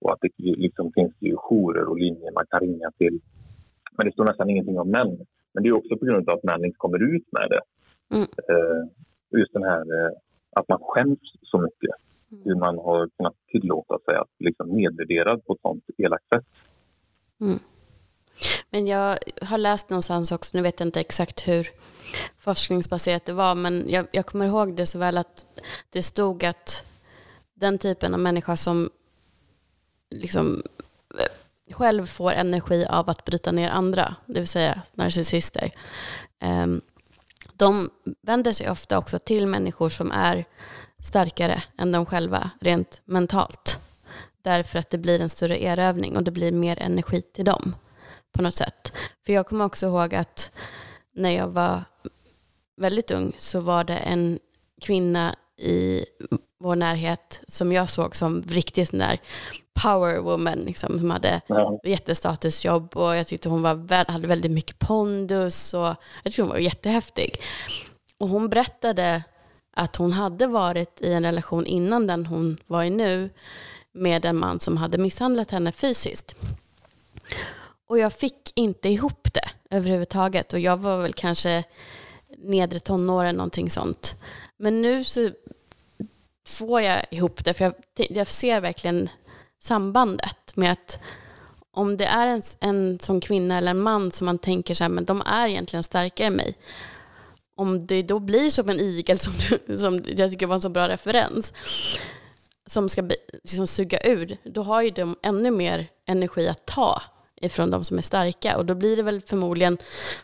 Och 0.00 0.12
att 0.12 0.20
det 0.20 0.32
liksom 0.38 0.92
finns 0.92 1.14
ju 1.18 1.36
jourer 1.36 1.84
och 1.88 1.98
linjer 1.98 2.32
man 2.32 2.46
kan 2.50 2.60
ringa 2.60 2.90
till. 2.98 3.20
Men 3.96 4.06
det 4.06 4.12
står 4.12 4.24
nästan 4.24 4.50
ingenting 4.50 4.78
om 4.78 4.90
män. 4.90 5.26
Men 5.52 5.62
det 5.62 5.68
är 5.68 5.72
också 5.72 5.96
på 5.96 6.04
grund 6.04 6.28
av 6.28 6.34
att 6.38 6.44
män 6.44 6.64
inte 6.64 6.78
kommer 6.78 7.14
ut 7.14 7.26
med 7.32 7.48
det. 7.50 7.62
Mm. 8.14 8.26
just 9.30 9.52
den 9.52 9.62
här 9.62 9.84
att 10.50 10.68
man 10.68 10.78
skäms 10.82 11.18
så 11.42 11.58
mycket. 11.58 11.94
Mm. 12.32 12.42
Hur 12.44 12.54
man 12.54 12.78
har 12.78 13.08
kunnat 13.16 13.34
tillåta 13.48 13.98
sig 14.04 14.14
att 14.16 14.30
liksom 14.38 14.68
nedvärderad 14.68 15.44
på 15.44 15.52
ett 15.52 15.60
sånt 15.60 15.84
elakt 15.98 16.28
sätt. 16.34 16.44
Mm. 17.40 17.58
Men 18.70 18.86
jag 18.86 19.18
har 19.42 19.58
läst 19.58 19.90
någonstans 19.90 20.32
också, 20.32 20.56
nu 20.56 20.62
vet 20.62 20.80
jag 20.80 20.86
inte 20.86 21.00
exakt 21.00 21.48
hur 21.48 21.70
forskningsbaserat 22.38 23.24
det 23.24 23.32
var, 23.32 23.54
men 23.54 23.84
jag, 23.88 24.06
jag 24.12 24.26
kommer 24.26 24.46
ihåg 24.46 24.76
det 24.76 24.86
så 24.86 24.98
väl 24.98 25.18
att 25.18 25.46
det 25.90 26.02
stod 26.02 26.44
att 26.44 26.84
den 27.54 27.78
typen 27.78 28.14
av 28.14 28.20
människa 28.20 28.56
som 28.56 28.90
liksom 30.10 30.62
eh, 31.18 31.74
själv 31.74 32.06
får 32.06 32.32
energi 32.32 32.86
av 32.86 33.10
att 33.10 33.24
bryta 33.24 33.52
ner 33.52 33.70
andra, 33.70 34.14
det 34.26 34.40
vill 34.40 34.48
säga 34.48 34.82
narcissister, 34.94 35.74
ehm, 36.38 36.80
de 37.52 37.90
vänder 38.22 38.52
sig 38.52 38.70
ofta 38.70 38.98
också 38.98 39.18
till 39.18 39.46
människor 39.46 39.88
som 39.88 40.12
är 40.12 40.44
starkare 41.02 41.62
än 41.78 41.92
de 41.92 42.06
själva 42.06 42.50
rent 42.60 43.02
mentalt. 43.04 43.78
Därför 44.42 44.78
att 44.78 44.90
det 44.90 44.98
blir 44.98 45.20
en 45.20 45.30
större 45.30 45.62
erövning 45.62 46.16
och 46.16 46.22
det 46.22 46.30
blir 46.30 46.52
mer 46.52 46.78
energi 46.78 47.22
till 47.22 47.44
dem 47.44 47.74
på 48.32 48.42
något 48.42 48.54
sätt. 48.54 48.92
För 49.26 49.32
jag 49.32 49.46
kommer 49.46 49.64
också 49.64 49.86
ihåg 49.86 50.14
att 50.14 50.52
när 51.14 51.30
jag 51.30 51.48
var 51.48 51.84
väldigt 52.80 53.10
ung 53.10 53.32
så 53.38 53.60
var 53.60 53.84
det 53.84 53.96
en 53.96 54.38
kvinna 54.82 55.34
i 55.56 56.04
vår 56.60 56.76
närhet 56.76 57.42
som 57.48 57.72
jag 57.72 57.90
såg 57.90 58.16
som 58.16 58.42
riktigt 58.42 58.88
sån 58.88 58.98
där 58.98 59.20
power 59.82 60.20
woman, 60.20 60.58
liksom, 60.58 60.98
som 60.98 61.10
hade 61.10 61.40
ja. 61.46 61.80
jättestatusjobb 61.84 62.96
och 62.96 63.16
jag 63.16 63.26
tyckte 63.26 63.48
hon 63.48 63.62
var, 63.62 64.10
hade 64.10 64.28
väldigt 64.28 64.50
mycket 64.50 64.78
pondus 64.78 65.74
och 65.74 65.94
jag 66.22 66.24
tyckte 66.24 66.42
hon 66.42 66.48
var 66.48 66.58
jättehäftig. 66.58 67.40
Och 68.18 68.28
hon 68.28 68.48
berättade 68.48 69.22
att 69.76 69.96
hon 69.96 70.12
hade 70.12 70.46
varit 70.46 71.00
i 71.00 71.12
en 71.12 71.24
relation 71.24 71.66
innan 71.66 72.06
den 72.06 72.26
hon 72.26 72.56
var 72.66 72.82
i 72.82 72.90
nu 72.90 73.30
med 73.92 74.24
en 74.24 74.36
man 74.36 74.60
som 74.60 74.76
hade 74.76 74.98
misshandlat 74.98 75.50
henne 75.50 75.72
fysiskt. 75.72 76.36
Och 77.90 77.98
jag 77.98 78.12
fick 78.12 78.52
inte 78.54 78.88
ihop 78.88 79.28
det 79.34 79.76
överhuvudtaget 79.76 80.52
och 80.52 80.60
jag 80.60 80.76
var 80.76 81.02
väl 81.02 81.12
kanske 81.12 81.64
nedre 82.38 82.78
tonåren, 82.78 83.36
någonting 83.36 83.70
sånt. 83.70 84.14
Men 84.56 84.82
nu 84.82 85.04
så 85.04 85.30
får 86.46 86.80
jag 86.80 87.04
ihop 87.10 87.44
det, 87.44 87.54
för 87.54 87.64
jag, 87.64 87.74
jag 87.94 88.26
ser 88.26 88.60
verkligen 88.60 89.08
sambandet 89.60 90.56
med 90.56 90.72
att 90.72 91.00
om 91.70 91.96
det 91.96 92.04
är 92.04 92.26
en, 92.26 92.42
en 92.60 92.98
sån 93.00 93.20
kvinna 93.20 93.58
eller 93.58 93.70
en 93.70 93.80
man 93.80 94.10
som 94.10 94.24
man 94.24 94.38
tänker 94.38 94.74
så 94.74 94.84
här, 94.84 94.88
men 94.88 95.04
de 95.04 95.22
är 95.26 95.48
egentligen 95.48 95.82
starkare 95.82 96.26
än 96.26 96.34
mig. 96.34 96.58
Om 97.54 97.86
det 97.86 98.02
då 98.02 98.18
blir 98.18 98.50
som 98.50 98.70
en 98.70 98.80
igel, 98.80 99.18
som, 99.18 99.32
som 99.78 100.04
jag 100.06 100.30
tycker 100.30 100.46
var 100.46 100.54
en 100.54 100.60
så 100.60 100.68
bra 100.68 100.88
referens, 100.88 101.52
som 102.66 102.88
ska 102.88 103.02
liksom 103.42 103.66
suga 103.66 104.00
ur, 104.04 104.36
då 104.44 104.62
har 104.62 104.82
ju 104.82 104.90
de 104.90 105.16
ännu 105.22 105.50
mer 105.50 105.88
energi 106.06 106.48
att 106.48 106.66
ta 106.66 107.02
ifrån 107.40 107.70
de 107.70 107.84
som 107.84 107.98
är 107.98 108.02
starka. 108.02 108.56
Och 108.56 108.66
då 108.66 108.74
blir 108.74 108.96
det 108.96 109.02
väl 109.02 109.20
förmodligen, 109.20 109.78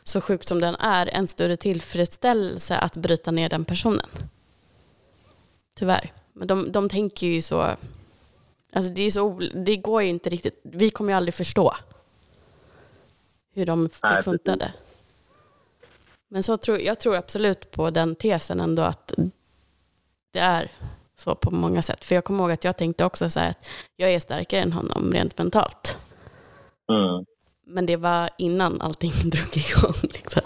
så 0.05 0.21
sjukt 0.21 0.49
som 0.49 0.61
den 0.61 0.75
är, 0.75 1.07
en 1.12 1.29
större 1.29 1.57
tillfredsställelse 1.57 2.79
att 2.79 2.97
bryta 2.97 3.31
ner 3.31 3.49
den 3.49 3.64
personen. 3.64 4.07
Tyvärr. 5.75 6.12
Men 6.33 6.49
de, 6.49 6.73
de 6.73 6.89
tänker 6.89 7.27
ju 7.27 7.43
så, 7.43 7.77
alltså 8.73 8.91
det, 8.93 9.03
är 9.03 9.11
så, 9.11 9.41
det 9.55 9.77
går 9.77 10.03
ju 10.03 10.09
inte 10.09 10.31
riktigt, 10.31 10.61
vi 10.62 10.91
kommer 10.91 11.12
ju 11.12 11.17
aldrig 11.17 11.35
förstå 11.35 11.77
hur 13.55 13.67
de 13.67 13.89
är 14.03 14.23
funtade. 14.23 14.73
Men 16.29 16.43
så 16.43 16.57
tror, 16.57 16.79
jag 16.79 17.01
tror 17.01 17.17
absolut 17.17 17.71
på 17.71 17.91
den 17.91 18.14
tesen 18.14 18.61
ändå 18.61 18.83
att 18.83 19.12
det 20.33 20.39
är 20.39 20.73
så 21.14 21.35
på 21.35 21.51
många 21.51 21.83
sätt. 21.83 22.05
För 22.05 22.14
jag 22.14 22.25
kommer 22.25 22.45
ihåg 22.45 22.53
att 22.53 22.64
jag 22.64 22.77
tänkte 22.77 23.05
också 23.05 23.31
så 23.31 23.41
här 23.41 23.51
att 23.51 23.69
jag 23.97 24.12
är 24.12 24.21
starkare 24.21 24.61
än 24.61 24.73
honom 24.73 25.12
rent 25.12 25.39
mentalt. 25.39 25.97
Mm. 26.93 27.24
Men 27.64 27.87
det 27.87 27.97
var 27.97 28.28
innan 28.39 28.80
allting 28.80 29.11
drog 29.34 29.53
igång. 29.64 29.99
Liksom. 30.03 30.43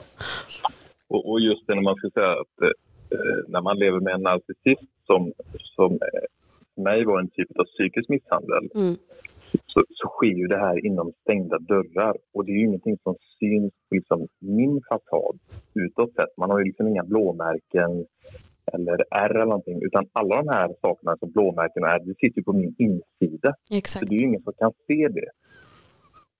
Och, 1.09 1.30
och, 1.30 1.41
just 1.41 1.66
det 1.66 1.74
när 1.74 1.82
man 1.82 1.97
ska 1.97 2.11
säga 2.11 2.32
att 2.32 2.62
eh, 2.62 3.38
när 3.49 3.61
man 3.61 3.78
lever 3.78 4.01
med 4.01 4.14
en 4.14 4.22
narcissist 4.22 4.91
som, 5.07 5.32
som 5.76 5.93
eh, 5.93 6.26
för 6.74 6.82
mig 6.82 7.05
var 7.05 7.20
en 7.20 7.30
typ 7.30 7.59
av 7.59 7.64
psykisk 7.64 8.09
misshandel 8.09 8.70
mm. 8.74 8.95
så, 9.66 9.82
så 9.88 10.09
sker 10.09 10.36
ju 10.43 10.47
det 10.47 10.59
här 10.59 10.86
inom 10.86 11.12
stängda 11.22 11.59
dörrar. 11.59 12.16
Och 12.34 12.45
det 12.45 12.53
är 12.53 12.57
ju 12.57 12.64
ingenting 12.64 12.99
som 13.03 13.16
syns 13.38 13.72
på 13.88 13.95
liksom, 13.95 14.28
min 14.38 14.80
fasad 14.88 15.38
utåt 15.74 16.14
sett. 16.14 16.36
Man 16.36 16.51
har 16.51 16.59
ju 16.59 16.64
liksom 16.64 16.88
inga 16.88 17.05
blåmärken 17.05 18.07
eller 18.72 19.05
ärr 19.11 19.34
eller 19.34 19.45
någonting. 19.45 19.82
Utan 19.82 20.07
alla 20.12 20.36
de 20.43 20.49
här 20.49 20.74
sakerna 20.80 21.16
som 21.16 21.30
blåmärken 21.30 21.82
och 21.82 21.88
ärr, 21.88 22.05
det 22.05 22.14
sitter 22.14 22.38
ju 22.38 22.45
på 22.45 22.53
min 22.53 22.74
insida. 22.78 23.55
Exakt. 23.70 24.01
Så 24.01 24.11
det 24.11 24.16
är 24.16 24.20
ju 24.20 24.26
ingen 24.26 24.43
som 24.43 24.53
kan 24.53 24.72
se 24.86 25.09
det. 25.09 25.30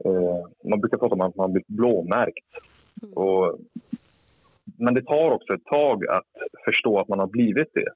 Eh, 0.05 0.68
man 0.70 0.80
brukar 0.80 0.98
prata 0.98 1.14
om 1.14 1.20
att 1.20 1.36
man 1.36 1.53
blir 1.53 1.64
blåmärkt. 1.66 2.51
Mm. 3.03 3.14
Och, 3.14 3.59
men 4.76 4.94
det 4.94 5.03
tar 5.03 5.30
också 5.30 5.55
ett 5.55 5.64
tag 5.64 6.07
att 6.07 6.32
förstå 6.64 7.01
att 7.01 7.09
man 7.09 7.18
har 7.18 7.26
blivit 7.26 7.68
det. 7.74 7.90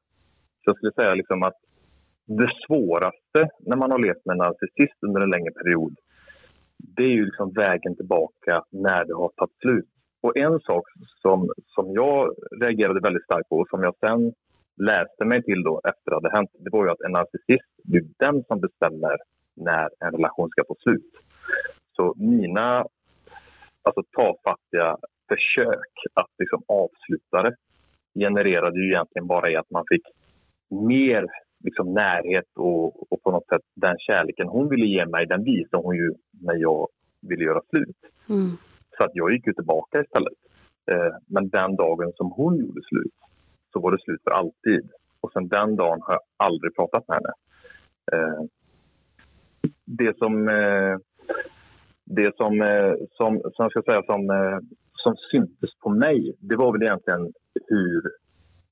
Så 0.64 0.70
jag 0.70 0.76
skulle 0.76 0.92
säga 0.92 1.14
liksom 1.14 1.42
att 1.42 1.56
det 2.26 2.50
svåraste 2.66 3.40
när 3.58 3.76
man 3.76 3.90
har 3.90 3.98
levt 3.98 4.24
med 4.24 4.32
en 4.32 4.38
narcissist 4.38 5.02
under 5.02 5.20
en 5.20 5.30
längre 5.30 5.52
period 5.52 5.94
det 6.96 7.02
är 7.02 7.14
ju 7.20 7.24
liksom 7.24 7.52
vägen 7.52 7.96
tillbaka 7.96 8.64
när 8.70 9.04
det 9.04 9.14
har 9.14 9.30
tagit 9.36 9.58
slut. 9.60 9.88
Och 10.20 10.36
en 10.36 10.60
sak 10.60 10.84
som, 11.22 11.50
som 11.66 11.92
jag 11.92 12.34
reagerade 12.60 13.00
väldigt 13.00 13.24
starkt 13.24 13.48
på 13.48 13.56
och 13.56 13.68
som 13.68 13.82
jag 13.82 13.94
sen 14.06 14.32
läste 14.76 15.24
mig 15.24 15.42
till 15.42 15.62
då 15.62 15.80
efter 15.84 16.10
det 16.10 16.16
hade 16.16 16.36
hänt, 16.36 16.50
det 16.58 16.70
var 16.70 16.84
ju 16.84 16.90
att 16.90 17.00
en 17.00 17.12
narcissist, 17.12 17.70
det 17.84 17.96
är 17.98 18.06
den 18.18 18.44
som 18.44 18.60
bestämmer 18.60 19.16
när 19.56 19.88
en 20.00 20.12
relation 20.12 20.48
ska 20.50 20.62
få 20.68 20.76
slut. 20.78 21.10
Så 21.96 22.14
mina 22.16 22.86
alltså, 23.82 24.02
tafattiga 24.16 24.96
försök 25.28 25.92
att 26.14 26.30
liksom, 26.38 26.62
avsluta 26.68 27.42
det 27.42 27.56
genererade 28.14 28.80
ju 28.80 28.86
egentligen 28.86 29.26
bara 29.26 29.50
i 29.50 29.56
att 29.56 29.70
man 29.70 29.84
fick 29.88 30.02
mer 30.68 31.26
liksom, 31.64 31.94
närhet 31.94 32.50
och, 32.54 33.12
och 33.12 33.22
på 33.22 33.30
något 33.30 33.48
sätt 33.48 33.62
den 33.74 33.96
kärleken 33.98 34.48
hon 34.48 34.68
ville 34.68 34.86
ge 34.86 35.06
mig, 35.06 35.26
den 35.26 35.44
visade 35.44 35.82
hon 35.82 35.96
ju 35.96 36.14
när 36.30 36.54
jag 36.54 36.88
ville 37.20 37.44
göra 37.44 37.60
slut. 37.68 37.96
Mm. 38.28 38.50
Så 38.98 39.04
att 39.04 39.10
jag 39.14 39.32
gick 39.32 39.46
ju 39.46 39.52
tillbaka 39.52 40.00
istället. 40.00 40.38
Eh, 40.90 41.14
men 41.26 41.48
den 41.48 41.76
dagen 41.76 42.12
som 42.16 42.30
hon 42.30 42.58
gjorde 42.58 42.80
slut 42.82 43.14
så 43.72 43.80
var 43.80 43.92
det 43.92 44.02
slut 44.02 44.22
för 44.24 44.30
alltid. 44.30 44.90
Och 45.20 45.32
sen 45.32 45.48
den 45.48 45.76
dagen 45.76 46.00
har 46.02 46.12
jag 46.14 46.22
aldrig 46.36 46.76
pratat 46.76 47.08
med 47.08 47.16
henne. 47.16 47.32
Eh, 48.12 48.42
det 49.84 50.18
som 50.18 50.48
eh, 50.48 50.96
det 52.04 52.36
som, 52.36 52.60
eh, 52.62 52.92
som, 53.10 53.40
som, 53.54 53.62
jag 53.64 53.70
ska 53.70 53.82
säga, 53.82 54.02
som, 54.02 54.30
eh, 54.30 54.58
som 54.92 55.16
syntes 55.30 55.70
på 55.82 55.90
mig, 55.90 56.36
det 56.38 56.56
var 56.56 56.72
väl 56.72 56.82
egentligen 56.82 57.32
hur 57.68 58.02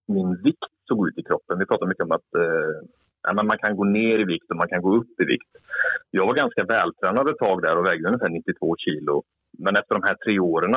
min 0.06 0.42
vikt 0.42 0.72
såg 0.88 1.08
ut 1.08 1.18
i 1.18 1.22
kroppen. 1.22 1.58
Vi 1.58 1.66
pratar 1.66 1.86
mycket 1.86 2.04
om 2.04 2.12
att 2.12 2.34
eh, 2.34 3.44
man 3.44 3.58
kan 3.58 3.76
gå 3.76 3.84
ner 3.84 4.18
i 4.18 4.24
vikt 4.24 4.50
och 4.50 4.56
man 4.56 4.68
kan 4.68 4.82
gå 4.82 4.96
upp 4.96 5.20
i 5.20 5.24
vikt. 5.24 5.52
Jag 6.10 6.26
var 6.26 6.34
ganska 6.34 6.64
vältränad 6.64 7.28
ett 7.28 7.38
tag 7.38 7.62
där 7.62 7.78
och 7.78 7.86
vägde 7.86 8.08
ungefär 8.08 8.28
92 8.28 8.76
kilo. 8.78 9.22
Men 9.58 9.76
efter 9.76 9.94
de 9.94 10.02
här 10.02 10.14
tre 10.14 10.38
åren 10.38 10.74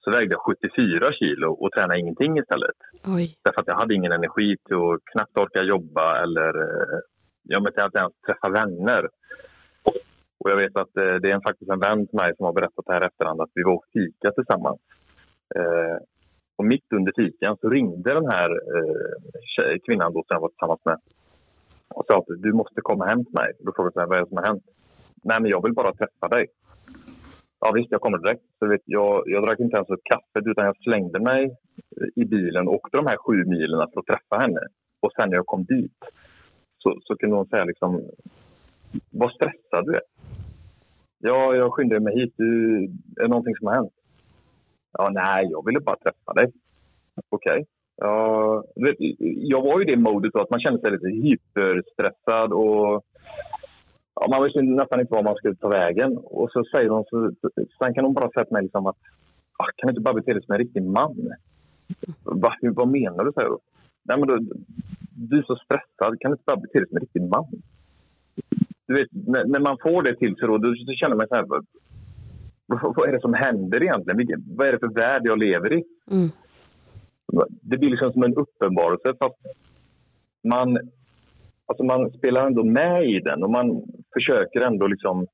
så 0.00 0.10
vägde 0.10 0.34
jag 0.34 0.40
74 0.40 1.12
kilo 1.12 1.52
och 1.52 1.72
tränade 1.72 2.00
ingenting 2.00 2.38
istället. 2.38 2.78
Oj. 3.06 3.36
Därför 3.44 3.60
att 3.60 3.66
jag 3.66 3.74
hade 3.74 3.94
ingen 3.94 4.12
energi 4.12 4.56
till 4.66 4.76
att 4.76 5.00
knappt 5.12 5.38
orka 5.38 5.62
jobba 5.62 6.22
eller 6.22 6.52
jag 7.42 7.68
inte 7.68 7.80
ens 7.80 8.14
träffa 8.26 8.48
vänner. 8.48 9.08
Och 10.38 10.50
jag 10.50 10.56
vet 10.56 10.76
att 10.76 10.96
eh, 10.96 11.14
det 11.14 11.30
är 11.30 11.34
en, 11.34 11.48
faktiskt 11.48 11.70
en 11.70 11.80
vän 11.80 12.06
till 12.06 12.20
mig 12.22 12.36
som 12.36 12.46
har 12.46 12.52
berättat 12.52 12.84
här 12.88 13.06
efterhand 13.06 13.40
att 13.40 13.50
vi 13.54 13.62
var 13.62 13.72
och 13.72 13.84
fika 13.92 14.30
tillsammans. 14.30 14.80
Eh, 15.56 15.96
och 16.56 16.64
mitt 16.64 16.92
under 16.92 17.12
fikan 17.16 17.56
så 17.60 17.68
ringde 17.68 18.14
den 18.14 18.26
här 18.26 18.50
eh, 18.50 19.78
kvinnan 19.86 20.12
då 20.12 20.24
som 20.26 20.34
jag 20.34 20.40
var 20.40 20.48
tillsammans 20.48 20.84
med 20.84 20.98
och 21.88 22.04
sa 22.08 22.18
att 22.18 22.42
du 22.42 22.52
måste 22.52 22.80
komma 22.80 23.06
hem 23.06 23.24
till 23.24 23.34
mig. 23.34 23.52
Då 23.58 23.72
frågade 23.76 24.00
jag 24.00 24.06
vad 24.06 24.18
är 24.18 24.22
det 24.22 24.28
som 24.28 24.36
har 24.36 24.46
hänt. 24.46 24.64
Nej, 25.22 25.40
men 25.40 25.50
jag 25.50 25.62
vill 25.62 25.72
bara 25.72 25.92
träffa 25.92 26.28
dig. 26.28 26.46
Ja 27.60 27.72
visst, 27.72 27.90
jag 27.90 28.00
kommer 28.00 28.18
direkt. 28.18 28.44
Så 28.58 28.66
vet, 28.66 28.80
jag, 28.84 29.22
jag 29.26 29.42
drack 29.46 29.60
inte 29.60 29.76
ens 29.76 29.90
upp 29.90 30.04
kaffet 30.04 30.46
utan 30.46 30.64
jag 30.64 30.76
slängde 30.76 31.20
mig 31.20 31.44
eh, 31.44 32.22
i 32.22 32.24
bilen 32.24 32.68
och 32.68 32.74
åkte 32.74 32.96
de 32.96 33.06
här 33.06 33.16
sju 33.16 33.44
milen 33.44 33.88
för 33.92 34.00
att 34.00 34.06
träffa 34.06 34.36
henne. 34.38 34.60
Och 35.00 35.12
sen 35.12 35.28
när 35.28 35.36
jag 35.36 35.46
kom 35.46 35.64
dit 35.64 36.00
så, 36.78 36.98
så 37.02 37.16
kunde 37.16 37.36
hon 37.36 37.46
säga 37.46 37.64
liksom, 37.64 38.02
vad 39.10 39.32
stressad 39.32 39.84
du 39.86 39.94
är. 39.94 40.02
Ja, 41.18 41.54
jag 41.54 41.72
skyndade 41.72 42.00
mig 42.00 42.14
hit. 42.20 42.34
Du, 42.36 42.84
är 43.16 43.22
det 43.22 43.28
någonting 43.28 43.56
som 43.56 43.66
har 43.66 43.74
hänt? 43.74 43.92
Ja, 44.92 45.08
nej, 45.12 45.46
jag 45.50 45.66
ville 45.66 45.80
bara 45.80 45.96
träffa 45.96 46.32
dig. 46.32 46.52
Okej. 47.30 47.52
Okay. 47.52 47.64
Ja, 48.00 48.64
jag 49.22 49.62
var 49.62 49.82
i 49.82 49.84
det 49.84 49.98
modet 49.98 50.36
att 50.36 50.50
man 50.50 50.60
kände 50.60 50.80
sig 50.80 50.90
lite 50.90 51.08
hyperstressad 51.08 52.52
och 52.52 53.04
ja, 54.14 54.26
man 54.30 54.42
visste 54.42 54.62
nästan 54.62 55.00
inte 55.00 55.14
var 55.14 55.22
man 55.22 55.34
skulle 55.34 55.54
ta 55.54 55.68
vägen. 55.68 56.16
Och 56.16 56.50
så 56.50 56.64
säger 56.64 56.88
hon, 56.88 57.04
så, 57.04 57.30
sen 57.82 57.94
kan 57.94 58.04
hon 58.04 58.14
bara 58.14 58.30
säga 58.30 58.44
till 58.44 58.52
mig 58.52 58.62
liksom 58.62 58.86
att 58.86 58.96
ah, 59.56 59.66
kan 59.76 59.86
du 59.86 59.90
inte 59.90 60.00
bara 60.00 60.14
bete 60.14 60.32
dig 60.32 60.42
som 60.42 60.52
en 60.52 60.58
riktig 60.58 60.82
man? 60.82 61.16
Va, 62.24 62.54
vad 62.62 62.88
menar 62.88 63.24
du? 63.24 63.32
säger 63.32 63.58
Nej, 64.02 64.18
men 64.18 64.28
du, 64.28 64.48
du 65.14 65.38
är 65.38 65.42
så 65.42 65.56
stressad, 65.56 66.20
kan 66.20 66.30
du 66.30 66.34
inte 66.34 66.44
bara 66.46 66.56
bete 66.56 66.78
dig 66.78 66.88
som 66.88 66.96
en 66.96 67.00
riktig 67.00 67.22
man? 67.22 67.46
Du 68.88 68.94
vet, 68.94 69.08
när, 69.12 69.44
när 69.44 69.60
man 69.60 69.78
får 69.82 70.02
det 70.02 70.16
till 70.16 70.36
sig 70.36 70.48
då, 70.48 70.58
då, 70.58 70.68
då 70.86 70.92
känner 70.92 71.16
man 71.16 71.28
så 71.28 71.34
här, 71.34 71.44
vad, 71.46 71.66
vad 72.96 73.08
är 73.08 73.12
det 73.12 73.20
som 73.20 73.34
händer 73.34 73.82
egentligen? 73.82 74.18
Vilken, 74.18 74.44
vad 74.56 74.68
är 74.68 74.72
det 74.72 74.78
för 74.78 74.94
värld 74.94 75.22
jag 75.24 75.38
lever 75.38 75.72
i? 75.72 75.84
Mm. 76.10 76.28
Det 77.62 77.78
blir 77.78 77.90
liksom 77.90 78.12
som 78.12 78.22
en 78.22 78.34
uppenbarelse 78.34 79.14
fast 79.18 79.36
man, 80.44 80.78
alltså 81.66 81.84
man 81.84 82.10
spelar 82.10 82.46
ändå 82.46 82.64
med 82.64 83.04
i 83.04 83.20
den 83.20 83.42
och 83.42 83.50
man 83.50 83.82
försöker 84.14 84.60
ändå 84.60 84.86
liksom 84.86 85.26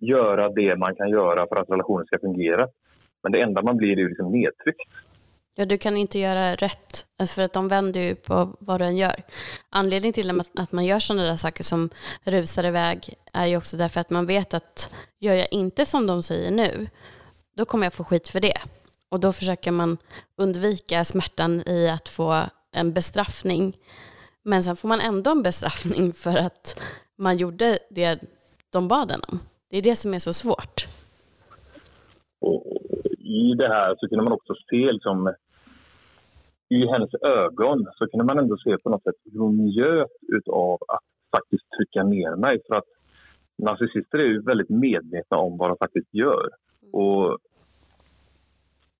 göra 0.00 0.48
det 0.48 0.76
man 0.76 0.96
kan 0.96 1.10
göra 1.10 1.46
för 1.46 1.56
att 1.56 1.70
relationen 1.70 2.06
ska 2.06 2.18
fungera. 2.18 2.68
Men 3.22 3.32
det 3.32 3.40
enda 3.40 3.62
man 3.62 3.76
blir 3.76 3.98
är 3.98 4.08
liksom 4.08 4.32
nedtryckt. 4.32 4.80
Ja, 5.58 5.66
du 5.66 5.78
kan 5.78 5.96
inte 5.96 6.18
göra 6.18 6.54
rätt, 6.54 7.06
alltså, 7.18 7.34
för 7.34 7.42
att 7.42 7.52
de 7.52 7.68
vänder 7.68 8.00
ju 8.00 8.14
på 8.14 8.56
vad 8.60 8.80
du 8.80 8.84
än 8.84 8.96
gör. 8.96 9.22
Anledningen 9.70 10.12
till 10.12 10.40
att 10.56 10.72
man 10.72 10.84
gör 10.84 10.98
sådana 10.98 11.24
där 11.24 11.36
saker 11.36 11.64
som 11.64 11.90
rusar 12.24 12.66
iväg 12.66 13.14
är 13.32 13.46
ju 13.46 13.56
också 13.56 13.76
därför 13.76 14.00
att 14.00 14.10
man 14.10 14.26
vet 14.26 14.54
att 14.54 14.94
gör 15.18 15.34
jag 15.34 15.48
inte 15.50 15.86
som 15.86 16.06
de 16.06 16.22
säger 16.22 16.50
nu, 16.50 16.88
då 17.56 17.64
kommer 17.64 17.86
jag 17.86 17.92
få 17.92 18.04
skit 18.04 18.28
för 18.28 18.40
det. 18.40 18.58
Och 19.08 19.20
då 19.20 19.32
försöker 19.32 19.70
man 19.70 19.98
undvika 20.36 21.04
smärtan 21.04 21.68
i 21.68 21.88
att 21.88 22.08
få 22.08 22.42
en 22.72 22.92
bestraffning. 22.92 23.76
Men 24.42 24.62
sen 24.62 24.76
får 24.76 24.88
man 24.88 25.00
ändå 25.00 25.30
en 25.30 25.42
bestraffning 25.42 26.12
för 26.12 26.36
att 26.36 26.80
man 27.18 27.36
gjorde 27.36 27.78
det 27.90 28.20
de 28.70 28.88
bad 28.88 29.10
en 29.10 29.22
om. 29.28 29.40
Det 29.70 29.76
är 29.78 29.82
det 29.82 29.96
som 29.96 30.14
är 30.14 30.18
så 30.18 30.32
svårt. 30.32 30.86
Och 32.40 32.64
I 33.18 33.54
det 33.54 33.68
här 33.68 33.96
så 33.98 34.08
kunde 34.08 34.24
man 34.24 34.32
också 34.32 34.54
se 34.70 34.92
liksom, 34.92 35.34
i 36.68 36.86
hennes 36.86 37.14
ögon 37.14 37.86
så 37.94 38.06
kunde 38.06 38.24
man 38.24 38.38
ändå 38.38 38.56
se 38.56 38.78
på 38.78 38.90
något 38.90 39.02
sätt 39.02 39.14
hur 39.32 39.40
hon 39.40 39.56
njöt 39.56 40.48
av 40.48 40.78
att 40.88 41.04
faktiskt 41.36 41.64
trycka 41.76 42.02
ner 42.04 42.36
mig. 42.36 42.58
För 42.66 42.74
att 42.74 42.90
narcissister 43.58 44.18
är 44.18 44.24
ju 44.24 44.42
väldigt 44.42 44.68
medvetna 44.68 45.36
om 45.36 45.56
vad 45.56 45.70
de 45.70 45.76
faktiskt 45.76 46.14
gör. 46.14 46.48
Och 46.92 47.38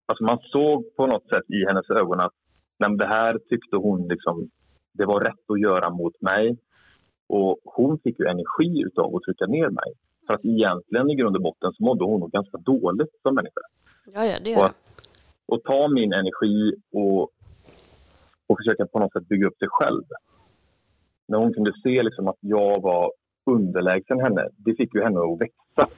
alltså 0.07 0.25
man 0.25 0.39
såg 0.43 0.97
på 0.97 1.07
något 1.07 1.29
sätt 1.29 1.45
i 1.49 1.67
hennes 1.67 1.91
ögon 1.91 2.21
att 2.21 2.33
nej, 2.79 2.97
det 2.97 3.07
här 3.07 3.39
tyckte 3.49 3.77
hon 3.77 4.09
liksom, 4.09 4.51
det 4.93 5.07
var 5.07 5.21
rätt 5.21 5.51
att 5.51 5.61
göra 5.61 5.91
mot 5.91 6.21
mig. 6.21 6.59
Och 7.29 7.59
hon 7.65 7.99
fick 7.99 8.21
ju 8.21 8.27
energi 8.27 8.85
av 8.97 9.17
att 9.17 9.23
trycka 9.23 9.47
ner 9.47 9.71
mig. 9.71 9.93
För 10.27 10.35
att 10.35 10.45
egentligen 10.45 11.11
i 11.11 11.15
grund 11.15 11.37
och 11.37 11.43
botten 11.43 11.73
så 11.73 11.85
mådde 11.85 12.05
hon 12.05 12.21
nog 12.21 12.31
ganska 12.31 12.59
dåligt 12.59 13.15
som 13.23 13.35
människa. 13.35 13.61
Ja, 14.15 14.25
ja, 14.27 14.37
det 14.45 14.51
gör 14.51 14.65
och, 14.65 14.73
och 15.47 15.63
ta 15.65 15.89
min 15.89 16.13
energi 16.13 16.75
och 16.93 17.31
och 18.47 18.59
försöka 18.59 18.87
på 18.87 18.99
något 18.99 19.13
sätt 19.13 19.29
bygga 19.29 19.47
upp 19.47 19.59
sig 19.59 19.69
själv. 19.71 20.05
När 21.29 21.39
hon 21.39 21.55
kunde 21.55 21.73
se 21.83 22.03
liksom 22.03 22.29
att 22.29 22.39
jag 22.41 22.83
var 22.83 23.13
underlägsen 23.51 24.21
henne, 24.21 24.49
det 24.57 24.75
fick 24.75 24.95
ju 24.95 25.03
henne 25.03 25.21
att 25.21 25.41
växa. 25.41 25.95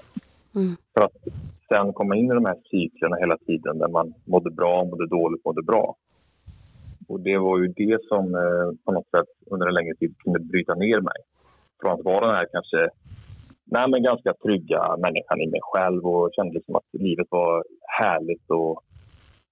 Mm. 0.54 0.76
För 0.94 1.04
att 1.04 1.16
sen 1.68 1.92
komma 1.92 2.16
in 2.16 2.30
i 2.30 2.34
de 2.34 2.44
här 2.44 2.56
cyklerna 2.70 3.16
hela 3.16 3.36
tiden 3.38 3.78
där 3.78 3.88
man 3.88 4.14
mådde 4.24 4.50
bra, 4.50 4.84
mådde 4.84 5.06
dåligt, 5.06 5.44
mådde 5.44 5.62
bra. 5.62 5.96
Och 7.08 7.20
det 7.20 7.38
var 7.38 7.58
ju 7.58 7.68
det 7.68 7.98
som 8.08 8.34
eh, 8.34 8.68
på 8.84 8.92
något 8.92 9.10
sätt 9.10 9.32
under 9.50 9.66
en 9.66 9.74
längre 9.74 9.94
tid 9.94 10.14
kunde 10.18 10.40
bryta 10.40 10.74
ner 10.74 11.00
mig. 11.00 11.20
Från 11.80 11.92
att 11.92 12.04
vara 12.04 12.26
den 12.26 12.34
här 12.34 12.46
kanske 12.52 12.88
nej, 13.70 13.88
men 13.90 14.02
ganska 14.02 14.34
trygga 14.44 14.96
människan 14.96 15.40
i 15.40 15.46
mig 15.46 15.60
själv 15.62 16.06
och 16.06 16.30
kände 16.32 16.54
liksom 16.54 16.76
att 16.76 16.88
livet 16.92 17.26
var 17.30 17.64
härligt 18.00 18.50
och 18.50 18.82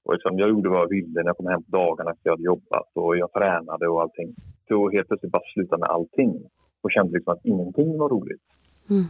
och 0.07 0.13
liksom, 0.13 0.39
jag 0.39 0.49
gjorde 0.49 0.69
vad 0.69 0.81
jag 0.81 0.89
ville 0.89 1.23
när 1.23 1.27
jag 1.27 1.37
kom 1.37 1.47
hem 1.47 1.63
på 1.63 1.77
dagarna 1.77 2.11
efter 2.11 2.29
jag 2.29 2.33
hade 2.33 2.43
jobbat 2.43 2.91
och 2.95 3.17
jag 3.17 3.33
tränade 3.33 3.89
och 3.89 4.03
allting. 4.03 4.35
Så 4.69 4.91
helt 4.91 5.09
plötsligt 5.09 5.33
bara 5.33 5.43
sluta 5.55 5.79
med 5.79 5.89
allting 5.89 6.51
och 6.83 6.91
kände 6.93 7.13
liksom 7.13 7.33
att 7.33 7.45
ingenting 7.45 7.99
var 7.99 8.09
roligt. 8.09 8.43
Mm. 8.91 9.05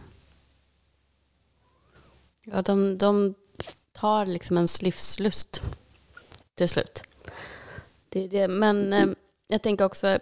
Ja, 2.45 2.61
de, 2.61 2.97
de 2.97 3.33
tar 3.91 4.25
liksom 4.25 4.55
ens 4.57 4.81
livslust 4.81 5.61
till 6.55 6.69
slut. 6.69 7.03
Det 8.09 8.23
är 8.23 8.27
det. 8.27 8.47
Men 8.47 8.93
eh, 8.93 9.07
jag 9.47 9.61
tänker 9.61 9.85
också, 9.85 10.19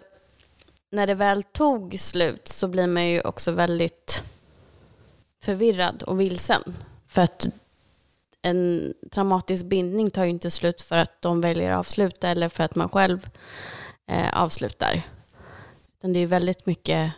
när 0.90 1.06
det 1.06 1.14
väl 1.14 1.42
tog 1.42 2.00
slut 2.00 2.48
så 2.48 2.68
blir 2.68 2.86
man 2.86 3.08
ju 3.08 3.20
också 3.20 3.52
väldigt 3.52 4.22
förvirrad 5.42 6.02
och 6.02 6.20
vilsen. 6.20 6.62
För 7.06 7.22
att 7.22 7.48
en 8.46 8.92
traumatisk 9.10 9.66
bindning 9.66 10.10
tar 10.10 10.24
ju 10.24 10.30
inte 10.30 10.50
slut 10.50 10.82
för 10.82 10.96
att 10.96 11.22
de 11.22 11.40
väljer 11.40 11.72
att 11.72 11.78
avsluta 11.78 12.28
eller 12.28 12.48
för 12.48 12.64
att 12.64 12.74
man 12.74 12.88
själv 12.88 13.18
eh, 14.10 14.42
avslutar. 14.42 14.94
Utan 15.98 16.12
det 16.12 16.20
är 16.20 16.26
väldigt 16.26 16.66
mycket 16.66 17.12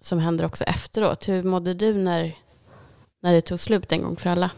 som 0.00 0.18
händer 0.18 0.44
också 0.44 0.64
efteråt. 0.64 1.28
Hur 1.28 1.42
mådde 1.42 1.74
du 1.74 1.94
när, 1.94 2.34
när 3.20 3.32
det 3.32 3.40
tog 3.40 3.60
slut 3.60 3.92
en 3.92 4.02
gång 4.02 4.16
för 4.16 4.30
alla? 4.30 4.50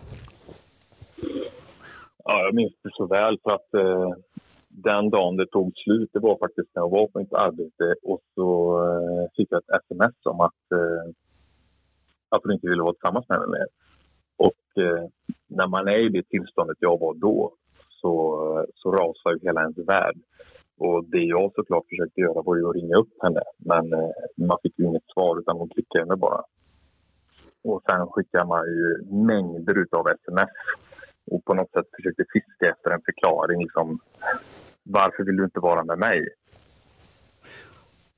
Ja, 2.25 2.45
jag 2.45 2.55
minns 2.55 2.73
det 2.83 2.91
så 2.93 3.07
väl 3.07 3.39
för 3.43 3.55
att 3.55 3.75
eh, 3.75 4.11
den 4.69 5.11
dagen 5.11 5.37
det 5.37 5.47
tog 5.47 5.73
slut, 5.77 6.11
det 6.13 6.19
var 6.19 6.39
faktiskt 6.39 6.69
när 6.75 6.83
jag 6.83 6.91
var 6.91 7.07
på 7.07 7.19
mitt 7.19 7.33
arbete 7.33 7.95
och 8.03 8.21
så 8.35 8.79
eh, 8.83 9.31
fick 9.37 9.49
jag 9.51 9.59
ett 9.59 9.83
sms 9.85 10.15
om 10.25 10.41
att, 10.41 10.65
eh, 10.73 11.13
att 12.29 12.43
hon 12.43 12.53
inte 12.53 12.69
ville 12.69 12.83
vara 12.83 12.95
tillsammans 12.95 13.29
med 13.29 13.39
mig 13.39 13.49
mer. 13.49 13.67
Och 14.37 14.83
eh, 14.85 15.09
när 15.47 15.67
man 15.67 15.89
är 15.89 15.99
i 15.99 16.09
det 16.09 16.29
tillståndet 16.29 16.77
jag 16.81 17.01
var 17.01 17.15
då 17.15 17.55
så, 17.89 18.67
så 18.75 18.93
rasar 18.93 19.31
ju 19.31 19.39
hela 19.43 19.61
ens 19.61 19.79
värld. 19.79 20.17
Och 20.79 21.05
det 21.05 21.23
jag 21.23 21.53
såklart 21.55 21.89
försökte 21.89 22.21
göra 22.21 22.43
var 22.43 22.57
ju 22.57 22.69
att 22.69 22.75
ringa 22.75 22.97
upp 22.97 23.15
henne. 23.23 23.43
Men 23.59 23.93
eh, 23.93 24.11
man 24.37 24.59
fick 24.63 24.79
ju 24.79 24.85
inget 24.85 25.11
svar 25.15 25.39
utan 25.41 25.57
hon 25.57 25.69
klickade 25.69 26.07
mig 26.07 26.17
bara. 26.17 26.43
Och 27.65 27.83
sen 27.91 28.07
skickade 28.07 28.47
man 28.47 28.65
ju 28.67 29.03
mängder 29.27 29.87
av 29.91 30.09
sms 30.09 30.51
och 31.27 31.45
på 31.45 31.55
något 31.55 31.71
sätt 31.71 31.87
försökte 31.97 32.25
fiska 32.33 32.69
efter 32.69 32.91
en 32.91 33.03
förklaring. 33.05 33.63
Liksom, 33.63 33.99
varför 34.83 35.25
vill 35.25 35.37
du 35.37 35.45
inte 35.45 35.61
vara 35.61 35.85
med 35.85 35.99
mig? 35.99 36.29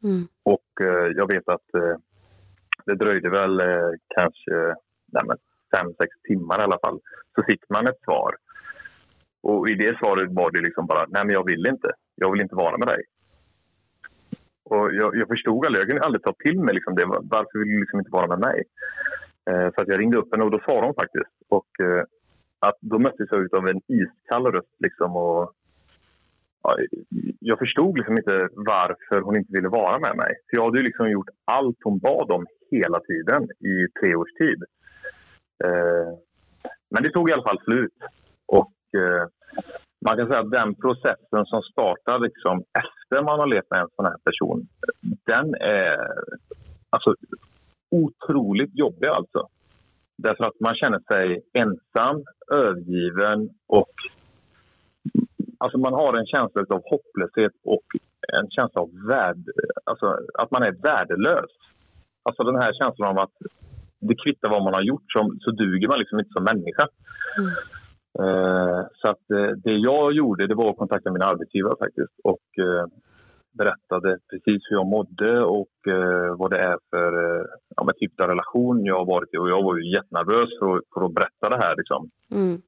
Mm. 0.05 0.29
Och 0.43 0.81
eh, 0.81 1.13
jag 1.17 1.33
vet 1.33 1.49
att 1.49 1.75
eh, 1.75 1.97
det 2.87 2.95
dröjde 2.95 3.31
väl 3.31 3.61
eh, 3.61 3.91
kanske 4.09 4.75
nej 5.13 5.23
men, 5.27 5.37
fem, 5.75 5.89
sex 6.01 6.11
timmar 6.29 6.61
i 6.61 6.63
alla 6.63 6.79
fall, 6.85 7.01
så 7.35 7.43
fick 7.49 7.63
man 7.69 7.87
ett 7.87 8.01
svar. 8.05 8.37
Och 9.43 9.69
i 9.69 9.75
det 9.75 9.99
svaret 9.99 10.31
var 10.31 10.51
det 10.51 10.61
liksom 10.61 10.87
bara, 10.87 11.07
nej 11.09 11.25
men 11.25 11.35
jag 11.35 11.47
vill 11.47 11.67
inte. 11.67 11.91
Jag 12.15 12.33
vill 12.33 12.41
inte 12.41 12.55
vara 12.55 12.79
med 12.79 12.89
dig. 12.89 13.03
Och 14.65 14.95
jag, 14.95 15.17
jag 15.17 15.29
förstod 15.29 15.67
aldrig, 15.67 15.83
jag 15.83 15.89
kunde 15.89 16.05
aldrig 16.05 16.23
ta 16.23 16.33
till 16.33 16.61
mig 16.61 16.75
liksom 16.75 16.95
det. 16.95 17.05
Varför 17.07 17.59
vill 17.59 17.69
du 17.69 17.81
liksom 17.81 17.99
inte 17.99 18.11
vara 18.11 18.27
med 18.27 18.39
mig? 18.39 18.63
Eh, 19.51 19.69
så 19.75 19.83
att 19.83 19.89
jag 19.89 20.01
ringde 20.01 20.19
upp 20.19 20.33
henne 20.33 20.45
och 20.45 20.51
då 20.51 20.61
svarade 20.65 20.87
hon 20.87 20.95
faktiskt. 20.95 21.33
Och 21.49 21.81
eh, 21.81 22.05
att 22.59 22.79
då 22.81 22.99
möttes 22.99 23.29
jag 23.31 23.55
av 23.55 23.69
en 23.69 23.81
iskall 23.87 24.53
röst 24.53 24.77
liksom 24.79 25.17
och 25.17 25.53
ja, 26.63 26.77
jag 27.41 27.59
förstod 27.59 27.99
liksom 27.99 28.17
inte 28.17 28.49
varför 28.53 29.21
hon 29.21 29.37
inte 29.37 29.53
ville 29.53 29.69
vara 29.69 29.99
med 29.99 30.17
mig. 30.17 30.35
För 30.51 30.57
jag 30.57 30.65
hade 30.65 30.79
ju 30.79 30.85
liksom 30.85 31.11
gjort 31.11 31.29
allt 31.45 31.79
hon 31.83 31.99
bad 31.99 32.31
om 32.31 32.47
hela 32.71 33.01
tiden 33.01 33.43
i 33.45 33.87
tre 34.01 34.15
års 34.15 34.33
tid. 34.33 34.65
Eh, 35.65 36.19
men 36.91 37.03
det 37.03 37.11
tog 37.11 37.31
i 37.31 37.33
alla 37.33 37.43
fall 37.43 37.61
slut. 37.65 37.95
Och 38.47 38.73
eh, 39.01 39.29
man 40.07 40.17
kan 40.17 40.27
säga 40.27 40.41
att 40.41 40.51
den 40.51 40.75
processen 40.75 41.47
som 41.47 41.63
startar 41.63 42.19
liksom 42.19 42.65
efter 42.73 43.23
man 43.23 43.41
har 43.41 43.47
levt 43.47 43.71
med 43.71 43.81
en 43.81 43.89
sån 43.97 44.05
här 44.05 44.19
person, 44.25 44.69
den 45.25 45.55
är 45.55 45.97
alltså, 46.91 47.15
otroligt 47.91 48.79
jobbig 48.79 49.09
alltså. 49.09 49.49
Därför 50.17 50.45
att 50.45 50.61
man 50.61 50.75
känner 50.75 51.01
sig 51.13 51.43
ensam, 51.53 52.25
övergiven 52.53 53.51
och 53.67 53.93
alltså 55.59 55.79
man 55.79 55.93
har 55.93 56.17
en 56.17 56.27
känsla 56.27 56.65
av 56.69 56.83
hopplöshet 56.85 57.53
och 57.65 57.85
en 58.33 58.51
känsla 58.51 58.81
av 58.81 58.91
värd, 59.09 59.45
alltså 59.85 60.19
att 60.35 60.51
man 60.51 60.63
är 60.63 60.73
värdelös. 60.73 61.51
Alltså 62.23 62.43
den 62.43 62.63
här 62.63 62.73
känslan 62.73 63.11
av 63.11 63.19
att 63.19 63.37
det 64.01 64.15
kvittar 64.25 64.51
vad 64.51 64.65
man 64.65 64.75
har 64.75 64.83
gjort 64.83 65.13
så, 65.13 65.33
så 65.41 65.51
duger 65.51 65.89
man 65.89 65.99
liksom 65.99 66.19
inte 66.19 66.33
som 66.33 66.45
människa. 66.45 66.89
Mm. 67.39 67.51
Uh, 68.21 68.87
så 68.93 69.11
att 69.11 69.25
uh, 69.35 69.51
det 69.65 69.73
jag 69.73 70.13
gjorde 70.13 70.47
det 70.47 70.55
var 70.55 70.71
att 70.71 70.77
kontakta 70.77 71.11
min 71.11 71.23
arbetsgivare 71.23 71.77
faktiskt 71.79 72.15
och 72.25 72.47
uh, 72.59 72.87
berättade 73.59 74.19
precis 74.31 74.63
hur 74.69 74.77
jag 74.77 74.87
mådde 74.87 75.41
och 75.41 75.75
vad 76.39 76.51
det 76.51 76.59
är 76.59 76.79
för 76.91 77.13
ja, 77.77 77.93
typ 77.97 78.21
av 78.21 78.29
relation 78.29 78.85
jag 78.85 78.99
har 78.99 79.07
varit 79.07 79.35
i. 79.35 79.37
Och 79.37 79.49
jag 79.49 79.63
var 79.63 79.77
ju 79.77 79.95
jättenervös 79.95 80.51
för, 80.59 80.83
för 80.95 81.07
att 81.07 81.15
berätta 81.15 81.49
det 81.49 81.57
här. 81.65 81.77
Liksom. 81.77 82.11
Mm. 82.33 82.59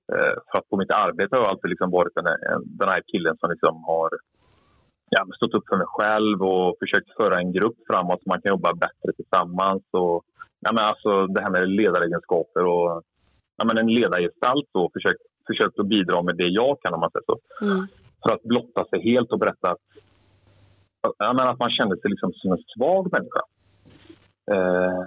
för 0.50 0.58
att 0.58 0.68
på 0.68 0.76
mitt 0.76 0.90
arbete 0.90 1.36
har 1.36 1.42
jag 1.42 1.50
alltid 1.50 1.70
liksom 1.70 1.90
varit 1.90 2.14
den, 2.14 2.24
den 2.64 2.88
här 2.88 3.02
killen 3.12 3.36
som 3.40 3.50
liksom 3.50 3.84
har 3.84 4.10
ja, 5.10 5.26
stått 5.36 5.54
upp 5.54 5.68
för 5.68 5.76
mig 5.76 5.86
själv 5.86 6.42
och 6.42 6.76
försökt 6.80 7.16
föra 7.16 7.38
en 7.38 7.52
grupp 7.52 7.76
framåt 7.86 8.22
så 8.22 8.28
man 8.28 8.40
kan 8.40 8.50
jobba 8.50 8.74
bättre 8.74 9.12
tillsammans. 9.16 9.82
Och 9.90 10.24
ja, 10.60 10.72
men 10.72 10.84
alltså 10.84 11.26
det 11.26 11.42
här 11.42 11.50
med 11.50 11.68
ledaregenskaper 11.68 12.64
och 12.64 13.02
ja, 13.56 13.64
men 13.64 13.78
en 13.78 13.94
ledargestalt 13.94 14.68
och 14.72 14.92
försökt, 14.92 15.22
försökt 15.46 15.78
att 15.78 15.86
bidra 15.86 16.22
med 16.22 16.36
det 16.36 16.48
jag 16.48 16.80
kan 16.82 16.94
om 16.94 17.00
man 17.00 17.10
säger 17.10 17.26
så. 17.26 17.38
Mm. 17.64 17.86
För 18.22 18.34
att 18.34 18.42
blotta 18.42 18.84
sig 18.84 19.02
helt 19.02 19.32
och 19.32 19.38
berätta 19.38 19.70
att 19.70 19.78
jag 21.18 21.36
menar, 21.36 21.52
att 21.52 21.58
man 21.58 21.70
kände 21.70 21.96
sig 21.96 22.10
liksom 22.10 22.32
som 22.32 22.52
en 22.52 22.64
svag 22.76 23.12
människa. 23.12 23.42
Eh, 24.50 25.02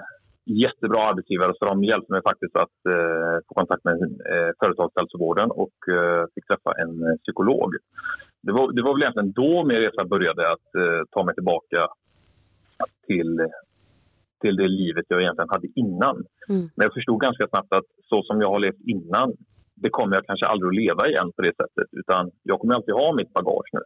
jättebra 0.46 1.02
arbetsgivare 1.10 1.54
så 1.56 1.66
de 1.66 1.84
hjälpte 1.84 2.12
mig 2.14 2.22
faktiskt 2.30 2.56
att 2.56 2.78
eh, 2.96 3.36
få 3.48 3.54
kontakt 3.54 3.84
med 3.84 3.96
eh, 4.34 4.52
företagshälsovården 4.64 5.52
och 5.52 5.78
eh, 5.98 6.26
fick 6.36 6.48
träffa 6.48 6.72
en 6.84 6.94
eh, 7.08 7.16
psykolog. 7.24 7.70
Det 8.44 8.52
var, 8.52 8.72
det 8.72 8.82
var 8.82 8.94
väl 8.94 9.04
egentligen 9.04 9.32
då 9.32 9.64
min 9.64 9.78
resa 9.78 10.06
började 10.06 10.52
att 10.52 10.70
eh, 10.82 11.02
ta 11.12 11.24
mig 11.24 11.36
tillbaka 11.36 11.88
till, 13.08 13.48
till 14.42 14.56
det 14.56 14.68
livet 14.68 15.06
jag 15.08 15.22
egentligen 15.22 15.50
hade 15.50 15.68
innan. 15.76 16.16
Mm. 16.50 16.62
Men 16.76 16.84
jag 16.86 16.94
förstod 16.94 17.22
ganska 17.22 17.48
snabbt 17.48 17.74
att 17.76 17.90
så 18.10 18.24
som 18.24 18.42
jag 18.42 18.50
har 18.50 18.60
levt 18.60 18.82
innan 18.96 19.34
det 19.76 19.90
kommer 19.90 20.16
jag 20.16 20.26
kanske 20.26 20.46
aldrig 20.46 20.70
att 20.70 20.84
leva 20.84 21.08
igen 21.08 21.32
på 21.36 21.42
det 21.42 21.56
sättet 21.56 21.88
utan 21.92 22.32
jag 22.44 22.60
kommer 22.60 22.74
alltid 22.76 22.94
ha 22.94 23.16
mitt 23.16 23.34
bagage 23.34 23.70
nu. 23.74 23.84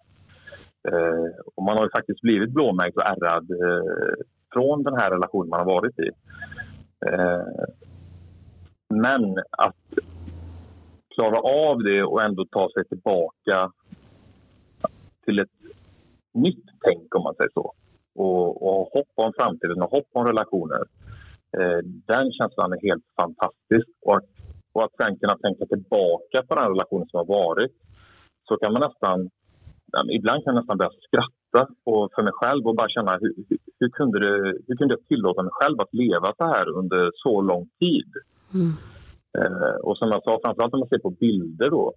Eh, 0.91 1.29
och 1.55 1.63
man 1.63 1.77
har 1.77 1.83
ju 1.83 1.89
faktiskt 1.89 2.21
blivit 2.21 2.49
blåmärkt 2.49 2.97
och 2.97 3.07
ärrad 3.13 3.51
eh, 3.51 4.15
från 4.55 4.83
den 4.83 4.95
här 4.99 5.11
relationen 5.11 5.49
man 5.49 5.59
har 5.59 5.73
varit 5.75 5.99
i. 5.99 6.09
Eh, 7.07 7.45
men 8.89 9.37
att 9.51 9.85
klara 11.15 11.39
av 11.39 11.83
det 11.83 12.03
och 12.03 12.21
ändå 12.23 12.45
ta 12.45 12.69
sig 12.73 12.85
tillbaka 12.85 13.71
till 15.25 15.39
ett 15.39 15.57
nytt 16.33 16.65
tänk 16.81 17.15
om 17.15 17.23
man 17.23 17.35
säger 17.35 17.51
så. 17.53 17.73
Och, 18.15 18.47
och 18.67 18.89
hopp 18.93 19.11
om 19.15 19.33
framtiden 19.37 19.81
och 19.81 19.91
hopp 19.91 20.09
om 20.13 20.25
relationer. 20.25 20.83
Eh, 21.57 21.79
den 21.83 22.31
känslan 22.31 22.73
är 22.73 22.81
helt 22.89 23.05
fantastisk. 23.21 23.87
Och 24.01 24.15
att, 24.17 24.29
och 24.73 24.83
att 24.83 24.95
sen 25.01 25.19
kunna 25.19 25.37
tänka 25.37 25.65
tillbaka 25.65 26.43
på 26.47 26.55
den 26.55 26.69
relationen 26.73 27.07
som 27.07 27.17
har 27.17 27.25
varit 27.25 27.73
så 28.47 28.57
kan 28.57 28.73
man 28.73 28.81
nästan 28.81 29.29
ibland 30.11 30.43
kan 30.43 30.53
jag 30.53 30.61
nästan 30.61 30.77
börja 30.77 30.91
skratta 31.07 31.34
på, 31.83 32.09
för 32.15 32.23
mig 32.23 32.33
själv 32.33 32.67
och 32.67 32.75
bara 32.75 32.89
känna 32.89 33.17
hur, 33.21 33.33
hur, 33.79 33.89
kunde 33.89 34.19
det, 34.19 34.57
hur 34.67 34.75
kunde 34.75 34.93
jag 34.93 35.07
tillåta 35.07 35.43
mig 35.43 35.51
själv 35.53 35.81
att 35.81 35.93
leva 35.93 36.33
så 36.37 36.45
här 36.45 36.69
under 36.69 37.11
så 37.13 37.41
lång 37.41 37.69
tid? 37.79 38.11
Mm. 38.53 38.71
Eh, 39.37 39.75
och 39.75 39.97
som 39.97 40.09
jag 40.09 40.23
sa, 40.23 40.39
framförallt 40.43 40.73
om 40.73 40.79
man 40.79 40.89
ser 40.89 40.99
på 40.99 41.09
bilder 41.09 41.69
då 41.69 41.93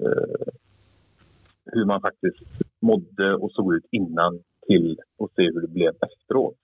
eh, 0.00 0.52
hur 1.72 1.84
man 1.84 2.00
faktiskt 2.00 2.38
mådde 2.80 3.34
och 3.34 3.52
såg 3.52 3.74
ut 3.74 3.86
innan 3.90 4.40
till 4.66 4.98
att 5.18 5.34
se 5.36 5.42
hur 5.42 5.60
det 5.60 5.68
blev 5.68 5.92
efteråt. 6.00 6.56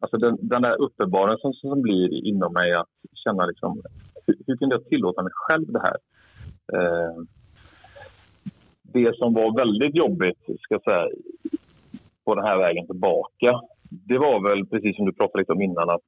Alltså 0.00 0.16
den, 0.16 0.36
den 0.40 0.62
där 0.62 0.80
uppenbarelsen 0.80 1.52
som, 1.52 1.70
som 1.70 1.82
blir 1.82 2.26
inom 2.26 2.52
mig 2.52 2.72
att 2.72 2.88
känna 3.24 3.46
liksom, 3.46 3.82
hur, 4.26 4.36
hur 4.46 4.56
kunde 4.56 4.74
jag 4.74 4.84
tillåta 4.84 5.22
mig 5.22 5.32
själv 5.34 5.72
det 5.72 5.80
här? 5.80 5.96
Eh, 6.72 7.16
det 8.96 9.16
som 9.16 9.34
var 9.34 9.58
väldigt 9.58 9.96
jobbigt 9.96 10.38
ska 10.60 10.78
säga, 10.78 11.08
på 12.24 12.34
den 12.34 12.44
här 12.44 12.58
vägen 12.58 12.86
tillbaka 12.86 13.60
det 13.90 14.18
var 14.18 14.48
väl 14.48 14.66
precis 14.66 14.96
som 14.96 15.06
du 15.06 15.12
pratade 15.12 15.38
lite 15.38 15.52
om 15.52 15.62
innan 15.62 15.90
att 15.90 16.02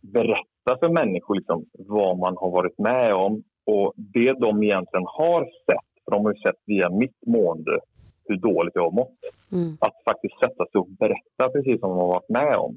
berätta 0.00 0.78
för 0.80 0.88
människor 0.88 1.34
liksom, 1.34 1.64
vad 1.72 2.18
man 2.18 2.36
har 2.36 2.50
varit 2.50 2.78
med 2.78 3.14
om 3.14 3.42
och 3.64 3.92
det 3.96 4.32
de 4.32 4.62
egentligen 4.62 5.06
har 5.06 5.44
sett, 5.44 6.04
för 6.04 6.10
de 6.10 6.24
har 6.24 6.32
ju 6.32 6.40
sett 6.40 6.60
via 6.66 6.90
mitt 6.90 7.26
mående 7.26 7.78
hur 8.24 8.36
dåligt 8.36 8.74
jag 8.74 8.82
har 8.82 8.90
mått. 8.90 9.18
Mm. 9.52 9.76
Att 9.80 9.94
faktiskt 10.04 10.38
sätta 10.40 10.66
sig 10.66 10.78
och 10.78 10.88
berätta 10.88 11.48
precis 11.52 11.80
som 11.80 11.90
de 11.90 11.98
har 11.98 12.06
varit 12.06 12.28
med 12.28 12.56
om. 12.56 12.76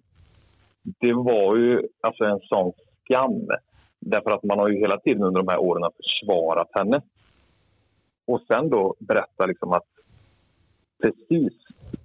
Det 0.84 1.14
var 1.14 1.56
ju 1.56 1.88
alltså 2.02 2.24
en 2.24 2.40
sån 2.40 2.72
skam. 3.04 3.48
Därför 4.00 4.32
att 4.32 4.44
man 4.44 4.60
har 4.60 4.70
ju 4.70 4.80
hela 4.80 5.00
tiden 5.00 5.24
under 5.24 5.42
de 5.42 5.48
här 5.48 5.62
åren 5.62 5.92
försvarat 5.98 6.70
henne. 6.74 7.02
Och 8.32 8.42
sen 8.48 8.70
då 8.70 8.96
berätta 9.00 9.46
liksom 9.46 9.72
att 9.72 9.90
precis 11.02 11.54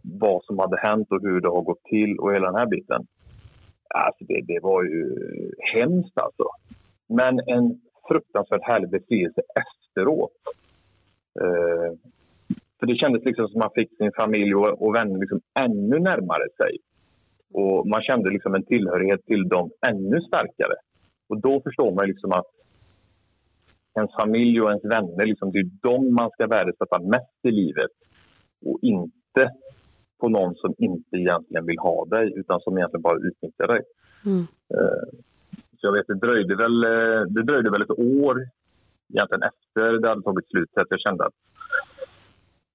vad 0.03 0.45
som 0.45 0.59
hade 0.59 0.79
hänt 0.79 1.09
och 1.11 1.23
hur 1.23 1.41
det 1.41 1.49
har 1.49 1.63
gått 1.63 1.85
till 1.85 2.19
och 2.19 2.35
hela 2.35 2.47
den 2.47 2.59
här 2.59 2.67
biten. 2.67 3.07
Alltså 3.95 4.25
det, 4.25 4.41
det 4.47 4.61
var 4.63 4.83
ju 4.83 5.17
hemskt 5.75 6.19
alltså. 6.19 6.45
Men 7.09 7.41
en 7.47 7.81
fruktansvärt 8.09 8.63
härlig 8.63 8.91
befrielse 8.91 9.43
efteråt. 9.65 10.33
Eh, 11.41 11.93
för 12.79 12.87
det 12.87 12.97
kändes 12.97 13.25
liksom 13.25 13.49
som 13.49 13.59
man 13.59 13.71
fick 13.75 13.97
sin 13.97 14.13
familj 14.13 14.55
och, 14.55 14.83
och 14.83 14.95
vänner 14.95 15.19
liksom 15.19 15.41
ännu 15.61 15.99
närmare 15.99 16.49
sig. 16.61 16.79
Och 17.53 17.87
man 17.87 18.03
kände 18.03 18.31
liksom 18.31 18.55
en 18.55 18.65
tillhörighet 18.65 19.25
till 19.27 19.49
dem 19.49 19.71
ännu 19.87 20.21
starkare. 20.21 20.77
Och 21.29 21.41
då 21.41 21.61
förstår 21.61 21.93
man 21.95 22.07
liksom 22.07 22.33
att 22.33 22.56
ens 23.97 24.15
familj 24.21 24.61
och 24.61 24.69
ens 24.69 24.85
vänner, 24.85 25.27
liksom, 25.27 25.53
det 25.53 25.59
är 25.59 25.71
de 25.83 26.15
man 26.15 26.31
ska 26.31 26.47
värdesätta 26.47 26.99
mest 26.99 27.41
i 27.43 27.51
livet. 27.51 27.91
Och 28.65 28.79
inte 28.83 29.53
på 30.21 30.29
någon 30.29 30.55
som 30.55 30.75
inte 30.79 31.17
egentligen 31.17 31.67
vill 31.67 31.79
ha 31.79 32.05
dig 32.05 32.33
utan 32.37 32.61
som 32.61 32.79
egentligen 32.79 33.03
bara 33.03 33.19
utnyttjar 33.19 33.67
dig. 33.67 33.83
Mm. 34.25 34.47
Uh, 34.75 35.21
så 35.51 35.87
jag 35.87 35.93
vet, 35.93 36.07
det 36.07 36.15
dröjde, 36.15 36.57
väl, 36.57 36.85
eh, 36.85 37.23
det 37.29 37.43
dröjde 37.43 37.71
väl 37.71 37.83
ett 37.83 37.99
år 37.99 38.49
egentligen 39.15 39.43
efter 39.43 39.99
det 39.99 40.09
hade 40.09 40.23
tagit 40.23 40.49
slut 40.49 40.71
att 40.77 40.87
jag 40.91 41.01
kände 41.01 41.27
att, 41.27 41.35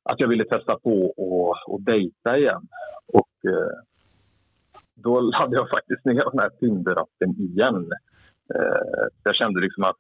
att 0.04 0.20
jag 0.20 0.28
ville 0.28 0.46
testa 0.46 0.80
på 0.80 1.14
och, 1.18 1.56
och 1.68 1.82
dejta 1.82 2.38
igen. 2.38 2.68
Och 3.06 3.30
uh, 3.48 3.78
då 4.96 5.20
laddade 5.20 5.56
jag 5.56 5.70
faktiskt 5.70 6.06
ner 6.06 6.32
den 6.32 6.40
här 6.40 6.50
Tinder-appen 6.50 7.40
igen. 7.40 7.92
Jag 9.24 9.36
kände 9.36 9.62
liksom 9.62 9.84
att 9.84 9.98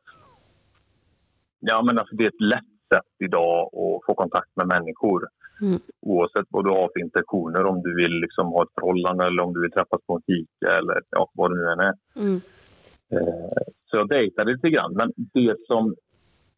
Ja, 1.61 1.81
men 1.81 1.99
alltså 1.99 2.15
det 2.15 2.23
är 2.23 2.27
ett 2.27 2.49
lätt 2.55 2.73
sätt 2.93 3.13
idag 3.19 3.59
att 3.65 4.05
få 4.05 4.13
kontakt 4.15 4.55
med 4.55 4.67
människor. 4.67 5.27
Mm. 5.61 5.79
Oavsett 6.01 6.47
vad 6.49 6.65
du 6.65 6.69
har 6.69 6.89
för 6.93 6.99
intentioner, 6.99 7.65
om 7.65 7.81
du 7.81 7.95
vill 7.95 8.15
liksom 8.25 8.47
ha 8.47 8.63
ett 8.63 8.75
förhållande 8.75 9.25
eller 9.25 9.43
om 9.43 9.53
du 9.53 9.61
vill 9.61 9.71
träffas 9.71 10.01
på 10.07 10.15
en 10.15 10.21
fika 10.27 10.69
eller 10.79 11.01
ja, 11.09 11.31
vad 11.33 11.51
det 11.51 11.57
nu 11.57 11.65
än 11.71 11.79
är. 11.79 11.93
Mm. 12.15 12.41
Eh, 13.11 13.63
så 13.87 13.97
jag 13.97 14.09
dejtade 14.09 14.51
lite 14.51 14.69
grann. 14.69 14.93
Men 14.93 15.13
det 15.15 15.55
som, 15.67 15.95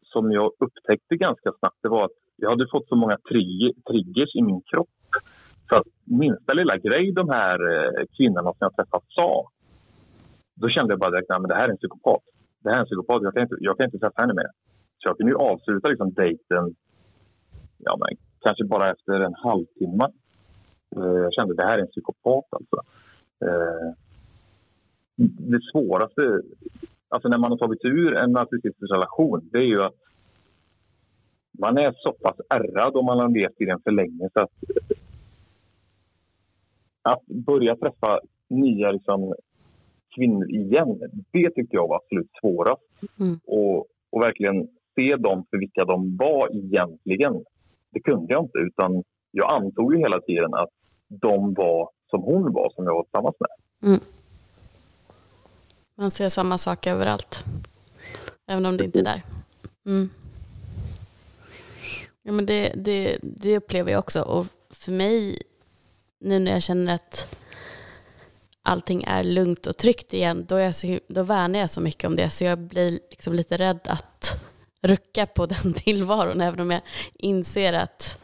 som 0.02 0.32
jag 0.32 0.52
upptäckte 0.58 1.16
ganska 1.16 1.52
snabbt 1.58 1.78
det 1.82 1.88
var 1.88 2.04
att 2.04 2.18
jag 2.36 2.50
hade 2.50 2.68
fått 2.70 2.88
så 2.88 2.96
många 2.96 3.18
trigger, 3.28 3.72
triggers 3.90 4.34
i 4.34 4.42
min 4.42 4.62
kropp. 4.70 4.88
Så 5.68 5.76
att 5.76 5.86
minsta 6.04 6.52
lilla 6.52 6.76
grej 6.76 7.12
de 7.12 7.28
här 7.30 7.58
eh, 7.74 8.04
kvinnorna 8.16 8.50
som 8.52 8.58
jag 8.58 8.76
träffat 8.76 9.04
sa, 9.08 9.48
då 10.54 10.68
kände 10.68 10.92
jag 10.92 11.00
bara 11.00 11.10
direkt 11.10 11.30
att 11.30 11.48
det 11.48 11.54
här 11.54 11.68
är 11.68 11.72
en 11.72 11.76
psykopat. 11.76 12.22
Det 12.62 12.68
här 12.70 12.76
är 12.76 12.80
en 12.80 12.86
psykopat, 12.86 13.22
jag 13.22 13.34
kan 13.34 13.42
inte, 13.42 13.56
jag 13.60 13.76
kan 13.76 13.84
inte 13.84 13.98
träffa 13.98 14.20
henne 14.22 14.34
mer. 14.34 14.50
Så 14.98 15.08
jag 15.08 15.16
kunde 15.16 15.32
ju 15.32 15.38
avsluta 15.38 15.88
liksom 15.88 16.12
dejten 16.12 16.74
ja, 17.78 17.96
men, 17.96 18.16
kanske 18.40 18.64
bara 18.64 18.90
efter 18.90 19.20
en 19.20 19.34
halvtimme. 19.34 20.04
Eh, 20.96 21.02
jag 21.02 21.32
kände 21.32 21.52
att 21.52 21.56
det 21.56 21.64
här 21.64 21.78
är 21.78 21.82
en 21.82 21.88
psykopat 21.88 22.44
alltså. 22.50 22.76
Eh, 23.44 23.92
det 25.52 25.60
svåraste, 25.72 26.42
alltså 27.08 27.28
när 27.28 27.38
man 27.38 27.50
har 27.50 27.58
tagit 27.58 27.84
ur 27.84 28.16
en 28.16 28.32
narcissistisk 28.32 28.92
relation, 28.92 29.48
det 29.52 29.58
är 29.58 29.62
ju 29.62 29.82
att 29.82 29.94
man 31.58 31.78
är 31.78 31.94
så 31.98 32.12
pass 32.12 32.36
ärrad 32.48 32.96
om 32.96 33.04
man 33.04 33.18
har 33.18 33.28
levt 33.28 33.60
i 33.60 33.64
den 33.64 33.80
för 33.80 33.90
länge 33.90 34.28
så 34.32 34.40
att 34.40 34.50
att 37.02 37.26
börja 37.26 37.76
träffa 37.76 38.20
nya 38.48 38.90
liksom, 38.90 39.34
kvinnor 40.14 40.50
igen, 40.50 41.00
det 41.32 41.50
tyckte 41.50 41.76
jag 41.76 41.88
var 41.88 41.96
absolut 41.96 42.30
svårast. 42.40 42.82
Mm. 43.20 43.40
Och, 43.46 43.86
och 44.10 44.22
verkligen 44.22 44.68
se 44.94 45.16
dem 45.16 45.46
för 45.50 45.58
vilka 45.58 45.84
de 45.84 46.16
var 46.16 46.56
egentligen. 46.56 47.44
Det 47.90 48.00
kunde 48.00 48.32
jag 48.32 48.44
inte, 48.44 48.58
utan 48.58 49.02
jag 49.30 49.52
antog 49.52 49.94
ju 49.94 49.98
hela 49.98 50.20
tiden 50.20 50.54
att 50.54 50.70
de 51.08 51.54
var 51.54 51.90
som 52.10 52.22
hon 52.22 52.52
var, 52.52 52.70
som 52.74 52.84
jag 52.84 52.94
var 52.94 53.02
tillsammans 53.02 53.36
med. 53.38 53.90
Mm. 53.90 54.00
Man 55.94 56.10
ser 56.10 56.28
samma 56.28 56.58
sak 56.58 56.86
överallt, 56.86 57.44
även 58.46 58.66
om 58.66 58.76
det 58.76 58.84
inte 58.84 58.98
är 58.98 59.04
där. 59.04 59.22
Mm. 59.86 60.10
Ja, 62.22 62.32
men 62.32 62.46
det, 62.46 62.72
det, 62.76 63.18
det 63.22 63.56
upplever 63.56 63.92
jag 63.92 63.98
också. 63.98 64.22
Och 64.22 64.46
för 64.70 64.92
mig, 64.92 65.42
nu 66.20 66.38
när 66.38 66.52
jag 66.52 66.62
känner 66.62 66.94
att 66.94 67.38
allting 68.62 69.04
är 69.04 69.24
lugnt 69.24 69.66
och 69.66 69.76
tryggt 69.76 70.12
igen, 70.12 70.44
då, 70.48 70.56
är 70.56 70.64
jag 70.64 70.74
så, 70.74 70.98
då 71.08 71.22
värnar 71.22 71.58
jag 71.58 71.70
så 71.70 71.80
mycket 71.80 72.04
om 72.04 72.16
det. 72.16 72.30
Så 72.30 72.44
jag 72.44 72.58
blir 72.58 72.90
liksom 73.10 73.32
lite 73.32 73.56
rädd 73.56 73.80
att 73.84 74.43
rucka 74.84 75.26
på 75.26 75.46
den 75.64 75.72
tillvaron, 75.74 76.40
även 76.40 76.60
om 76.60 76.70
jag 76.70 76.80
inser 77.14 77.72
att 77.72 78.18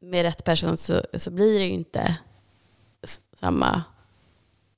med 0.00 0.22
rätt 0.22 0.44
person 0.44 0.76
så, 0.76 1.02
så 1.14 1.30
blir 1.30 1.58
det 1.58 1.64
ju 1.64 1.72
inte 1.72 2.16
samma 3.32 3.82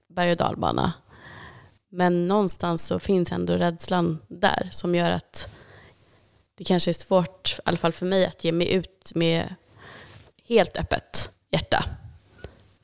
berg 0.08 0.30
och 0.30 0.36
dalbana. 0.36 0.92
Men 1.88 2.28
någonstans 2.28 2.86
så 2.86 2.98
finns 2.98 3.32
ändå 3.32 3.54
rädslan 3.54 4.18
där 4.28 4.68
som 4.72 4.94
gör 4.94 5.10
att 5.10 5.48
det 6.56 6.64
kanske 6.64 6.90
är 6.90 6.92
svårt, 6.92 7.54
i 7.58 7.62
alla 7.64 7.76
fall 7.76 7.92
för 7.92 8.06
mig, 8.06 8.26
att 8.26 8.44
ge 8.44 8.52
mig 8.52 8.72
ut 8.72 9.12
med 9.14 9.54
helt 10.48 10.76
öppet 10.76 11.32
hjärta. 11.50 11.84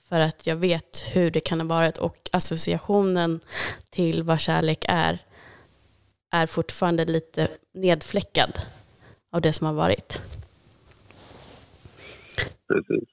För 0.08 0.20
att 0.20 0.46
jag 0.46 0.56
vet 0.56 1.04
hur 1.12 1.30
det 1.30 1.40
kan 1.40 1.60
ha 1.60 1.66
varit 1.66 1.98
och 1.98 2.30
associationen 2.32 3.40
till 3.90 4.22
vad 4.22 4.40
kärlek 4.40 4.84
är 4.88 5.18
är 6.30 6.46
fortfarande 6.46 7.04
lite 7.04 7.48
nedfläckad 7.72 8.50
av 9.30 9.40
det 9.40 9.52
som 9.52 9.66
har 9.66 9.74
varit. 9.74 10.20
precis. 12.68 13.08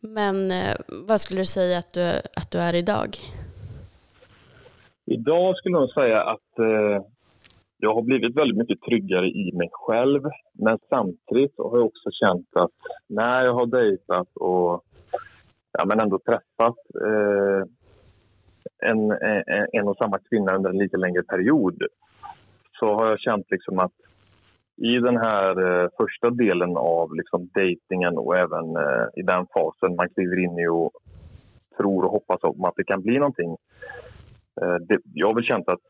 Men 0.00 0.50
eh, 0.50 0.76
vad 1.08 1.20
skulle 1.20 1.40
du 1.40 1.44
säga 1.44 1.78
att 1.78 1.92
du, 1.92 2.10
att 2.10 2.50
du 2.50 2.58
är 2.58 2.74
idag? 2.74 3.16
Idag 5.04 5.56
skulle 5.56 5.76
jag 5.76 5.90
säga 5.90 6.22
att 6.22 6.58
eh, 6.58 7.04
jag 7.78 7.94
har 7.94 8.02
blivit 8.02 8.36
väldigt 8.36 8.58
mycket 8.58 8.80
tryggare 8.80 9.26
i 9.28 9.52
mig 9.54 9.68
själv. 9.72 10.22
Men 10.52 10.78
samtidigt 10.88 11.54
har 11.58 11.78
jag 11.78 11.86
också 11.86 12.10
känt 12.10 12.56
att 12.56 12.78
när 13.06 13.44
jag 13.44 13.54
har 13.54 13.66
dejtat 13.66 14.28
och 14.34 14.84
ja, 15.72 15.84
men 15.84 16.00
ändå 16.00 16.18
träffat 16.18 16.78
eh, 17.06 17.62
en, 18.90 19.10
en, 19.10 19.66
en 19.72 19.88
och 19.88 19.96
samma 19.96 20.18
kvinna 20.18 20.56
under 20.56 20.70
en 20.70 20.78
lite 20.78 20.96
längre 20.96 21.22
period 21.22 21.82
så 22.80 22.94
har 22.94 23.06
jag 23.06 23.20
känt 23.20 23.46
liksom 23.50 23.78
att 23.78 23.92
i 24.76 24.98
den 24.98 25.16
här 25.16 25.82
eh, 25.82 25.88
första 25.98 26.30
delen 26.30 26.76
av 26.76 27.14
liksom 27.14 27.48
dejtingen 27.54 28.18
och 28.18 28.36
även 28.36 28.76
eh, 28.76 29.06
i 29.16 29.22
den 29.22 29.46
fasen 29.54 29.96
man 29.96 30.08
kliver 30.08 30.38
in 30.38 30.58
i 30.58 30.68
och 30.68 30.92
tror 31.76 32.04
och 32.04 32.10
hoppas 32.10 32.42
om 32.42 32.64
att 32.64 32.76
det 32.76 32.84
kan 32.84 33.02
bli 33.02 33.18
någonting. 33.18 33.56
Eh, 34.62 34.74
det, 34.88 34.98
jag 35.14 35.26
har 35.26 35.34
väl 35.34 35.44
känt 35.44 35.68
att 35.68 35.84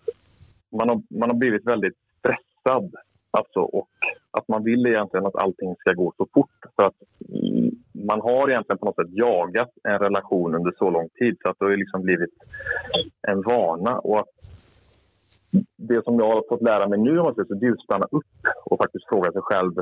man 0.72 0.88
har, 0.88 1.02
man 1.10 1.30
har 1.30 1.36
blivit 1.36 1.66
väldigt 1.66 1.98
stressad 2.18 2.94
alltså, 3.30 3.60
och 3.60 3.88
att 4.30 4.48
man 4.48 4.64
vill 4.64 4.86
egentligen 4.86 5.26
att 5.26 5.42
allting 5.42 5.76
ska 5.78 5.92
gå 5.92 6.12
så 6.16 6.26
fort. 6.34 6.58
För 6.76 6.82
att 6.82 6.96
man 7.92 8.20
har 8.20 8.50
egentligen 8.50 8.78
på 8.78 8.86
något 8.86 8.96
sätt 8.96 9.10
jagat 9.10 9.70
en 9.82 9.98
relation 9.98 10.54
under 10.54 10.72
så 10.78 10.90
lång 10.90 11.08
tid 11.08 11.36
så 11.42 11.50
att 11.50 11.58
det 11.58 11.64
har 11.64 11.76
liksom 11.76 12.02
blivit 12.02 12.34
en 13.28 13.42
vana. 13.42 13.98
Och 13.98 14.20
att 14.20 14.28
det 15.76 16.04
som 16.04 16.18
jag 16.18 16.34
har 16.34 16.44
fått 16.48 16.62
lära 16.62 16.88
mig 16.88 16.98
nu 16.98 17.14
det 17.14 17.66
är 17.66 17.72
att 17.72 17.80
stanna 17.80 18.06
upp 18.10 18.26
och 18.64 18.78
faktiskt 18.78 19.08
fråga 19.08 19.32
sig 19.32 19.42
själv 19.42 19.72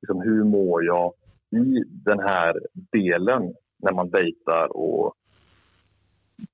liksom, 0.00 0.20
hur 0.20 0.44
mår 0.44 0.84
jag 0.84 1.12
i 1.50 1.84
den 1.88 2.18
här 2.18 2.54
delen 2.92 3.54
när 3.78 3.92
man 3.92 4.10
dejtar 4.10 4.76
och 4.76 5.14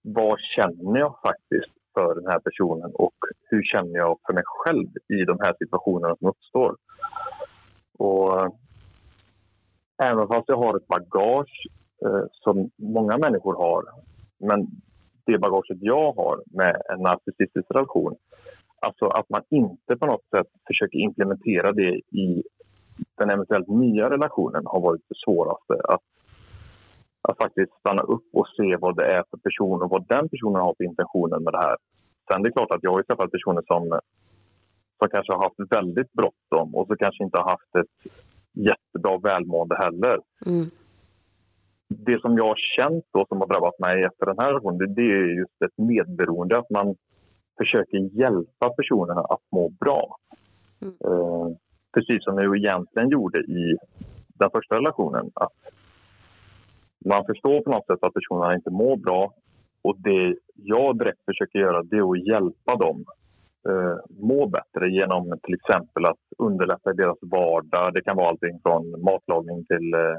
vad 0.02 0.38
känner 0.40 1.00
jag 1.00 1.14
faktiskt 1.26 1.74
för 1.94 2.14
den 2.14 2.26
här 2.26 2.38
personen 2.38 2.90
och 2.94 3.14
hur 3.50 3.62
känner 3.62 3.96
jag 3.96 4.18
för 4.26 4.32
mig 4.32 4.42
själv 4.46 4.88
i 5.08 5.24
de 5.24 5.38
här 5.40 5.54
situationerna 5.58 6.16
som 6.16 6.28
uppstår. 6.28 6.76
Och 7.98 8.56
även 10.02 10.28
fast 10.28 10.48
jag 10.48 10.56
har 10.56 10.76
ett 10.76 10.86
bagage 10.86 11.66
eh, 12.04 12.24
som 12.30 12.70
många 12.76 13.18
människor 13.18 13.54
har 13.54 13.84
men 14.38 14.66
det 15.26 15.38
bagaget 15.38 15.78
jag 15.80 16.12
har 16.12 16.42
med 16.46 16.82
en 16.88 17.00
narcissistisk 17.00 17.70
relation 17.70 18.16
Alltså 18.84 19.06
att 19.06 19.28
man 19.30 19.42
inte 19.50 19.96
på 19.96 20.06
något 20.06 20.26
sätt 20.36 20.46
försöker 20.66 20.98
implementera 20.98 21.72
det 21.72 21.92
i 22.24 22.42
den 23.18 23.30
eventuellt 23.30 23.68
nya 23.68 24.10
relationen 24.10 24.62
har 24.66 24.80
varit 24.80 25.02
det 25.08 25.18
svåraste. 25.24 25.74
Att, 25.94 26.04
att 27.28 27.36
faktiskt 27.36 27.72
stanna 27.80 28.02
upp 28.02 28.28
och 28.32 28.48
se 28.56 28.76
vad 28.76 28.96
det 28.96 29.06
är 29.16 29.24
för 29.30 29.38
person 29.38 29.82
och 29.82 29.90
vad 29.90 30.08
den 30.08 30.28
personen 30.28 30.62
har 30.62 30.74
för 30.76 30.84
intentioner 30.84 31.38
med 31.38 31.52
det 31.52 31.62
här. 31.68 31.76
Sen 32.30 32.42
det 32.42 32.48
är 32.48 32.52
klart 32.52 32.70
att 32.70 32.82
jag 32.82 32.92
har 32.92 33.02
träffat 33.02 33.30
personer 33.30 33.62
som, 33.66 34.00
som 34.98 35.08
kanske 35.10 35.32
har 35.32 35.42
haft 35.42 35.76
väldigt 35.76 36.12
bråttom 36.12 36.74
och 36.74 36.86
så 36.86 36.96
kanske 36.96 37.24
inte 37.24 37.38
har 37.38 37.50
haft 37.50 37.74
ett 37.80 38.12
jättebra 38.52 39.18
välmående 39.18 39.76
heller. 39.76 40.18
Mm. 40.46 40.66
Det 41.88 42.20
som 42.20 42.36
jag 42.36 42.44
har 42.44 42.60
känt 42.76 43.04
då 43.12 43.26
som 43.28 43.40
har 43.40 43.46
drabbat 43.46 43.78
mig 43.78 44.04
efter 44.04 44.26
den 44.26 44.38
här 44.38 44.48
relationen 44.48 44.78
det, 44.78 44.94
det 44.94 45.02
är 45.02 45.38
just 45.38 45.62
ett 45.64 45.78
medberoende. 45.78 46.58
Att 46.58 46.70
man 46.70 46.96
försöker 47.58 47.98
hjälpa 47.98 48.70
personerna 48.76 49.20
att 49.20 49.42
må 49.52 49.68
bra. 49.68 50.16
Mm. 50.80 50.94
Eh, 51.04 51.56
precis 51.94 52.24
som 52.24 52.38
jag 52.38 52.56
egentligen 52.56 53.08
gjorde 53.08 53.38
i 53.38 53.76
den 54.28 54.50
första 54.50 54.76
relationen. 54.76 55.30
Att 55.34 55.52
man 57.04 57.24
förstår 57.26 57.60
på 57.60 57.70
något 57.70 57.86
sätt 57.86 58.02
att 58.02 58.14
personerna 58.14 58.54
inte 58.54 58.70
mår 58.70 58.96
bra 58.96 59.32
och 59.82 59.96
det 59.98 60.36
jag 60.54 60.98
direkt 60.98 61.24
försöker 61.24 61.58
göra 61.58 61.82
det 61.82 61.96
är 61.96 62.10
att 62.10 62.26
hjälpa 62.26 62.76
dem 62.76 63.04
eh, 63.68 63.96
må 64.08 64.46
bättre 64.46 64.90
genom 64.90 65.38
till 65.42 65.54
exempel 65.54 66.04
att 66.04 66.24
underlätta 66.38 66.92
deras 66.92 67.18
vardag. 67.20 67.94
Det 67.94 68.02
kan 68.02 68.16
vara 68.16 68.28
allting 68.28 68.60
från 68.62 69.02
matlagning 69.02 69.64
till 69.64 69.94
eh, 69.94 70.16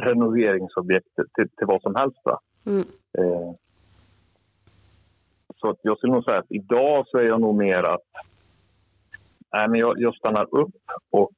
renoveringsobjekt 0.00 1.14
till, 1.14 1.48
till 1.48 1.66
vad 1.66 1.82
som 1.82 1.94
helst. 1.94 2.18
Mm. 2.66 2.84
Eh, 3.18 3.54
så 5.62 5.70
att 5.70 5.80
jag 5.82 5.98
skulle 5.98 6.12
nog 6.12 6.24
säga 6.24 6.38
att 6.38 6.52
idag 6.52 7.04
så 7.08 7.18
är 7.18 7.24
jag 7.24 7.40
nog 7.40 7.54
mer 7.54 7.82
att 7.82 8.08
nej, 9.52 9.68
men 9.68 9.80
jag, 9.80 10.00
jag 10.00 10.14
stannar 10.14 10.46
upp 10.50 10.74
och 11.10 11.30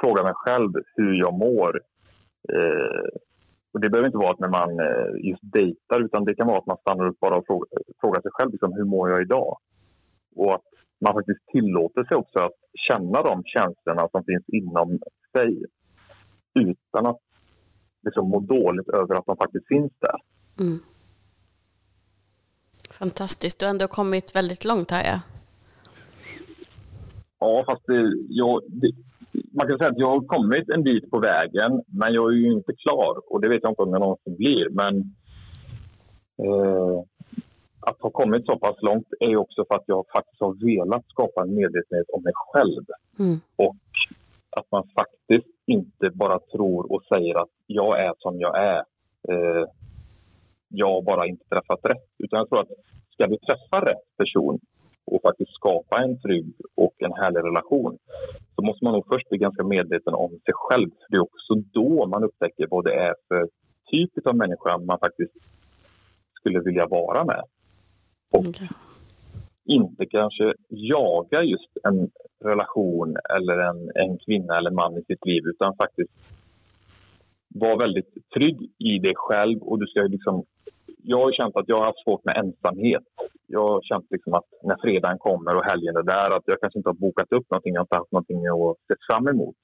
frågar 0.00 0.22
mig 0.22 0.32
själv 0.34 0.72
hur 0.96 1.14
jag 1.14 1.34
mår. 1.34 1.80
Eh, 2.52 3.08
och 3.72 3.80
det 3.80 3.90
behöver 3.90 4.06
inte 4.08 4.18
vara 4.18 4.30
att 4.30 4.38
när 4.38 4.48
man 4.48 4.80
eh, 4.80 5.28
just 5.28 5.42
dejtar 5.42 6.00
utan 6.00 6.24
det 6.24 6.34
kan 6.34 6.46
vara 6.46 6.58
att 6.58 6.66
man 6.66 6.76
stannar 6.76 7.06
upp 7.06 7.20
bara 7.20 7.36
och 7.36 7.46
frågar, 7.46 7.68
frågar 8.00 8.22
sig 8.22 8.30
själv 8.34 8.50
liksom, 8.50 8.72
hur 8.72 8.84
mår 8.84 9.10
jag 9.10 9.22
idag? 9.22 9.56
Och 10.36 10.54
att 10.54 10.68
man 11.00 11.14
faktiskt 11.14 11.46
tillåter 11.46 12.04
sig 12.04 12.16
också 12.16 12.38
att 12.38 12.58
känna 12.88 13.22
de 13.22 13.42
känslorna 13.44 14.08
som 14.08 14.24
finns 14.24 14.48
inom 14.48 14.98
sig 15.36 15.64
utan 16.54 17.06
att 17.06 17.20
liksom, 18.02 18.28
må 18.28 18.40
dåligt 18.40 18.88
över 18.88 19.14
att 19.14 19.26
de 19.26 19.36
faktiskt 19.36 19.68
finns 19.68 19.92
där. 19.98 20.18
Mm. 20.60 20.78
Fantastiskt. 23.00 23.58
Du 23.58 23.66
har 23.66 23.70
ändå 23.70 23.88
kommit 23.88 24.36
väldigt 24.36 24.64
långt 24.64 24.90
här, 24.90 25.04
ja. 25.04 25.20
Ja, 27.38 27.64
fast 27.66 27.86
det, 27.86 28.12
jag, 28.28 28.62
det, 28.68 28.92
man 29.52 29.66
kan 29.66 29.78
säga 29.78 29.90
att 29.90 29.98
jag 29.98 30.10
har 30.10 30.20
kommit 30.20 30.68
en 30.70 30.82
bit 30.82 31.10
på 31.10 31.18
vägen, 31.18 31.82
men 31.86 32.12
jag 32.12 32.32
är 32.32 32.36
ju 32.36 32.52
inte 32.52 32.72
klar. 32.72 33.32
Och 33.32 33.40
det 33.40 33.48
vet 33.48 33.62
jag 33.62 33.72
inte 33.72 33.82
om 33.82 33.90
jag 33.90 34.00
någonsin 34.00 34.36
blir. 34.36 34.68
Men 34.70 34.94
eh, 36.42 37.04
att 37.80 38.00
ha 38.00 38.10
kommit 38.10 38.46
så 38.46 38.58
pass 38.58 38.76
långt 38.82 39.08
är 39.20 39.36
också 39.36 39.64
för 39.68 39.74
att 39.74 39.84
jag 39.86 40.04
faktiskt 40.12 40.40
har 40.40 40.54
velat 40.66 41.04
skapa 41.08 41.42
en 41.42 41.54
medvetenhet 41.54 42.10
om 42.12 42.22
mig 42.22 42.32
själv. 42.34 42.84
Mm. 43.18 43.40
Och 43.56 43.76
att 44.50 44.66
man 44.72 44.88
faktiskt 44.98 45.56
inte 45.66 46.10
bara 46.14 46.38
tror 46.38 46.92
och 46.92 47.02
säger 47.04 47.42
att 47.42 47.54
jag 47.66 48.00
är 48.00 48.12
som 48.18 48.40
jag 48.40 48.58
är. 48.58 48.82
Eh, 49.28 49.64
jag 50.70 51.04
bara 51.04 51.26
inte 51.26 51.44
träffat 51.44 51.80
rätt. 51.82 52.08
Utan 52.18 52.38
jag 52.38 52.48
tror 52.48 52.60
att 52.60 52.68
ska 53.12 53.26
vi 53.26 53.38
träffa 53.38 53.80
rätt 53.90 54.16
person 54.16 54.58
och 55.06 55.22
faktiskt 55.22 55.54
skapa 55.54 56.02
en 56.02 56.20
trygg 56.20 56.52
och 56.74 56.94
en 56.98 57.12
härlig 57.12 57.40
relation 57.40 57.98
så 58.54 58.62
måste 58.62 58.84
man 58.84 58.94
nog 58.94 59.06
först 59.08 59.28
bli 59.28 59.38
ganska 59.38 59.64
medveten 59.64 60.14
om 60.14 60.30
sig 60.30 60.54
själv. 60.54 60.90
Det 61.08 61.16
är 61.16 61.20
också 61.20 61.54
då 61.54 62.06
man 62.06 62.24
upptäcker 62.24 62.66
vad 62.70 62.84
det 62.84 62.94
är 62.94 63.14
för 63.28 63.48
typ 63.90 64.26
av 64.26 64.36
människa 64.36 64.78
man 64.78 64.98
faktiskt 64.98 65.32
skulle 66.34 66.60
vilja 66.60 66.86
vara 66.86 67.24
med. 67.24 67.42
Och 68.32 68.48
okay. 68.48 68.68
inte 69.64 70.06
kanske 70.06 70.54
jaga 70.68 71.42
just 71.42 71.70
en 71.84 72.10
relation 72.44 73.16
eller 73.36 73.58
en, 73.58 73.90
en 73.94 74.18
kvinna 74.18 74.56
eller 74.58 74.70
man 74.70 74.98
i 74.98 75.02
sitt 75.02 75.26
liv 75.26 75.42
utan 75.46 75.76
faktiskt 75.76 76.10
vara 77.54 77.76
väldigt 77.76 78.30
trygg 78.34 78.70
i 78.78 78.98
dig 78.98 79.14
själv 79.16 79.62
och 79.62 79.78
du 79.78 79.86
ska 79.86 80.00
liksom 80.00 80.44
jag 81.02 81.18
har 81.18 81.32
känt 81.32 81.56
att 81.56 81.68
jag 81.68 81.76
har 81.76 81.84
haft 81.84 82.04
svårt 82.04 82.24
med 82.24 82.36
ensamhet. 82.36 83.02
Jag 83.46 83.68
har 83.68 83.82
känt 83.82 84.06
liksom 84.10 84.34
att 84.34 84.44
när 84.62 84.76
fredagen 84.76 85.18
kommer 85.18 85.56
och 85.56 85.64
helgen 85.64 85.96
är 85.96 86.02
där 86.02 86.36
att 86.36 86.42
jag 86.46 86.60
kanske 86.60 86.78
inte 86.78 86.88
har 86.88 86.94
bokat 86.94 87.32
upp 87.32 87.50
någonting, 87.50 87.74
jag 87.74 87.80
har 87.80 87.84
inte 87.84 87.96
haft 87.96 88.12
någonting 88.12 88.46
att 88.46 88.76
se 88.88 88.94
fram 89.10 89.28
emot. 89.28 89.56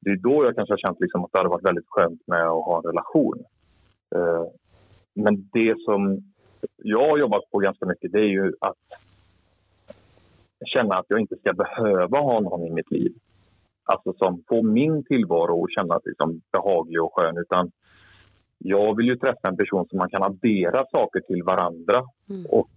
Det 0.00 0.10
är 0.10 0.16
då 0.16 0.44
jag 0.44 0.56
kanske 0.56 0.72
har 0.72 0.78
känt 0.78 1.00
liksom 1.00 1.24
att 1.24 1.32
det 1.32 1.38
hade 1.38 1.48
varit 1.48 1.66
väldigt 1.66 1.88
skönt 1.88 2.20
med 2.26 2.42
att 2.42 2.64
ha 2.64 2.76
en 2.78 2.90
relation. 2.90 3.44
Eh, 4.16 4.44
men 5.14 5.48
det 5.52 5.74
som 5.84 6.22
jag 6.76 7.06
har 7.06 7.18
jobbat 7.18 7.50
på 7.50 7.58
ganska 7.58 7.86
mycket 7.86 8.12
det 8.12 8.20
är 8.20 8.32
ju 8.38 8.52
att 8.60 8.84
känna 10.66 10.94
att 10.94 11.06
jag 11.08 11.20
inte 11.20 11.36
ska 11.36 11.52
behöva 11.52 12.18
ha 12.18 12.40
någon 12.40 12.66
i 12.66 12.70
mitt 12.70 12.90
liv. 12.90 13.14
Alltså 13.84 14.12
som 14.12 14.42
får 14.48 14.62
min 14.62 15.04
tillvaro 15.04 15.64
att 15.64 15.72
kännas 15.72 16.02
liksom 16.04 16.40
behaglig 16.52 17.02
och 17.02 17.12
skön. 17.14 17.38
Utan 17.38 17.70
jag 18.58 18.96
vill 18.96 19.06
ju 19.06 19.16
träffa 19.16 19.48
en 19.48 19.56
person 19.56 19.86
som 19.88 19.98
man 19.98 20.10
kan 20.10 20.22
addera 20.22 20.84
saker 20.90 21.20
till 21.20 21.42
varandra 21.42 22.02
mm. 22.30 22.46
och 22.46 22.70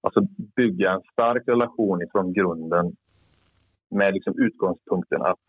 alltså 0.00 0.20
bygga 0.56 0.92
en 0.92 1.02
stark 1.12 1.42
relation 1.46 2.02
ifrån 2.02 2.32
grunden 2.32 2.96
med 3.90 4.14
liksom 4.14 4.34
utgångspunkten 4.38 5.22
att 5.22 5.40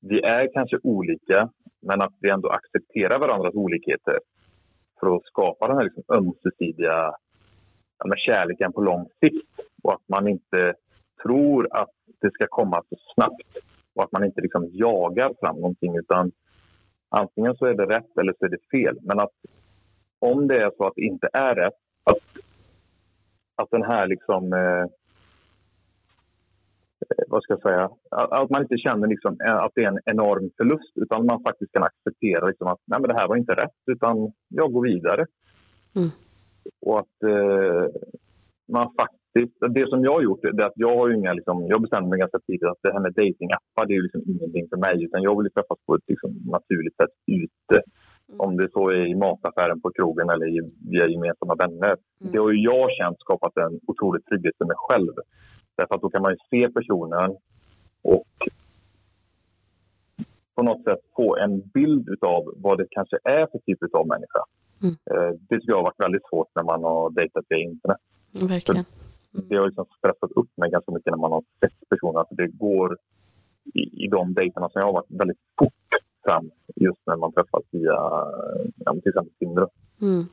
vi 0.00 0.20
är 0.20 0.52
kanske 0.52 0.78
olika 0.82 1.50
men 1.82 2.02
att 2.02 2.14
vi 2.20 2.30
ändå 2.30 2.48
accepterar 2.48 3.18
varandras 3.18 3.54
olikheter 3.54 4.18
för 5.00 5.16
att 5.16 5.24
skapa 5.24 5.68
den 5.68 5.76
här 5.76 5.84
liksom 5.84 6.04
ömsesidiga 6.08 7.14
ja, 8.04 8.14
kärleken 8.16 8.72
på 8.72 8.80
lång 8.80 9.06
sikt 9.20 9.48
och 9.82 9.92
att 9.92 10.08
man 10.08 10.28
inte 10.28 10.74
tror 11.22 11.68
att 11.70 11.90
det 12.20 12.30
ska 12.30 12.46
komma 12.46 12.82
så 12.88 12.96
snabbt 13.14 13.69
och 13.94 14.02
att 14.02 14.12
man 14.12 14.24
inte 14.24 14.40
liksom 14.40 14.68
jagar 14.72 15.34
fram 15.40 15.56
någonting 15.56 15.96
utan 15.96 16.32
antingen 17.08 17.56
så 17.56 17.66
är 17.66 17.74
det 17.74 17.86
rätt 17.86 18.18
eller 18.18 18.34
så 18.38 18.44
är 18.44 18.48
det 18.48 18.70
fel. 18.70 18.98
Men 19.02 19.20
att 19.20 19.32
om 20.18 20.48
det 20.48 20.62
är 20.62 20.70
så 20.76 20.86
att 20.86 20.94
det 20.96 21.02
inte 21.02 21.28
är 21.32 21.54
rätt, 21.54 21.80
att, 22.04 22.42
att 23.56 23.70
den 23.70 23.82
här 23.82 24.06
liksom... 24.06 24.52
Eh, 24.52 24.86
vad 27.28 27.42
ska 27.42 27.52
jag 27.52 27.62
säga, 27.62 27.90
att 28.10 28.50
man 28.50 28.62
inte 28.62 28.78
känner 28.78 29.08
liksom 29.08 29.36
att 29.44 29.72
det 29.74 29.84
är 29.84 29.88
en 29.88 30.00
enorm 30.04 30.50
förlust 30.56 30.92
utan 30.94 31.26
man 31.26 31.42
faktiskt 31.42 31.72
kan 31.72 31.82
acceptera 31.82 32.46
liksom 32.46 32.66
att 32.66 32.78
Nej, 32.84 33.00
men 33.00 33.08
det 33.08 33.14
här 33.14 33.28
var 33.28 33.36
inte 33.36 33.54
rätt 33.54 33.76
utan 33.86 34.32
jag 34.48 34.72
går 34.72 34.82
vidare. 34.82 35.26
Mm. 35.96 36.08
Och 36.80 36.98
att 36.98 37.22
eh, 37.22 37.86
man 38.68 38.94
faktiskt, 39.00 39.19
det 39.70 39.88
som 39.88 40.04
jag 40.04 40.12
har 40.12 40.22
gjort 40.22 40.44
är 40.44 40.62
att 40.62 40.72
jag 40.76 40.96
har 40.96 41.10
inga, 41.10 41.32
liksom, 41.32 41.66
jag 41.68 41.80
bestämde 41.82 42.08
mig 42.10 42.18
ganska 42.18 42.38
tidigt 42.38 42.68
att 42.68 42.82
det 42.82 42.92
här 42.92 43.00
med 43.00 43.12
datingappar 43.12 43.86
det 43.86 43.94
är 43.94 44.02
liksom 44.02 44.22
ingenting 44.26 44.68
för 44.68 44.76
mig 44.76 45.04
utan 45.04 45.22
jag 45.22 45.42
vill 45.42 45.52
träffas 45.52 45.78
på 45.86 45.94
ett 45.94 46.06
liksom, 46.06 46.30
naturligt 46.44 46.96
sätt 46.96 47.14
ute. 47.26 47.78
Mm. 48.28 48.40
Om 48.40 48.56
det 48.56 48.70
så 48.72 48.90
är 48.90 49.06
i 49.06 49.14
mataffären 49.14 49.80
på 49.80 49.90
krogen 49.90 50.30
eller 50.30 50.46
via 50.90 51.06
gemensamma 51.08 51.54
vänner. 51.54 51.94
Mm. 51.96 52.32
Det 52.32 52.38
har 52.38 52.50
ju 52.50 52.62
jag 52.62 52.90
känt 52.98 53.20
skapat 53.20 53.56
en 53.56 53.80
otrolig 53.86 54.24
trygghet 54.24 54.54
för 54.58 54.64
mig 54.64 54.76
själv. 54.76 55.14
Därför 55.76 55.94
att 55.94 56.02
då 56.02 56.10
kan 56.10 56.22
man 56.22 56.32
ju 56.32 56.38
se 56.50 56.72
personen 56.72 57.36
och 58.02 58.32
på 60.54 60.62
något 60.62 60.84
sätt 60.84 61.02
få 61.16 61.36
en 61.36 61.60
bild 61.60 62.08
av 62.20 62.54
vad 62.56 62.78
det 62.78 62.86
kanske 62.90 63.16
är 63.24 63.46
för 63.46 63.58
typ 63.58 63.94
av 63.94 64.06
människa. 64.06 64.42
Mm. 64.82 64.94
Eh, 65.10 65.34
det 65.48 65.54
tycker 65.54 65.72
jag 65.72 65.76
har 65.76 65.90
varit 65.90 66.04
väldigt 66.06 66.28
svårt 66.30 66.48
när 66.54 66.62
man 66.62 66.84
har 66.84 67.10
dejtat 67.10 67.44
via 67.48 67.58
internet. 67.58 68.00
Verkligen. 68.32 68.84
Mm. 68.84 69.09
Mm. 69.34 69.48
Det 69.48 69.56
har 69.56 69.66
liksom 69.66 69.86
stressat 69.98 70.30
upp 70.30 70.56
mig 70.56 70.70
ganska 70.70 70.92
mycket 70.92 71.10
när 71.10 71.18
man 71.18 71.32
har 71.32 71.44
sett 71.60 71.88
personer. 71.88 72.20
Att 72.20 72.28
det 72.30 72.46
går 72.46 72.98
i, 73.74 74.04
i 74.04 74.08
de 74.08 74.34
dejterna 74.34 74.68
som 74.68 74.80
jag 74.80 74.86
har 74.86 74.92
varit 74.92 75.20
väldigt 75.20 75.40
fort 75.58 75.72
fram 76.24 76.50
just 76.76 77.00
när 77.06 77.16
man 77.16 77.32
träffas 77.32 77.62
via 77.70 77.92
ja, 78.76 78.92
till 79.02 79.08
exempel 79.08 79.34
Tinder. 79.38 79.68
Mm. 80.00 80.26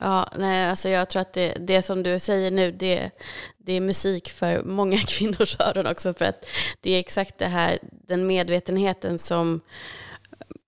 Ja, 0.00 0.28
nej, 0.38 0.70
alltså 0.70 0.88
jag 0.88 1.10
tror 1.10 1.22
att 1.22 1.32
det, 1.32 1.56
det 1.60 1.82
som 1.82 2.02
du 2.02 2.18
säger 2.18 2.50
nu, 2.50 2.72
det, 2.72 3.10
det 3.58 3.72
är 3.72 3.80
musik 3.80 4.28
för 4.28 4.62
många 4.62 4.96
kvinnors 5.08 5.60
öron 5.60 5.86
också. 5.86 6.14
För 6.14 6.24
att 6.24 6.48
det 6.80 6.90
är 6.90 7.00
exakt 7.00 7.38
det 7.38 7.46
här, 7.46 7.78
den 7.82 8.26
medvetenheten 8.26 9.18
som 9.18 9.60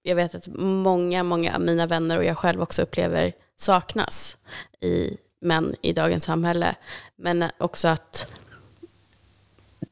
jag 0.03 0.17
vet 0.17 0.35
att 0.35 0.49
många, 0.57 1.23
många 1.23 1.55
av 1.55 1.61
mina 1.61 1.87
vänner 1.87 2.19
och 2.19 2.25
jag 2.25 2.39
själv 2.39 2.63
också 2.63 2.83
upplever 2.83 3.33
saknas 3.59 4.37
i 4.81 5.17
män 5.41 5.75
i 5.83 5.93
dagens 5.93 6.25
samhälle. 6.25 6.75
Men 7.17 7.45
också 7.59 7.89
att 7.89 8.33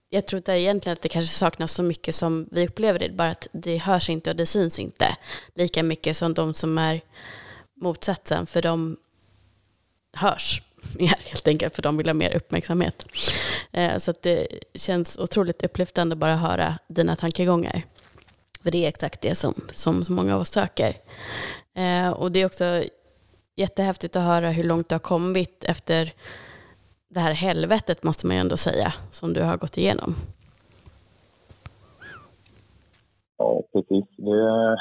jag 0.09 0.27
tror 0.27 0.39
inte 0.39 0.53
egentligen 0.53 0.93
att 0.93 1.03
det 1.03 1.09
kanske 1.09 1.35
saknas 1.35 1.73
så 1.73 1.83
mycket 1.83 2.15
som 2.15 2.49
vi 2.51 2.67
upplever 2.67 2.99
det, 2.99 3.11
bara 3.11 3.31
att 3.31 3.47
det 3.53 3.79
hörs 3.79 4.11
inte 4.11 4.31
och 4.31 4.37
det 4.37 4.47
syns 4.47 4.79
inte 4.79 5.17
lika 5.55 5.83
mycket 5.83 6.17
som 6.17 6.35
de 6.35 6.55
som 6.55 6.79
är 6.79 7.01
motsatsen, 7.75 8.47
för 8.47 8.63
de 8.63 8.97
hörs 10.13 10.63
mer 10.99 11.15
helt 11.25 11.49
enkelt, 11.49 11.75
för 11.75 11.83
de 11.83 11.97
vill 11.97 12.07
ha 12.07 12.15
mer 12.15 12.37
uppmärksamhet. 12.37 13.07
Eh, 13.73 13.99
så 13.99 14.11
att 14.11 14.23
det 14.23 14.47
känns 14.75 15.19
otroligt 15.19 15.63
upplyftande 15.63 16.13
att 16.13 16.19
bara 16.19 16.37
höra 16.37 16.79
dina 16.89 17.17
tankegångar. 17.17 17.83
För 18.63 18.71
det 18.71 18.85
är 18.85 18.89
exakt 18.89 19.21
det 19.21 19.35
som, 19.35 19.55
som 19.73 20.05
så 20.05 20.13
många 20.13 20.35
av 20.35 20.41
oss 20.41 20.51
söker. 20.51 20.97
Eh, 21.75 22.11
och 22.11 22.33
det 22.33 22.41
är 22.41 22.47
också 22.47 22.85
jättehäftigt 23.57 24.17
att 24.17 24.23
höra 24.23 24.51
hur 24.51 24.65
långt 24.65 24.89
du 24.89 24.95
har 24.95 25.01
kommit 25.01 25.65
efter 25.65 26.13
det 27.09 27.21
här 27.21 27.33
helvetet, 27.33 28.03
måste 28.03 28.27
man 28.27 28.37
ju 28.37 28.41
ändå 28.41 28.57
säga, 28.57 28.93
som 29.11 29.33
du 29.33 29.43
har 29.43 29.57
gått 29.57 29.77
igenom. 29.77 30.15
Ja, 33.39 33.63
precis. 33.73 34.05
Det, 34.17 34.77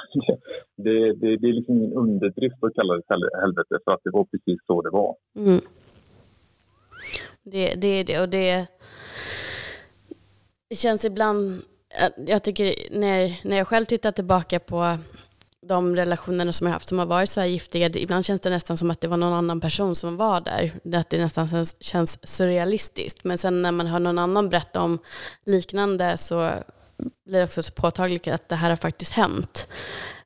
det, 0.83 1.13
det, 1.13 1.37
det 1.37 1.47
är 1.47 1.53
liksom 1.53 1.77
ingen 1.77 1.93
underdrift 1.93 2.63
att 2.63 2.75
kalla 2.75 2.93
det 2.93 3.41
helvete, 3.41 3.79
för 3.85 3.93
att 3.93 4.01
det 4.03 4.11
var 4.11 4.25
precis 4.25 4.59
så 4.67 4.81
det 4.81 4.89
var. 4.89 5.15
Mm. 5.35 5.61
Det, 7.43 7.75
det 7.75 7.87
är 7.87 8.03
det, 8.03 8.21
och 8.21 8.29
det, 8.29 8.67
det 10.69 10.75
känns 10.75 11.05
ibland... 11.05 11.61
Jag 12.27 12.43
tycker 12.43 12.73
när, 12.99 13.39
när 13.43 13.57
jag 13.57 13.67
själv 13.67 13.85
tittar 13.85 14.11
tillbaka 14.11 14.59
på 14.59 14.97
de 15.67 15.95
relationerna 15.95 16.53
som 16.53 16.67
jag 16.67 16.73
haft 16.73 16.89
som 16.89 16.99
har 16.99 17.05
varit 17.05 17.29
så 17.29 17.39
här 17.39 17.47
giftiga, 17.47 17.89
ibland 17.89 18.25
känns 18.25 18.41
det 18.41 18.49
nästan 18.49 18.77
som 18.77 18.91
att 18.91 19.01
det 19.01 19.07
var 19.07 19.17
någon 19.17 19.33
annan 19.33 19.61
person 19.61 19.95
som 19.95 20.17
var 20.17 20.41
där. 20.41 20.71
Att 20.93 21.09
det 21.09 21.17
nästan 21.17 21.65
känns, 21.79 22.27
surrealistiskt. 22.27 23.23
Men 23.23 23.37
sen 23.37 23.61
när 23.61 23.71
man 23.71 23.87
hör 23.87 23.99
någon 23.99 24.19
annan 24.19 24.49
berätta 24.49 24.81
om 24.81 24.99
liknande 25.45 26.17
så 26.17 26.51
blir 27.25 27.39
det 27.39 27.43
också 27.43 27.63
så 27.63 27.71
påtagligt 27.71 28.27
att 28.27 28.49
det 28.49 28.55
här 28.55 28.69
har 28.69 28.77
faktiskt 28.77 29.11
hänt. 29.11 29.67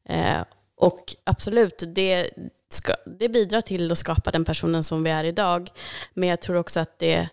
Eh, 0.09 0.41
och 0.75 1.15
absolut, 1.23 1.83
det, 1.87 2.29
ska, 2.69 2.93
det 3.19 3.29
bidrar 3.29 3.61
till 3.61 3.91
att 3.91 3.97
skapa 3.97 4.31
den 4.31 4.45
personen 4.45 4.83
som 4.83 5.03
vi 5.03 5.09
är 5.09 5.23
idag. 5.23 5.69
Men 6.13 6.29
jag 6.29 6.41
tror 6.41 6.55
också 6.55 6.79
att 6.79 6.99
det... 6.99 7.29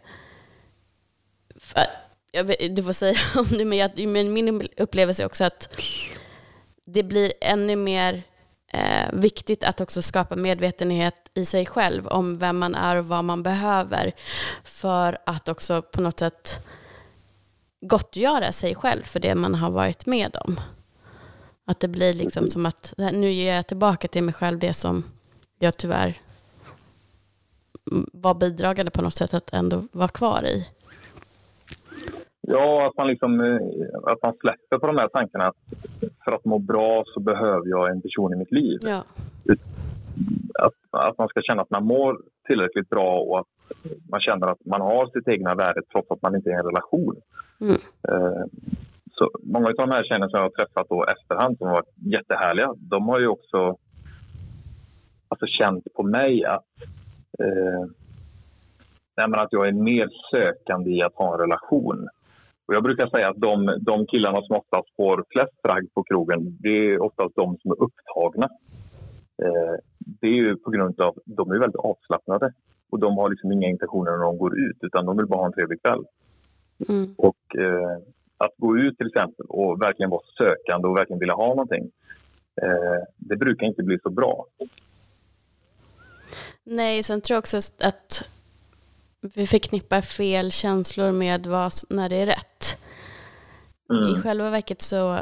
du 2.70 2.82
får 2.82 2.92
säga 2.92 3.18
om 3.34 3.46
det, 3.48 3.64
men, 3.64 3.78
jag, 3.78 4.08
men 4.08 4.32
min 4.32 4.68
upplevelse 4.76 5.22
är 5.22 5.26
också 5.26 5.44
att 5.44 5.80
det 6.86 7.02
blir 7.02 7.32
ännu 7.40 7.76
mer 7.76 8.22
eh, 8.72 9.12
viktigt 9.12 9.64
att 9.64 9.80
också 9.80 10.02
skapa 10.02 10.36
medvetenhet 10.36 11.30
i 11.34 11.44
sig 11.44 11.66
själv 11.66 12.06
om 12.06 12.38
vem 12.38 12.58
man 12.58 12.74
är 12.74 12.96
och 12.96 13.06
vad 13.06 13.24
man 13.24 13.42
behöver 13.42 14.12
för 14.64 15.18
att 15.26 15.48
också 15.48 15.82
på 15.82 16.00
något 16.00 16.18
sätt 16.18 16.66
gottgöra 17.80 18.52
sig 18.52 18.74
själv 18.74 19.02
för 19.02 19.20
det 19.20 19.34
man 19.34 19.54
har 19.54 19.70
varit 19.70 20.06
med 20.06 20.36
om. 20.44 20.60
Att 21.66 21.80
det 21.80 21.88
blir 21.88 22.14
liksom 22.14 22.48
som 22.48 22.66
att 22.66 22.94
nu 22.96 23.32
ger 23.32 23.54
jag 23.54 23.66
tillbaka 23.66 24.08
till 24.08 24.22
mig 24.22 24.34
själv 24.34 24.58
det 24.58 24.74
som 24.74 25.04
jag 25.58 25.76
tyvärr 25.76 26.20
var 28.12 28.34
bidragande 28.34 28.90
på 28.90 29.02
något 29.02 29.14
sätt 29.14 29.34
att 29.34 29.52
ändå 29.52 29.88
vara 29.92 30.08
kvar 30.08 30.46
i. 30.46 30.68
Ja, 32.48 32.86
att 32.86 32.96
man, 32.96 33.06
liksom, 33.06 33.40
eh, 33.40 33.60
att 34.12 34.22
man 34.22 34.34
släpper 34.40 34.78
på 34.78 34.86
de 34.86 34.96
här 34.96 35.08
tankarna 35.08 35.44
att 35.44 35.56
för 36.24 36.32
att 36.32 36.44
må 36.44 36.58
bra 36.58 37.04
så 37.06 37.20
behöver 37.20 37.68
jag 37.68 37.90
en 37.90 38.02
person 38.02 38.32
i 38.32 38.36
mitt 38.36 38.52
liv. 38.52 38.78
Ja. 38.82 39.04
Att, 40.58 40.74
att 40.90 41.18
man 41.18 41.28
ska 41.28 41.40
känna 41.42 41.62
att 41.62 41.70
man 41.70 41.84
mår 41.84 42.20
tillräckligt 42.46 42.88
bra 42.88 43.20
och 43.20 43.38
att 43.38 43.46
man 44.10 44.20
känner 44.20 44.46
att 44.46 44.66
man 44.66 44.80
har 44.80 45.06
sitt 45.06 45.28
egna 45.28 45.54
värde 45.54 45.80
trots 45.92 46.10
att 46.10 46.22
man 46.22 46.36
inte 46.36 46.50
är 46.50 46.54
i 46.54 46.56
en 46.56 46.64
relation. 46.64 47.16
Mm. 47.60 47.76
Eh, 48.08 48.44
så 49.12 49.30
många 49.42 49.66
av 49.66 49.74
de 49.74 49.90
här 49.90 50.04
tjejerna 50.04 50.28
som 50.28 50.38
jag 50.38 50.44
har 50.44 50.50
träffat 50.50 50.88
då 50.88 51.04
efterhand 51.04 51.58
som 51.58 51.66
har 51.66 51.74
varit 51.74 51.94
jättehärliga, 51.96 52.74
de 52.76 53.08
har 53.08 53.20
ju 53.20 53.28
också 53.28 53.76
alltså, 55.28 55.46
känt 55.46 55.84
på 55.94 56.02
mig 56.02 56.44
att 56.44 56.64
eh, 57.38 57.90
att 59.16 59.52
jag 59.52 59.68
är 59.68 59.72
mer 59.72 60.08
sökande 60.30 60.90
i 60.90 61.02
att 61.02 61.14
ha 61.14 61.34
en 61.34 61.40
relation. 61.40 62.08
Och 62.66 62.74
jag 62.74 62.82
brukar 62.82 63.08
säga 63.08 63.28
att 63.28 63.36
de, 63.36 63.78
de 63.80 64.06
killarna 64.06 64.42
som 64.42 64.56
oftast 64.56 64.96
får 64.96 65.24
flest 65.30 65.58
ragg 65.68 65.94
på 65.94 66.02
krogen, 66.02 66.58
det 66.60 66.68
är 66.68 67.02
oftast 67.02 67.34
de 67.36 67.58
som 67.58 67.70
är 67.70 67.82
upptagna. 67.82 68.48
Eh, 69.42 69.74
det 69.98 70.26
är 70.26 70.32
ju 70.32 70.56
på 70.56 70.70
grund 70.70 71.00
av 71.00 71.08
att 71.08 71.22
de 71.24 71.50
är 71.50 71.58
väldigt 71.58 71.80
avslappnade 71.80 72.52
och 72.90 72.98
de 72.98 73.16
har 73.16 73.30
liksom 73.30 73.52
inga 73.52 73.68
intentioner 73.68 74.10
när 74.10 74.24
de 74.24 74.38
går 74.38 74.58
ut 74.58 74.76
utan 74.80 75.06
de 75.06 75.16
vill 75.16 75.26
bara 75.26 75.40
ha 75.40 75.46
en 75.46 75.52
trevlig 75.52 75.82
kväll. 75.82 76.04
Mm. 76.88 77.14
Och 77.18 77.56
eh, 77.56 77.98
att 78.38 78.52
gå 78.56 78.78
ut 78.78 78.98
till 78.98 79.06
exempel 79.06 79.46
och 79.48 79.82
verkligen 79.82 80.10
vara 80.10 80.22
sökande 80.38 80.88
och 80.88 80.98
verkligen 80.98 81.20
vilja 81.20 81.34
ha 81.34 81.48
någonting, 81.48 81.90
eh, 82.62 83.02
det 83.16 83.36
brukar 83.36 83.66
inte 83.66 83.82
bli 83.82 83.98
så 84.02 84.10
bra. 84.10 84.46
Nej, 86.64 87.02
sen 87.02 87.20
tror 87.20 87.34
jag 87.34 87.38
också 87.38 87.56
att 87.56 88.30
vi 89.20 89.46
förknippar 89.46 90.00
fel 90.00 90.52
känslor 90.52 91.12
med 91.12 91.46
vad, 91.46 91.72
när 91.90 92.08
det 92.08 92.16
är 92.16 92.26
rätt. 92.26 92.78
Mm. 93.90 94.12
I 94.12 94.22
själva 94.22 94.50
verket 94.50 94.82
så 94.82 95.20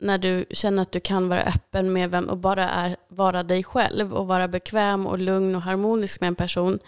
när 0.00 0.18
du 0.18 0.44
känner 0.50 0.82
att 0.82 0.92
du 0.92 1.00
kan 1.00 1.28
vara 1.28 1.42
öppen 1.42 1.92
med 1.92 2.10
vem 2.10 2.28
och 2.28 2.38
bara 2.38 2.70
är, 2.70 2.96
vara 3.08 3.42
dig 3.42 3.64
själv 3.64 4.14
och 4.14 4.26
vara 4.26 4.48
bekväm 4.48 5.06
och 5.06 5.18
lugn 5.18 5.54
och 5.54 5.62
harmonisk 5.62 6.20
med 6.20 6.28
en 6.28 6.34
person, 6.34 6.78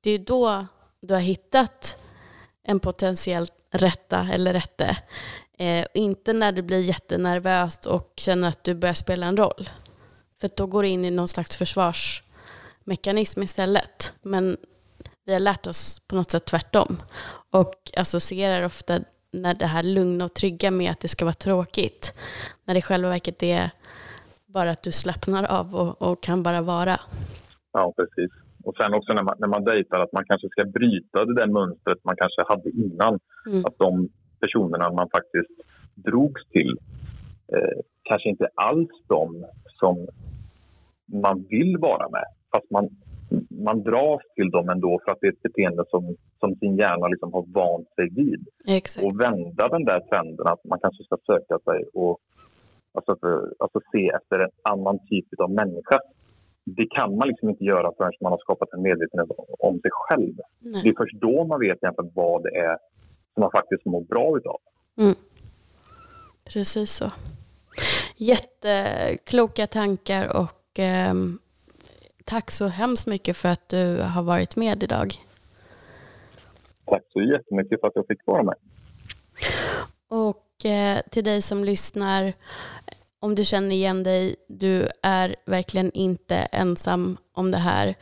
det 0.00 0.10
är 0.10 0.18
då 0.18 0.66
du 1.00 1.14
har 1.14 1.20
hittat 1.20 2.04
en 2.64 2.80
potentiellt 2.80 3.52
rätta 3.70 4.28
eller 4.32 4.52
rätte. 4.52 4.96
Eh, 5.58 5.86
inte 5.94 6.32
när 6.32 6.52
du 6.52 6.62
blir 6.62 6.80
jättenervös 6.80 7.86
och 7.86 8.12
känner 8.16 8.48
att 8.48 8.64
du 8.64 8.74
börjar 8.74 8.94
spela 8.94 9.26
en 9.26 9.36
roll. 9.36 9.70
För 10.40 10.50
då 10.56 10.66
går 10.66 10.82
du 10.82 10.88
in 10.88 11.04
i 11.04 11.10
någon 11.10 11.28
slags 11.28 11.56
försvarsmekanism 11.56 13.42
istället. 13.42 14.12
Men 14.22 14.56
vi 15.26 15.32
har 15.32 15.40
lärt 15.40 15.66
oss 15.66 16.00
på 16.08 16.16
något 16.16 16.30
sätt 16.30 16.44
tvärtom 16.44 16.96
och 17.50 17.74
associerar 17.96 18.64
ofta 18.64 18.98
när 19.32 19.54
det 19.54 19.66
här 19.66 19.82
lugna 19.82 20.24
och 20.24 20.34
trygga 20.34 20.70
med 20.70 20.90
att 20.90 21.00
det 21.00 21.08
ska 21.08 21.24
vara 21.24 21.32
tråkigt. 21.34 22.14
När 22.64 22.74
det 22.74 22.78
i 22.78 22.82
själva 22.82 23.08
verket 23.08 23.42
är 23.42 23.70
bara 24.46 24.70
att 24.70 24.82
du 24.82 24.92
slappnar 24.92 25.44
av 25.44 25.74
och, 25.74 26.02
och 26.02 26.22
kan 26.22 26.42
bara 26.42 26.62
vara. 26.62 27.00
Ja, 27.72 27.92
precis. 27.96 28.30
Och 28.64 28.76
sen 28.76 28.94
också 28.94 29.12
när 29.12 29.22
man, 29.22 29.36
när 29.38 29.48
man 29.48 29.64
dejtar 29.64 30.00
att 30.00 30.12
man 30.12 30.24
kanske 30.24 30.48
ska 30.48 30.64
bryta 30.64 31.24
det 31.24 31.34
där 31.34 31.46
mönstret 31.46 32.04
man 32.04 32.16
kanske 32.16 32.42
hade 32.48 32.70
innan. 32.70 33.20
Mm. 33.46 33.64
Att 33.64 33.78
de 33.78 34.08
personerna 34.40 34.92
man 34.92 35.08
faktiskt 35.10 35.50
drogs 35.94 36.46
till 36.50 36.78
eh, 37.52 37.78
kanske 38.02 38.28
inte 38.28 38.48
alls 38.54 38.90
de 39.06 39.46
som 39.80 40.06
man 41.06 41.46
vill 41.48 41.76
vara 41.78 42.08
med. 42.08 42.24
Fast 42.52 42.70
man 42.70 42.88
man 43.48 43.82
dras 43.82 44.20
till 44.36 44.50
dem 44.50 44.68
ändå 44.68 45.00
för 45.04 45.12
att 45.12 45.18
det 45.20 45.26
är 45.26 45.32
ett 45.32 45.42
beteende 45.42 45.84
som, 45.88 46.16
som 46.40 46.54
sin 46.54 46.76
hjärna 46.76 47.08
liksom 47.08 47.32
har 47.32 47.44
vant 47.46 47.88
sig 47.94 48.08
vid. 48.10 48.46
Exakt. 48.66 49.06
Och 49.06 49.20
vända 49.20 49.68
den 49.68 49.84
där 49.84 50.00
trenden 50.00 50.46
att 50.46 50.64
man 50.64 50.78
kanske 50.78 51.04
ska 51.04 51.16
söka 51.26 51.58
sig 51.58 51.84
och 51.94 52.18
alltså, 52.94 53.16
för, 53.20 53.52
alltså 53.58 53.80
se 53.92 54.08
efter 54.08 54.38
en 54.38 54.50
annan 54.62 54.98
typ 55.08 55.26
av 55.38 55.50
människa. 55.50 56.00
Det 56.64 56.86
kan 56.86 57.16
man 57.16 57.28
liksom 57.28 57.48
inte 57.48 57.64
göra 57.64 57.92
förrän 57.96 58.12
man 58.20 58.32
har 58.32 58.38
skapat 58.38 58.68
en 58.72 58.82
medvetenhet 58.82 59.28
om 59.58 59.80
sig 59.80 59.90
själv. 59.92 60.34
Nej. 60.60 60.82
Det 60.82 60.88
är 60.88 60.94
först 60.96 61.20
då 61.20 61.44
man 61.44 61.60
vet 61.60 61.82
egentligen 61.82 62.12
vad 62.14 62.42
det 62.42 62.56
är 62.56 62.76
som 63.34 63.40
man 63.40 63.50
faktiskt 63.50 63.84
mår 63.84 64.00
bra 64.00 64.36
utav. 64.36 64.60
Mm. 64.98 65.14
Precis 66.52 66.90
så. 66.90 67.12
Jättekloka 68.16 69.66
tankar 69.66 70.36
och 70.36 70.78
ehm, 70.78 71.38
tack 72.24 72.50
så 72.50 72.66
hemskt 72.66 73.06
mycket 73.06 73.36
för 73.36 73.48
att 73.48 73.68
du 73.68 74.00
har 74.00 74.22
varit 74.22 74.56
med 74.56 74.82
idag. 74.82 75.14
Tack 76.86 77.02
så 77.12 77.22
jättemycket 77.22 77.80
för 77.80 77.88
att 77.88 77.96
jag 77.96 78.06
fick 78.06 78.26
vara 78.26 78.42
med. 78.42 78.54
Och 80.08 80.64
eh, 80.64 81.00
till 81.10 81.24
dig 81.24 81.42
som 81.42 81.64
lyssnar, 81.64 82.32
om 83.20 83.34
du 83.34 83.44
känner 83.44 83.70
igen 83.70 84.02
dig, 84.02 84.36
du 84.48 84.88
är 85.02 85.36
verkligen 85.46 85.92
inte 85.92 86.36
ensam 86.36 87.16
om 87.32 87.50
det 87.50 87.58
här. 87.58 87.94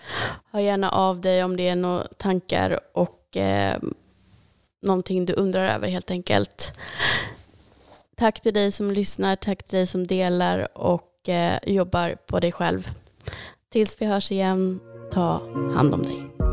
Hör 0.51 0.61
gärna 0.61 0.91
av 0.91 1.21
dig 1.21 1.45
om 1.45 1.57
det 1.57 1.69
är 1.69 1.77
några 1.77 2.05
tankar 2.05 2.81
och 2.93 3.37
eh, 3.37 3.79
någonting 4.83 5.27
du 5.27 5.33
undrar 5.33 5.75
över 5.75 5.89
helt 5.89 6.11
enkelt. 6.11 6.73
Tack 8.17 8.41
till 8.41 8.55
dig 8.55 8.73
som 8.73 8.91
lyssnar, 8.91 9.37
tack 9.37 9.63
till 9.63 9.77
dig 9.77 9.87
som 9.87 10.07
delar 10.07 10.79
och 10.79 11.29
eh, 11.29 11.59
jobbar 11.67 12.17
på 12.27 12.41
dig 12.41 12.53
själv. 12.53 12.89
Tills 13.73 14.01
vi 14.01 14.07
hörs 14.07 14.33
igen, 14.33 14.81
ta 15.13 15.41
hand 15.75 15.95
om 15.95 16.03
dig. 16.03 16.52